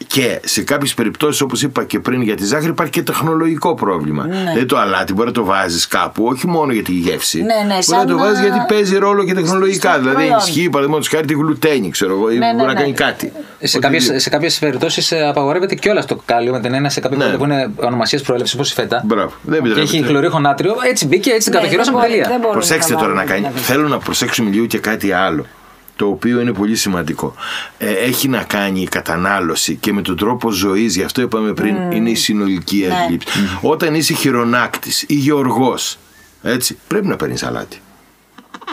Και 0.06 0.40
σε 0.44 0.62
κάποιες 0.62 0.94
περιπτώσεις, 0.94 1.40
όπως 1.40 1.62
είπα 1.62 1.84
και 1.84 1.98
πριν 2.00 2.22
για 2.22 2.34
τη 2.36 2.44
ζάχαρη, 2.44 2.68
υπάρχει 2.70 2.92
και 2.92 3.02
τεχνολογικό 3.02 3.74
πρόβλημα. 3.74 4.22
Δηλαδή 4.30 4.64
το 4.64 4.78
αλάτι 4.78 5.12
μπορεί 5.12 5.26
να 5.26 5.32
το 5.34 5.44
βάζεις 5.44 5.86
κάπου, 5.86 6.24
όχι 6.24 6.46
μόνο 6.46 6.72
για 6.72 6.82
τη 6.82 6.92
γεύση. 6.92 7.38
Ναι, 7.42 7.44
ναι, 7.54 7.72
μπορεί 7.72 7.82
σαν 7.82 7.98
να 7.98 8.04
το 8.04 8.14
να- 8.14 8.22
βάζει 8.24 8.40
γιατί 8.42 8.58
παίζει 8.68 8.96
ρόλο 8.98 9.24
και 9.24 9.34
τεχνολογικά. 9.34 9.90
στο 9.90 9.98
δηλαδή 9.98 10.14
προϊόν. 10.16 10.32
ενισχύει 10.32 10.68
παραδείγματος 10.70 11.08
χάρη 11.08 11.26
τη 11.26 11.34
γλουτένη, 11.34 11.90
ξέρω 11.90 12.12
εγώ, 12.12 12.30
ή 12.30 12.38
Ναι, 12.38 12.46
ναι, 12.46 12.52
μπορεί 12.52 12.66
να 12.66 12.72
ναι. 12.72 12.80
κάνει 12.80 12.92
κάτι. 12.92 13.26
Σε 13.26 13.32
Οτιδήποτε. 13.76 13.86
κάποιες, 13.86 14.22
σε 14.22 14.28
κάποιες 14.30 14.58
περιπτώσεις 14.58 15.12
ε, 15.12 15.26
απαγορεύεται 15.28 15.74
κιόλα 15.74 16.04
το 16.04 16.20
κάλιο 16.24 16.52
με 16.52 16.60
την 16.60 16.74
ένα 16.74 16.88
σε 16.88 17.00
κάποια 17.00 17.16
Ναι. 17.16 17.22
προϊόντα 17.24 17.44
που 17.44 17.50
είναι 17.52 17.70
ονομασίε 17.88 18.18
προέλευσης 18.18 18.54
όπως 18.54 18.70
η 18.70 18.74
φέτα. 18.74 19.02
Μπράβο. 19.06 19.32
Δεν 19.42 19.52
Και 19.52 19.58
επιτρέπεται. 19.68 19.96
έχει 19.96 20.04
χλωρίχο 20.06 20.38
νάτριο. 20.38 20.74
Έτσι 20.90 21.06
μπήκε, 21.06 21.30
έτσι 21.30 21.42
την 21.42 21.52
Ναι, 21.52 21.58
κατοχυρώσαμε 21.58 21.98
δεν 22.00 22.08
μπορεί- 22.08 22.22
τελεία. 22.22 22.28
δεν 22.28 22.40
μπορούμε 22.40 22.58
Προσέξτε 22.58 22.92
τώρα 22.92 23.06
να 23.06 23.12
βάλουμε, 23.14 23.32
κάνει. 23.32 23.40
δηλαδή. 23.46 23.58
Θέλω 23.60 23.88
να 23.88 23.98
προσέξουμε 23.98 24.50
λίγο 24.50 24.66
και 24.66 24.78
κάτι 24.78 25.12
άλλο. 25.12 25.46
Το 26.00 26.06
οποίο 26.06 26.40
είναι 26.40 26.52
πολύ 26.52 26.76
σημαντικό. 26.76 27.34
Ε, 27.78 27.90
έχει 27.92 28.28
να 28.28 28.42
κάνει 28.42 28.80
η 28.80 28.88
κατανάλωση 28.88 29.74
και 29.76 29.92
με 29.92 30.02
τον 30.02 30.16
τρόπο 30.16 30.50
ζωής, 30.50 30.96
γι' 30.96 31.02
αυτό 31.02 31.20
είπαμε 31.20 31.52
πριν, 31.52 31.90
είναι 31.90 32.10
η 32.10 32.14
συνολική 32.14 32.84
Ναι. 32.88 32.94
αντίληψη. 32.94 33.38
Όταν 33.60 33.94
είσαι 33.94 34.12
χειρονάκτης 34.14 35.02
ή 35.08 35.14
γεωργός, 35.14 35.98
έτσι, 36.42 36.78
πρέπει 36.88 37.06
να 37.06 37.16
παίρνεις 37.16 37.42
αλάτι. 37.42 37.80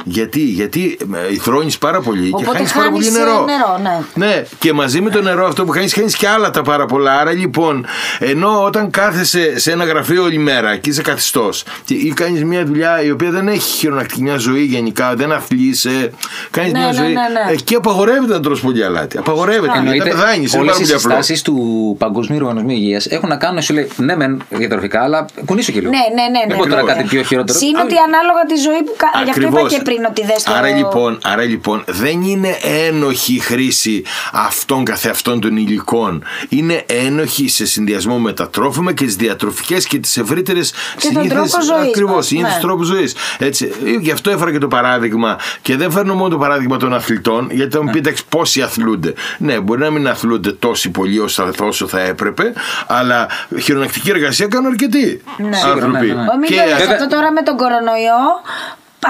Γιατί, 0.03 0.39
γιατί 0.39 0.97
ε, 1.29 1.33
υδρώνεις 1.33 1.77
πάρα 1.77 2.01
πολύ 2.01 2.29
και 2.29 2.33
Οπότε 2.35 2.57
χάνεις 2.57 2.73
πάρα 2.73 2.89
πολύ 2.89 3.03
χάνεις, 3.03 3.19
ε, 3.19 3.23
νερό. 3.23 3.45
νερό, 3.45 4.05
ναι. 4.13 4.43
και 4.59 4.73
μαζί 4.73 5.01
με 5.01 5.09
το 5.09 5.21
νερό 5.21 5.45
αυτό 5.47 5.65
που 5.65 5.71
χάνεις, 5.71 5.93
χάνεις 5.93 6.15
και 6.15 6.27
άλλα 6.27 6.49
τα 6.51 6.61
πάρα 6.61 6.85
πολλά. 6.85 7.19
Άρα 7.19 7.31
λοιπόν, 7.31 7.85
ενώ 8.19 8.63
όταν 8.63 8.89
κάθεσαι 8.89 9.59
σε 9.59 9.71
ένα 9.71 9.85
γραφείο 9.85 10.23
όλη 10.23 10.37
μέρα 10.37 10.77
και 10.77 10.89
είσαι 10.89 11.01
καθιστός 11.01 11.63
και, 11.85 11.93
ή 11.93 12.13
κάνεις 12.13 12.43
μια 12.43 12.65
δουλειά 12.65 13.01
η 13.03 13.11
οποία 13.11 13.31
δεν 13.31 13.47
έχει 13.47 13.59
χειρονακτική 13.77 14.21
μια 14.21 14.37
ζωή 14.37 14.63
γενικά, 14.63 15.15
δεν 15.15 15.31
αθλείσαι, 15.31 16.11
κάνεις 16.51 16.71
Ναι, 16.71 16.79
μια 16.79 16.87
ναι, 16.87 16.93
ζωή. 16.93 17.07
ναι, 17.07 17.13
ναι. 17.13 17.51
Εκεί 17.51 17.75
απαγορεύεται 17.75 18.33
να 18.33 18.39
τρως 18.39 18.61
πολύ 18.61 18.83
αλάτι. 18.83 19.17
Απαγορεύεται. 19.17 19.65
Γιατί 19.65 19.77
Εννοείται, 19.79 20.09
θα 20.09 20.15
πεθάνεις. 20.15 20.53
Είναι 20.53 20.61
όλες 20.61 20.73
πάρα 20.73 20.83
οι 20.85 20.87
πολύ 20.87 20.97
απλό. 20.99 21.09
συστάσεις 21.09 21.41
του 21.41 21.95
Παγκοσμίου 21.99 22.37
Οργανισμού 22.41 22.69
Υγείας 22.69 23.05
έχουν 23.05 23.29
να 23.29 23.35
κάνουν, 23.37 23.61
σου 23.61 23.73
λέει, 23.73 23.87
ναι, 23.97 24.15
μεν 24.15 24.41
διατροφικά, 24.49 25.03
αλλά 25.03 25.25
κουνήσου 25.45 25.71
και 25.71 25.79
λίγο. 25.79 25.91
Ναι, 25.91 25.97
ναι, 25.97 26.21
ναι. 26.21 26.39
ναι, 26.39 26.45
Δεν 26.47 26.57
πω 26.57 26.67
τώρα 26.69 26.81
ναι. 26.83 26.91
κάτι 26.91 27.03
πιο 27.03 27.21
χειρότερο. 27.21 27.57
Συν 27.59 27.75
ότι 27.85 27.95
ανάλογα 28.07 28.41
τη 28.47 28.55
ζωή 28.55 28.81
που 28.87 28.95
κάνει. 29.03 29.23
Γι' 29.23 29.29
αυτό 29.29 29.41
είπα 29.41 29.49
Ακριβώς. 29.49 29.73
και 29.73 29.81
πριν 29.87 30.05
ότι 30.05 30.25
δεν 30.25 30.39
στο. 30.39 30.51
Άρα 30.53 30.67
λοιπόν, 30.67 31.19
άρα 31.23 31.41
λοιπόν 31.43 31.83
δεν 31.87 32.21
είναι 32.21 32.57
ένοχη 32.87 33.33
η 33.35 33.39
χρήση 33.39 34.03
αυτών 34.31 34.83
καθεαυτών 34.85 35.39
των 35.39 35.57
υλικών. 35.57 36.23
Είναι 36.49 36.83
ένοχη 36.87 37.47
σε 37.49 37.65
συνδυασμό 37.65 38.17
με 38.19 38.33
τα 38.33 38.49
τρόφιμα 38.49 38.93
και 38.93 39.05
τις 39.05 39.15
διατροφικές 39.15 39.87
και 39.87 39.97
τις 39.99 40.17
ευρύτερες 40.17 40.73
Και 40.97 41.09
τον 41.13 41.27
τρόπο 41.29 41.47
ζωής 41.61 41.87
Ακριβώς, 41.89 42.15
μας, 42.15 42.31
είναι 42.31 42.47
ναι. 42.47 42.53
του 42.53 42.59
τρόπου 42.67 42.83
ζωής. 42.83 43.15
Έτσι. 43.37 43.71
Γι' 44.01 44.11
αυτό 44.11 44.29
έφερα 44.29 44.51
και 44.51 44.57
το 44.57 44.67
παράδειγμα. 44.67 45.37
Και 45.61 45.75
δεν 45.77 45.91
φέρνω 45.91 46.13
μόνο 46.13 46.29
το 46.29 46.37
παράδειγμα 46.37 46.77
των 46.77 46.93
αθλητών, 46.93 47.47
γιατί 47.51 47.75
θα 47.75 47.83
μου 47.83 47.89
πει 47.91 47.97
εντάξει 47.97 48.23
πόσοι 48.29 48.61
αθλούνται. 48.61 49.13
Ναι, 49.37 49.59
μπορεί 49.59 49.79
να 49.79 49.89
μην 49.89 50.07
αθλούνται 50.07 50.51
τόσοι 50.51 50.89
πολλοί 50.89 51.19
όσο 51.19 51.51
θα, 51.55 51.65
όσο 51.65 51.87
θα 51.87 51.99
έπρεπε, 52.01 52.53
αλλά 52.87 53.27
χειρονακτική 53.61 54.09
εργασία 54.09 54.47
κάνουν 54.47 54.71
αρκετοί 54.71 55.21
Ναι. 55.37 55.57
άνθρωποι. 55.65 55.91
ναι, 55.91 56.13
ναι, 56.13 56.13
ναι. 56.13 56.19
Ω, 56.21 56.37
Μην 56.39 56.49
Και 56.49 56.55
το 56.55 56.61
λες, 56.65 56.77
βέβαια- 56.77 56.93
αυτό 56.95 57.07
τώρα 57.07 57.31
με 57.31 57.41
τον 57.41 57.57
κορονοϊό 57.57 58.21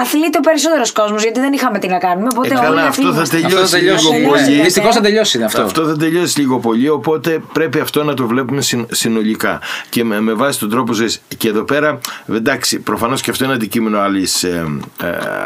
αθλείται 0.02 0.38
ο 0.38 0.42
περισσότερος 0.42 0.92
κόσμος 0.92 1.24
γιατί 1.24 1.40
δεν 1.40 1.54
είχαμε 1.54 1.80
τι 1.80 1.88
να 1.88 1.98
κάνουμε. 1.98 2.28
Οπότε 2.32 2.48
Ε, 2.48 2.52
καλά, 2.54 2.70
όλοι 2.70 2.80
αυτό 2.80 3.02
θα 3.02 3.08
αθλούμαστε. 3.10 3.36
τελειώσει. 3.38 3.56
Αυτό 3.64 3.68
θα 3.68 3.78
τελειώσει. 3.78 4.08
λίγο 4.14 4.30
πολύ. 4.30 4.56
Ναι, 4.56 4.64
Δυστυχώς 4.64 4.96
θα 4.96 5.02
τελειώσει 5.02 5.44
αυτό. 5.44 5.62
Αυτό 5.62 5.86
θα 5.86 5.98
τελειώσει 5.98 6.40
λίγο 6.40 6.60
πολύ, 6.60 6.90
οπότε 6.90 7.42
πρέπει 7.54 7.80
αυτό 7.80 8.04
να 8.04 8.14
το 8.14 8.28
βλέπουμε 8.28 8.62
συν- 8.62 8.94
συνολικά 8.94 9.60
και 9.90 10.04
με, 10.04 10.20
με 10.22 10.34
βάση 10.34 10.60
τον 10.60 10.70
τρόπο 10.70 10.94
ζωής. 10.94 11.22
Και 11.38 11.48
εδώ 11.48 11.62
πέρα, 11.64 12.00
εντάξει, 12.34 12.80
προφανώς 12.80 13.22
και 13.22 13.32
αυτό 13.32 13.44
είναι 13.46 13.54
αντικείμενο 13.54 14.00
άλλης 14.00 14.44
ε, 14.44 14.66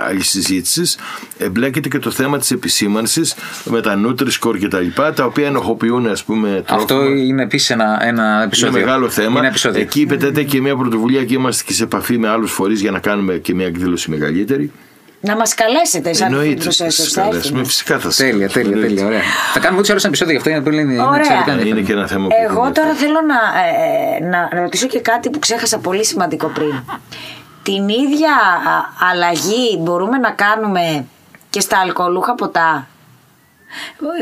άλλης 0.08 0.30
συζήτησης. 0.30 0.98
Εμπλέκεται 1.38 1.88
και 1.90 2.00
το 2.00 2.12
θέμα 2.12 2.38
της 2.38 2.52
επισήμανσης 2.52 3.36
με 3.64 3.82
τα 3.82 4.00
Nutri-Score 4.06 4.58
και 4.60 4.68
τα 4.68 4.80
λοιπά, 4.80 5.14
τα 5.14 5.26
οποία 5.26 5.48
ενοχοποιούν, 5.48 6.08
ας 6.08 6.24
πούμε, 6.24 6.48
τρόφιμα. 6.48 6.76
Αυτό 6.82 7.06
είναι 7.12 7.44
επίσης 7.44 7.70
ένα, 7.70 8.00
ένα 8.06 8.24
Είναι 8.34 8.44
επεισόδιο. 8.44 8.80
μεγάλο 8.80 9.10
θέμα. 9.10 9.38
Είναι 9.40 9.48
επεισόδιο. 9.48 9.82
Εκεί 9.82 10.06
πετέται 10.06 10.44
και 10.44 10.62
μια 10.62 10.76
πρωτοβουλία 10.76 11.24
και 11.26 11.34
είμαστε 11.34 11.64
και 11.68 11.74
σε 11.74 11.84
επαφή 11.84 12.18
με 12.18 12.30
άλλους 12.30 12.52
φορείς 12.52 12.82
για 12.82 12.92
να 12.92 13.00
κάνουμε 13.00 13.34
και 13.38 13.54
μια 13.54 13.66
εκδήλωση 13.66 14.10
μεγαλύτερη. 14.10 14.40
Να 15.24 15.36
μας 15.36 15.54
καλέσετε 15.54 16.14
σαν 16.14 16.32
Εννοείται. 16.32 16.64
προσέσιο. 16.64 17.04
σας 17.04 17.14
καλέσουμε. 17.14 17.64
Φυσικά 17.64 17.96
θα 17.96 18.02
σας 18.02 18.16
Τέλεια, 18.16 18.50
τέλεια, 18.50 18.72
καλέσουμε. 18.72 18.88
τέλεια. 18.88 19.06
Ωραία. 19.06 19.22
Θα 19.54 19.60
κάνουμε 19.60 19.80
ούτω 19.82 19.88
ή 19.88 19.92
άλλω 19.92 20.00
ένα 20.00 20.08
επεισόδιο 20.08 20.32
γι' 20.34 20.38
αυτό 20.40 20.50
γιατί 20.50 20.70
είναι, 20.70 20.82
είναι 20.94 21.02
Ωραία. 21.04 21.16
εξαιρετικά 21.20 21.52
Είναι 21.52 21.62
ενδιαφέρον. 21.62 21.86
και 21.86 21.94
ένα 21.94 22.08
θέμα 22.08 22.28
που 22.28 22.34
Εγώ 22.44 22.66
ενδιαφέρει. 22.66 22.74
τώρα 22.74 22.94
θέλω 22.94 23.20
να, 23.28 23.40
ε, 23.62 24.50
να 24.54 24.62
ρωτήσω 24.62 24.88
και 24.88 25.00
κάτι 25.00 25.30
που 25.30 25.40
ξέχασα 25.40 25.78
πολύ 25.80 26.06
σημαντικό 26.06 26.48
πριν. 26.48 26.74
Την 27.64 27.90
ίδια 27.90 28.32
α, 28.32 29.08
αλλαγή 29.12 29.78
μπορούμε 29.80 30.18
να 30.18 30.32
κάνουμε 30.32 31.06
και 31.50 31.60
στα 31.60 31.78
αλκοολούχα 31.80 32.36
ποτά; 32.36 32.88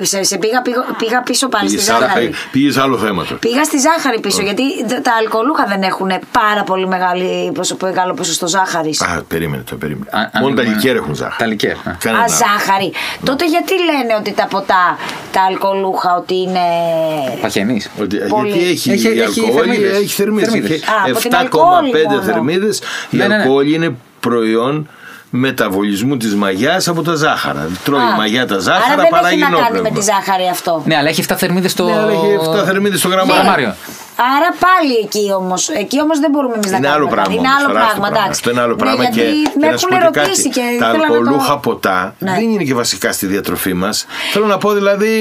Σε, 0.02 0.24
σε 0.24 0.38
πήγα, 0.38 0.62
πήγα, 0.62 0.82
πήγα 0.98 1.22
πίσω 1.22 1.48
πάλι 1.48 1.68
στη 1.70 1.78
Πήγες 1.78 1.92
άλλο- 1.94 2.06
ζάχαρη. 2.06 2.32
Πήγες 2.52 2.78
άλλο 2.78 2.98
θέμα 2.98 3.24
τώρα. 3.24 3.36
Πήγα 3.36 3.64
στη 3.64 3.78
ζάχαρη 3.78 4.20
πίσω, 4.20 4.42
γιατί 4.42 4.64
τα- 4.88 5.02
τα 5.02 5.12
αλκοολούχα 5.20 5.66
δεν 5.66 5.82
έχουν 5.84 6.12
πάρα 6.32 6.64
πολύ 6.64 6.88
μεγάλη, 6.88 7.52
ποσο, 7.54 7.78
μεγάλο 7.82 8.14
ποσοστό 8.14 8.48
ζάχαρης. 8.48 9.02
Α, 9.02 9.24
περίμενε 9.28 9.64
το, 9.70 9.76
περίμενε. 9.76 10.10
Α, 10.12 10.18
Μόνο 10.18 10.56
τα 10.56 10.62
ανοίγουμε- 10.62 10.66
λικέρ 10.84 10.96
έχουν 10.96 11.16
ζάχαρη. 11.16 11.36
Τα 11.38 11.46
λικέρ. 11.46 11.72
α. 11.72 11.96
Κανένα 12.00 12.24
Α, 12.24 12.26
άλλο. 12.28 12.36
ζάχαρη. 12.36 12.94
Τότε 13.24 13.46
γιατί 13.46 13.74
λένε 13.74 14.16
ότι 14.20 14.32
τα 14.34 14.48
ποτά, 14.48 14.98
τα 15.32 15.42
αλκοολούχα, 15.42 16.16
ότι 16.16 16.36
είναι. 16.36 16.60
Παχαινή. 17.42 17.82
Ότι, 18.02 18.18
Πολύ. 18.18 18.50
γιατί 18.50 18.70
έχει, 18.70 18.92
Έχει- 18.92 19.08
η 19.08 19.20
έχει 19.22 19.40
αλκοόλη, 19.42 19.54
θερμίδες. 19.70 19.98
έχει 19.98 20.08
θερμίδες. 20.08 20.50
Θερμίδες. 20.50 20.72
Έχει 20.82 20.86
Α, 20.92 20.94
από 21.06 21.20
την 21.20 21.32
7,5 21.32 21.38
αλκοόλη 21.40 22.08
μόνο. 22.08 22.22
θερμίδες. 22.22 22.78
Η 23.10 23.18
Ναι, 23.18 23.28
ναι, 23.28 23.36
ναι. 23.36 23.42
αλκοόλη 23.42 23.74
είναι 23.74 23.96
προϊόν 24.20 24.90
μεταβολισμού 25.30 26.18
της 26.18 26.36
μαγιάς 26.36 26.88
από 26.88 27.02
τα 27.02 27.15
ζάχαρα. 27.15 27.68
Τρώει 27.84 28.00
Α, 28.00 28.13
η 28.13 28.18
μαγιά 28.18 28.48
τα 28.48 28.54
Άρα 28.54 28.63
ζάχαρα, 28.63 28.96
δεν 28.96 29.08
παράγει 29.10 29.42
έχει 29.42 29.52
να 29.52 29.58
κάνει 29.58 29.72
με 29.72 29.78
νόπνευμα. 29.78 30.00
τη 30.00 30.06
ζάχαρη 30.06 30.48
αυτό. 30.52 30.82
Ναι, 30.86 30.96
αλλά 30.96 31.10
έχει 31.10 31.24
7 31.30 31.34
θερμίδες 31.38 31.72
στο. 31.72 31.84
Ναι, 31.86 31.96
αλλά 31.98 32.12
έχει 32.12 32.38
7 32.62 32.63
θερμίδες 32.65 33.00
στο 33.00 33.08
γραμμάριο. 33.08 33.76
Γραμμάριο. 34.19 34.38
Άρα 34.38 34.49
πάλι 34.65 34.93
εκεί 35.05 35.25
όμως. 35.41 35.62
Εκεί 35.84 35.97
όμως 36.05 36.17
δεν 36.23 36.29
μπορούμε 36.34 36.55
εμείς 36.60 36.71
να 36.73 36.77
Είναι 36.77 36.88
κάνουμε. 36.88 36.97
άλλο 36.97 37.08
κάτι. 37.08 37.15
πράγμα. 37.15 37.34
Είναι 37.36 37.47
όμως, 37.49 37.58
άλλο 37.60 37.67
τεράστιο 37.73 37.99
πράγμα, 37.99 38.08
εντάξει. 38.13 38.32
Αυτό 38.38 38.47
είναι 38.51 38.62
άλλο 38.65 38.75
Ναι, 38.77 38.84
πράγμα. 38.84 39.01
γιατί 39.03 39.19
και, 39.19 39.27
με 39.60 39.65
και 39.65 39.71
να 39.71 39.77
σου 39.82 39.88
έχουν 39.89 39.91
πω 40.05 40.12
και 40.15 40.19
ρωτήσει 40.19 40.47
κάτι. 40.49 40.55
και 40.58 40.65
τα 40.84 40.88
ήθελα 40.88 40.91
να 40.91 41.08
το- 41.08 41.13
αλκοολούχα 41.19 41.53
ποτά 41.67 41.97
Ναι. 42.25 42.32
δεν 42.38 42.45
είναι 42.53 42.65
και 42.69 42.75
βασικά 42.84 43.10
στη 43.17 43.25
διατροφή 43.34 43.73
μας. 43.84 43.95
Θέλω 44.34 44.45
να 44.53 44.58
πω 44.63 44.69
δηλαδή 44.79 45.13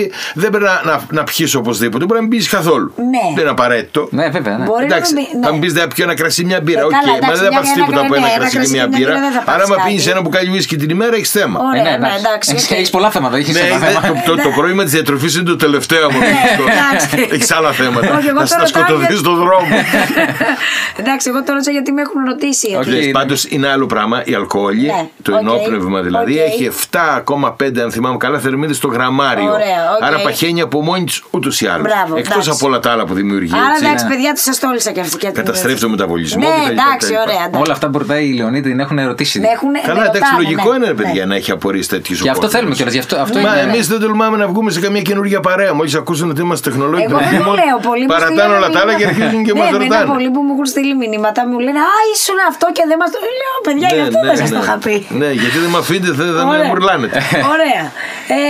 δεν 0.42 0.48
πρέπει 0.54 0.68
να, 0.72 0.76
να, 0.90 0.94
να 1.18 1.22
πιεις 1.28 1.52
οπωσδήποτε. 1.61 2.02
Μπορεί 2.06 2.18
να 2.20 2.26
μην 2.26 2.32
πιει 2.34 2.42
καθόλου. 2.56 2.88
Ναι. 3.12 3.24
Δεν 3.34 3.42
είναι 3.44 3.54
απαραίτητο. 3.58 4.00
Ναι, 4.18 4.26
βέβαια. 4.37 4.54
Ναι. 4.61 4.64
Μπορεί 4.70 4.84
Εντάξει, 4.90 5.11
να 5.14 5.20
μην. 5.20 5.28
θα 5.42 5.48
ναι. 5.48 5.54
μου 5.54 5.58
πεις 5.62 5.72
δεν 5.78 5.84
πιω 5.94 6.04
ένα 6.08 6.14
κρασί 6.20 6.42
μια 6.50 6.61
μπύρα. 6.64 6.80
Ε, 6.80 6.84
Οκ, 6.88 6.90
καλά, 6.90 7.04
μα 7.06 7.16
εντάξει, 7.16 7.42
δεν 7.44 7.44
θα 7.44 7.48
μια- 7.50 7.58
πάρει 7.58 7.68
ένα 7.76 7.84
τίποτα 7.87 8.00
από 8.06 8.12
κρασί, 8.14 8.24
ένα 8.24 8.32
ναι, 8.32 8.38
κρασί 8.40 8.56
ένα 8.56 8.64
και 8.64 8.70
μια 8.76 8.84
κρασί 8.88 8.94
και 8.94 8.98
μια 8.98 8.98
μπύρα. 8.98 9.11
μπύρα 9.11 9.20
δεν 9.26 9.32
θα 9.37 9.42
Άρα, 9.42 9.48
πάρεις 9.50 9.64
άμα 9.70 9.76
πίνεις 9.87 10.00
κάτι. 10.04 10.12
ένα 10.14 10.20
μπουκάλι 10.22 10.48
whisky 10.56 10.76
την 10.82 10.90
ημέρα, 10.96 11.14
έχεις 11.20 11.30
θέμα. 11.38 11.56
Ωραία, 11.70 11.82
ναι, 11.82 11.92
εντάξει. 11.98 12.16
εντάξει. 12.22 12.46
Έχεις- 12.54 12.70
οκ. 12.70 12.76
έχεις 12.80 12.90
πολλά 12.96 13.08
θέματα. 13.16 13.34
Έχεις 13.40 13.54
Ναι, 13.56 13.64
ένα 13.70 13.78
δε- 13.78 13.87
θέμα. 13.87 14.00
το, 14.08 14.12
το, 14.28 14.32
το 14.46 14.50
πρόβλημα 14.56 14.82
τη 14.87 14.90
διατροφή 14.96 15.28
είναι 15.37 15.48
το 15.54 15.58
τελευταίο 15.64 16.04
μου. 16.12 16.18
Ναι, 16.18 16.32
εντάξει. 16.72 17.06
Έχεις 17.34 17.50
άλλα 17.58 17.70
θέματα. 17.80 18.11
Όχι, 18.18 18.28
εγώ 18.32 18.42
Να 18.88 18.94
τώρα 18.96 19.09
να 19.09 19.14
σκοτωθεί 19.14 19.14
ρωτάω 19.14 19.35
στον 19.35 19.37
δρόμο. 19.44 19.74
Εντάξει, 21.01 21.29
εγώ 21.31 21.42
το 21.42 21.53
ρώτησα 21.53 21.70
γιατί 21.70 21.92
με 21.92 22.01
έχουν 22.01 22.24
ρωτήσει. 22.27 22.68
Οκ. 22.74 22.81
ότι- 22.81 22.96
είναι- 23.03 23.11
Πάντως 23.11 23.44
είναι 23.48 23.68
άλλο 23.68 23.87
πράγμα. 23.87 24.22
Η 24.24 24.35
αλκοόλη, 24.35 24.87
Ναι, 24.87 25.09
το 25.22 25.33
οκ, 25.35 25.40
ενόπνευμα 25.40 26.01
δηλαδή, 26.03 26.33
οκ. 26.33 26.38
έχει 26.38 26.64
7,5 26.64 27.81
αν 27.83 27.90
θυμάμαι 27.92 28.16
καλά 28.16 28.38
θερμίδες 28.38 28.77
στο 28.77 28.88
γραμμάριο. 28.88 29.53
Ωραία, 29.53 29.81
οκ. 29.98 30.05
Άρα 30.05 30.18
παχαίνει 30.18 30.61
από 30.61 30.83
μόνη 30.83 31.05
της 31.05 31.22
ούτως 31.31 31.61
ή 31.61 31.66
άλλως. 31.66 31.83
Μπράβο, 31.92 32.16
Εκτός 32.16 32.33
εντάξει. 32.33 32.51
από 32.51 32.66
όλα 32.66 32.79
τα 32.81 32.90
άλλα 32.90 33.05
που 33.05 33.14
δημιουργεί. 33.14 33.53
Άρα 33.55 33.64
έτσι. 33.72 33.85
εντάξει, 33.85 34.05
ναι. 34.05 34.11
παιδιά, 34.11 34.33
τους 34.33 34.42
σα 34.42 34.55
τόλισα 34.66 34.90
και 34.92 35.01
αυτή. 35.01 35.16
και- 35.16 35.31
Καταστρέφει 35.31 35.81
το 35.81 35.88
μεταβολισμό. 35.88 36.40
Ναι, 36.48 36.55
κτλ, 36.55 36.62
κτλ. 36.64 36.72
εντάξει, 36.72 37.07
ωραία. 37.24 37.42
εντάξει. 37.46 37.61
Όλα 37.64 37.72
αυτά 37.72 37.88
που 37.90 37.98
ρωτάει 37.98 38.24
η 38.29 38.33
Λεωνίδη 38.33 38.68
την 38.70 38.81
έχουν 38.81 38.98
ερωτήσει. 38.98 39.40
Με 39.40 39.46
έχουν- 39.48 39.72
Καλά, 39.87 40.01
με 40.01 40.07
εντάξει, 40.07 40.20
ρωτάνε, 40.20 40.42
λογικό 40.42 40.70
ναι. 40.70 40.77
είναι, 40.77 40.87
ρε 40.87 40.94
παιδιά, 40.94 41.22
Ναι. 41.24 41.24
να 41.31 41.35
έχει 41.35 41.51
απορρίσει 41.51 41.88
τέτοιου 41.88 42.16
Και 42.22 42.31
αυτό 42.31 42.48
θέλουμε 42.48 42.74
κιόλα. 42.74 42.90
Γι' 42.90 42.98
αυτό, 42.98 43.16
αυτό 43.16 43.38
Ναι, 43.38 43.44
Μα 43.44 43.51
είναι. 43.61 43.72
εμείς 43.72 43.88
δεν 43.88 44.01
τολμάμε 44.01 44.37
να 44.37 44.46
βγούμε 44.46 44.70
σε 44.70 44.81
καμία 44.81 45.03
καινούργια 45.03 45.40
παρέα. 45.40 45.74
Μόλις 45.74 45.94
ακούσουν 45.94 46.31
ότι 46.31 46.40
είμαστε 46.40 46.70
τεχνολόγοι 46.70 47.03
Εγώ 47.09 47.18
δεν 47.18 47.42
το 47.44 47.53
λέω 47.53 47.79
πολύ. 47.88 48.01
μου 48.01 48.07
Παρατάνε 48.07 48.31
στείλανε 48.35 48.55
όλα 48.57 48.70
τα 48.79 48.83
άλλα 48.85 48.95
και 48.95 49.05
μηνύματα. 49.07 49.25
αρχίζουν 49.25 49.45
και 49.47 49.53
Ναι, 49.53 49.59
μα 49.61 49.67
εμένα 49.67 49.83
ρωτάνε. 49.85 50.07
πολλοί 50.12 50.31
που 50.35 50.41
μου 50.47 50.53
έχουν 50.55 50.67
στείλει 50.73 50.95
μηνύματα 51.03 51.41
μου 51.49 51.59
λένε 51.67 51.79
Α, 51.79 51.93
ήσουν 52.14 52.38
αυτό 52.51 52.67
και 52.77 52.85
δεν 52.91 52.97
μας 53.01 53.11
το. 53.14 53.19
Λέω, 53.41 53.57
παιδιά, 53.67 53.88
γι' 53.97 54.05
αυτό 54.09 54.21
δεν 54.29 54.37
σας 54.43 54.51
το 54.57 54.59
είχα 54.64 54.77
πει. 54.85 54.97
Ναι, 55.21 55.31
γιατί 55.43 55.59
δεν 55.64 55.71
με 55.75 55.79
αφήνετε, 55.79 56.12
δεν 56.21 56.27
δεν 56.37 56.45
με 56.47 56.55
Ωραία. 56.57 56.67
μουρλάνετε. 56.71 57.19
Ωραία. 57.55 57.85
Ε, 58.29 58.41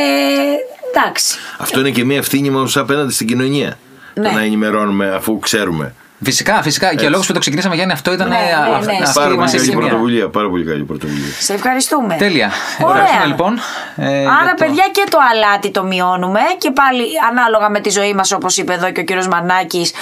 εντάξει. 0.90 1.38
Αυτό 1.58 1.76
είναι 1.80 1.90
και 1.96 2.04
μια 2.04 2.16
ευθύνη 2.16 2.50
μας 2.50 2.76
απέναντι 2.76 3.12
στην 3.12 3.26
κοινωνία. 3.26 3.78
Ναι. 4.14 4.28
Το 4.28 4.34
να 4.34 4.40
ενημερώνουμε 4.42 5.06
αφού 5.18 5.38
ξέρουμε. 5.38 5.94
Φυσικά, 6.24 6.62
φυσικά. 6.62 6.94
Και 6.94 7.06
ο 7.06 7.10
λόγος 7.10 7.26
που 7.26 7.32
το 7.32 7.38
ξεκινήσαμε, 7.38 7.74
Γιάννη, 7.74 7.92
αυτό 7.92 8.12
ήταν. 8.12 8.28
Ναι, 8.28 8.34
ναι, 8.36 8.40
α, 8.42 8.68
ναι. 8.68 8.74
αυτή 8.76 8.86
Πάρα 8.86 9.12
Πάρα 9.14 9.26
η 9.26 9.28
πολύ 9.30 9.38
μας 9.38 9.50
καλή 9.52 9.64
σημεία. 9.64 9.78
πρωτοβουλία. 9.78 10.28
Πάρα 10.28 10.48
πολύ 10.48 10.64
καλή 10.64 10.84
πρωτοβουλία. 10.84 11.32
Σε 11.40 11.52
ευχαριστούμε. 11.54 12.14
Τέλεια. 12.18 12.50
Ωραία. 12.82 13.02
Ευχαριστούμε 13.02 13.26
λοιπόν. 13.26 13.52
ε, 13.96 14.20
για 14.20 14.30
Άρα, 14.42 14.54
το- 14.54 14.64
παιδιά, 14.64 14.84
και 14.96 15.04
το 15.10 15.18
αλάτι 15.30 15.70
το 15.70 15.82
μειώνουμε 15.84 16.40
και 16.58 16.70
πάλι 16.70 17.02
ανάλογα 17.30 17.68
με 17.70 17.80
τη 17.80 17.90
ζωή 17.90 18.12
μας, 18.14 18.32
όπως 18.32 18.56
είπε 18.56 18.72
εδώ 18.72 18.90
και 18.94 19.00
ο 19.00 19.04
κύριος 19.04 19.28
Μανάκης, 19.28 19.92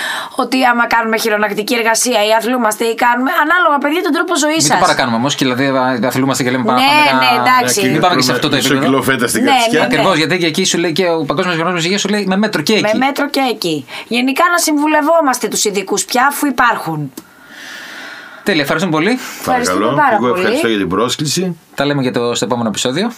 ότι 0.42 0.64
άμα 0.64 0.86
κάνουμε 0.86 1.16
χειρονακτική 1.18 1.74
εργασία 1.74 2.18
ή 2.28 2.30
αθλούμαστε 2.38 2.84
ή 2.84 2.94
κάνουμε. 2.94 3.30
Ανάλογα, 3.44 3.76
παιδιά, 3.82 4.00
τον 4.02 4.12
τρόπο 4.16 4.32
ζωής 4.44 4.62
Μην 4.62 4.70
σας. 4.70 4.78
το 4.78 4.84
παρακάνουμε 4.86 5.16
όμως 5.16 5.34
και 5.34 5.44
δηλαδή 5.44 5.64
θα 6.02 6.08
αθλούμαστε 6.08 6.42
και 6.44 6.50
λέμε 6.50 6.64
πάμε. 6.64 6.78
Ναι, 6.80 6.86
πάμε 7.10 7.24
ναι, 7.24 7.30
να- 7.36 7.40
εντάξει. 7.42 7.80
Μην 7.88 8.00
πάμε 8.00 8.16
και 8.16 8.22
σε 8.28 8.32
αυτό 8.36 8.48
το 8.48 8.56
Μισό 8.56 8.68
επίπεδο. 8.68 8.86
κιλό 8.90 9.02
φέτα 9.08 9.26
στην 9.32 9.42
Ναι, 9.42 9.50
καρδιά. 9.50 9.78
ναι. 9.80 9.84
Ακριβώς, 9.86 10.16
γιατί 10.16 10.38
και 10.38 10.46
εκεί 10.46 10.64
σου 10.64 10.78
λέει 10.78 10.92
και 10.98 11.06
ο 11.18 11.24
Παγκόσμιος 11.30 11.56
Οργανισμό 11.58 11.84
Υγεία 11.86 11.98
σου 11.98 12.08
λέει 12.08 12.24
με 12.32 12.36
μέτρο 12.36 12.60
και 12.62 12.72
εκεί. 12.72 12.82
Με 12.92 13.04
μέτρο 13.06 13.28
και 13.28 13.40
εκεί. 13.54 13.76
Γενικά 14.08 14.44
να 14.52 14.58
συμβουλευόμαστε 14.58 15.48
τους 15.48 15.64
ειδικούς 15.64 16.04
πια 16.06 16.26
αφού 16.26 16.46
υπάρχουν. 16.46 17.12
Τέλεια, 18.42 18.62
ευχαριστούμε 18.62 18.94
πολύ. 18.96 19.18
Ευχαριστούμε 19.40 19.78
Παρακαλώ. 19.78 20.02
πάρα 20.02 20.16
Εγώ 20.16 20.28
πολύ. 20.28 20.40
ευχαριστώ 20.40 20.68
για 20.68 20.78
την 20.78 20.88
πρόσκληση. 20.88 21.56
Τα 21.74 21.84
λέμε 21.84 22.02
για 22.02 22.12
το 22.12 22.34
στο 22.34 22.44
επόμενο 22.44 22.68
επεισόδιο. 22.68 23.12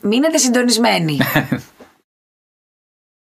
Μείνετε 0.00 0.38
συντονισμένοι. 0.38 1.18